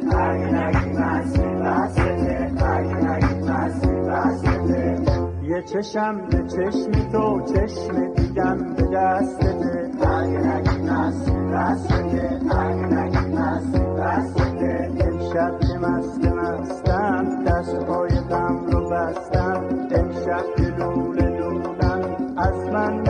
یه 5.44 5.62
چشم 5.62 6.28
به 6.30 6.44
چشم 6.48 6.92
تو 7.12 7.42
چشم 7.42 8.14
دیگم 8.14 8.74
به 8.76 8.84
دستته. 8.94 9.90
امشب 15.00 15.60
که 15.60 15.78
مست 15.78 16.26
مستم 16.26 17.44
دست 17.46 17.86
پای 17.86 18.10
غم 18.10 18.66
رو 18.66 18.90
بستم. 18.90 19.64
امشب 19.92 20.46
که 20.58 20.64
لوله 20.64 21.26
لولم 21.26 22.38
از 22.38 22.70
من 22.74 23.04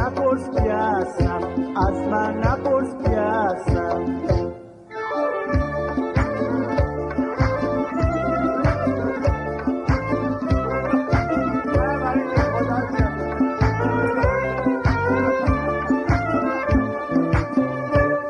نپرس 0.44 0.50
کی 0.50 0.68
هستم 0.70 1.42
از 1.78 2.08
من 2.08 2.38
نپرس 2.38 2.96
کی 3.04 3.14
هستم 3.14 4.22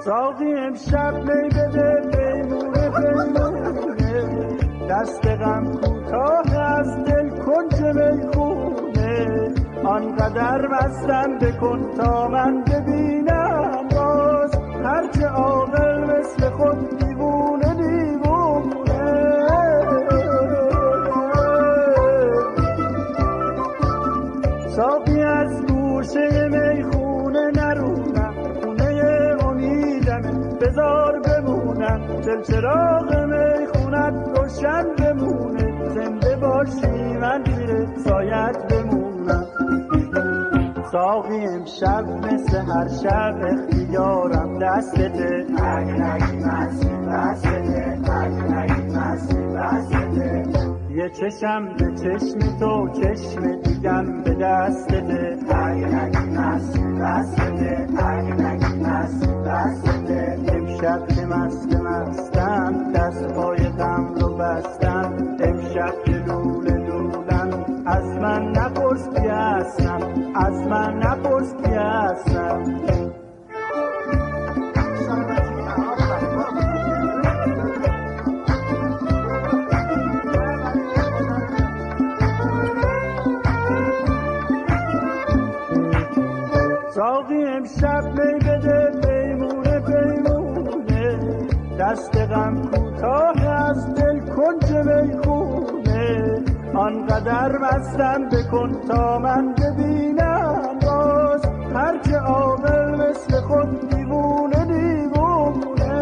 ساقی 0.05 0.53
امشب 0.53 1.15
می 1.15 1.49
بده. 1.49 2.12
آنقدر 10.33 10.67
مستم 10.67 11.37
بکن 11.39 11.91
تا 11.97 12.27
من 12.27 12.63
ببینم 12.63 13.87
باز. 13.95 14.51
هرچه 14.83 15.25
عاقل 15.27 16.03
مثل 16.03 16.49
خود 16.49 16.97
دیوونه 16.97 17.73
دیوونه. 17.75 18.73
ساقی 24.75 25.21
از 25.21 25.65
گوشه 25.65 26.47
می‌خونه 26.47 27.51
نرونم 27.55 28.33
خونه 28.61 29.35
امیدمه 29.45 30.31
بزار 30.61 31.19
بمونم. 31.19 32.21
چل 32.21 32.41
چراغ 32.41 33.15
میخونت 33.15 34.37
روشن 34.37 34.83
بمونه 34.97 35.89
زنده 35.93 36.35
باشی 36.35 37.17
من 37.21 37.43
زیر 37.55 37.87
سایت 37.97 38.57
بمونم. 38.69 38.92
ساقی 40.93 41.47
امشب 41.47 42.05
مثل 42.07 42.57
هر 42.57 42.87
شب 42.87 43.35
اختیارم 43.43 44.59
دستته. 44.59 45.45
نگی 45.49 45.99
دستته. 46.45 47.31
اگه 48.11 48.43
نگی 48.43 48.81
دستته. 48.95 50.43
یه 50.89 51.09
چشم 51.09 51.75
به 51.77 51.91
چشم 51.95 52.39
تو 52.59 52.89
چشم 52.89 53.61
دیگم 53.61 54.23
به 54.23 54.33
دستته. 54.33 55.37
نگی 55.83 56.37
دستته. 56.99 57.87
اگه 57.97 58.33
نگی 58.33 58.83
دستته. 58.83 60.37
امشب 60.53 61.07
که 61.07 61.25
مست 61.25 61.75
مستم 61.75 62.91
دست 62.95 63.27
پای 63.33 63.69
غم 63.69 64.15
رو 64.15 64.35
بستم. 64.35 65.13
امشب 65.39 65.93
که 66.05 66.11
لوله 66.11 66.72
از 67.85 68.05
من 68.05 68.43
نپرس 68.51 69.09
کی 69.09 69.27
هستم 69.27 69.99
از 70.35 70.67
من 70.67 70.93
نپرس 70.93 71.55
کی 71.55 71.71
هستم. 71.71 72.63
ساقی 86.89 87.45
امشب 87.45 88.03
می 88.05 88.39
بده 88.39 88.91
پیمونه 89.01 89.79
پیمونه. 89.79 91.19
دست 91.79 92.17
غم 92.17 92.61
کوتاه 92.61 93.47
از 93.47 93.95
دل 93.95 94.19
کنج 94.19 94.71
می‌خونه 94.71 95.52
آنقدر 96.83 97.57
مستم 97.57 98.29
بکن 98.29 98.71
تا 98.87 99.19
من 99.19 99.55
ببینم 99.55 100.79
باز 100.85 101.41
هرچه 101.75 102.17
عاقل 102.17 102.95
مثل 102.95 103.41
خود 103.41 103.89
دیوونه 103.89 104.65
دیوونه. 104.65 105.93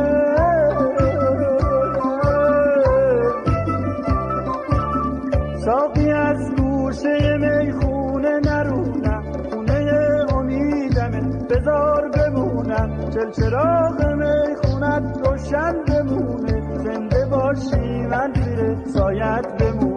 ساقی 5.66 6.12
از 6.12 6.56
گوشه 6.56 7.38
می‌خونه 7.38 8.40
نرونم 8.46 9.24
خونه 9.50 10.26
امیدمه. 10.34 11.22
بزار 11.50 12.10
بمونم 12.10 13.10
چل 13.10 13.32
چراغ 13.32 14.06
میخونت 14.06 15.28
روشن 15.28 15.74
بمونه. 15.88 16.78
زنده 16.84 17.26
باشی 17.26 18.08
من 18.12 18.34
زیر 18.34 18.78
سایت 18.86 19.46
بمونم. 19.60 19.91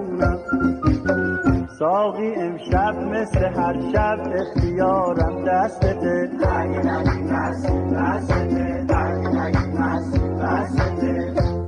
ساقی 2.24 2.34
امشب 2.34 2.94
مثل 2.96 3.44
هر 3.44 3.92
شب 3.92 4.18
اختیارم 4.34 5.44
دستته 5.44 6.30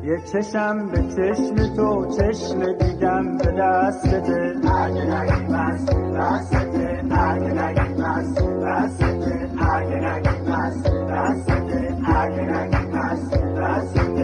یه 0.03 0.19
چشم 0.33 0.89
به 0.89 1.03
چشم 1.03 1.75
تو 1.77 2.07
چشم 2.17 2.73
دیگم 2.73 3.37
به 3.37 3.53
دستته 3.53 4.55
دستته 13.59 14.16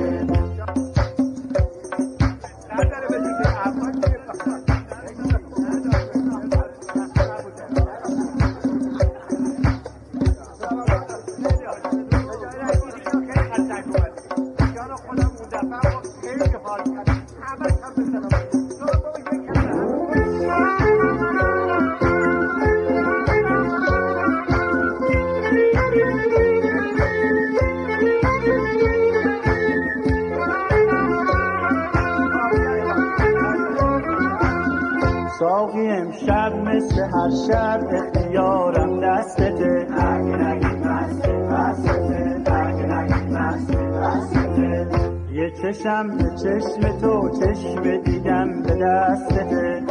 یه 45.84 46.30
چشم 46.42 46.98
تو 47.00 47.30
چشم 47.40 47.96
دیگم 47.96 48.62
به 48.62 48.74
دستته. 48.74 49.82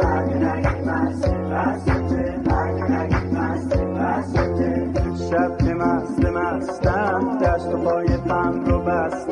شب 5.30 5.58
که 5.58 5.74
مست 5.74 6.24
مستم 6.24 7.38
دست 7.42 7.66
و 7.66 7.76
پای 7.76 8.06
غم 8.06 8.64
رو 8.64 8.78
بستم 8.78 9.31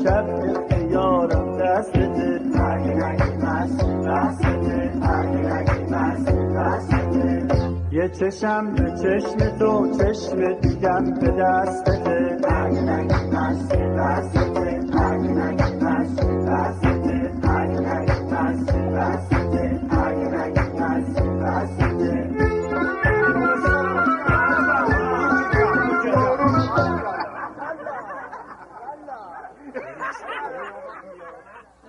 مثل 0.00 0.10
هر 0.10 0.22
شب 0.22 0.56
اختیارم 0.56 1.58
دستته 1.58 2.40
اگه 2.54 2.94
نگی 2.94 3.36
مسیح 3.36 4.00
دستته 4.06 4.92
اگه 5.02 5.38
نگی 5.38 5.94
مسیح 5.94 6.40
دستته 6.56 7.46
یه 7.92 8.08
چشم 8.08 8.74
به 8.74 8.92
چشم 9.02 9.58
تو 9.58 9.90
چشم 9.98 10.52
دیگم 10.60 11.04
به 11.20 11.30
دستته 11.30 12.36
اگه 12.48 12.80
نگی 12.80 13.36
مسیح 13.36 13.94
دستته 13.96 14.49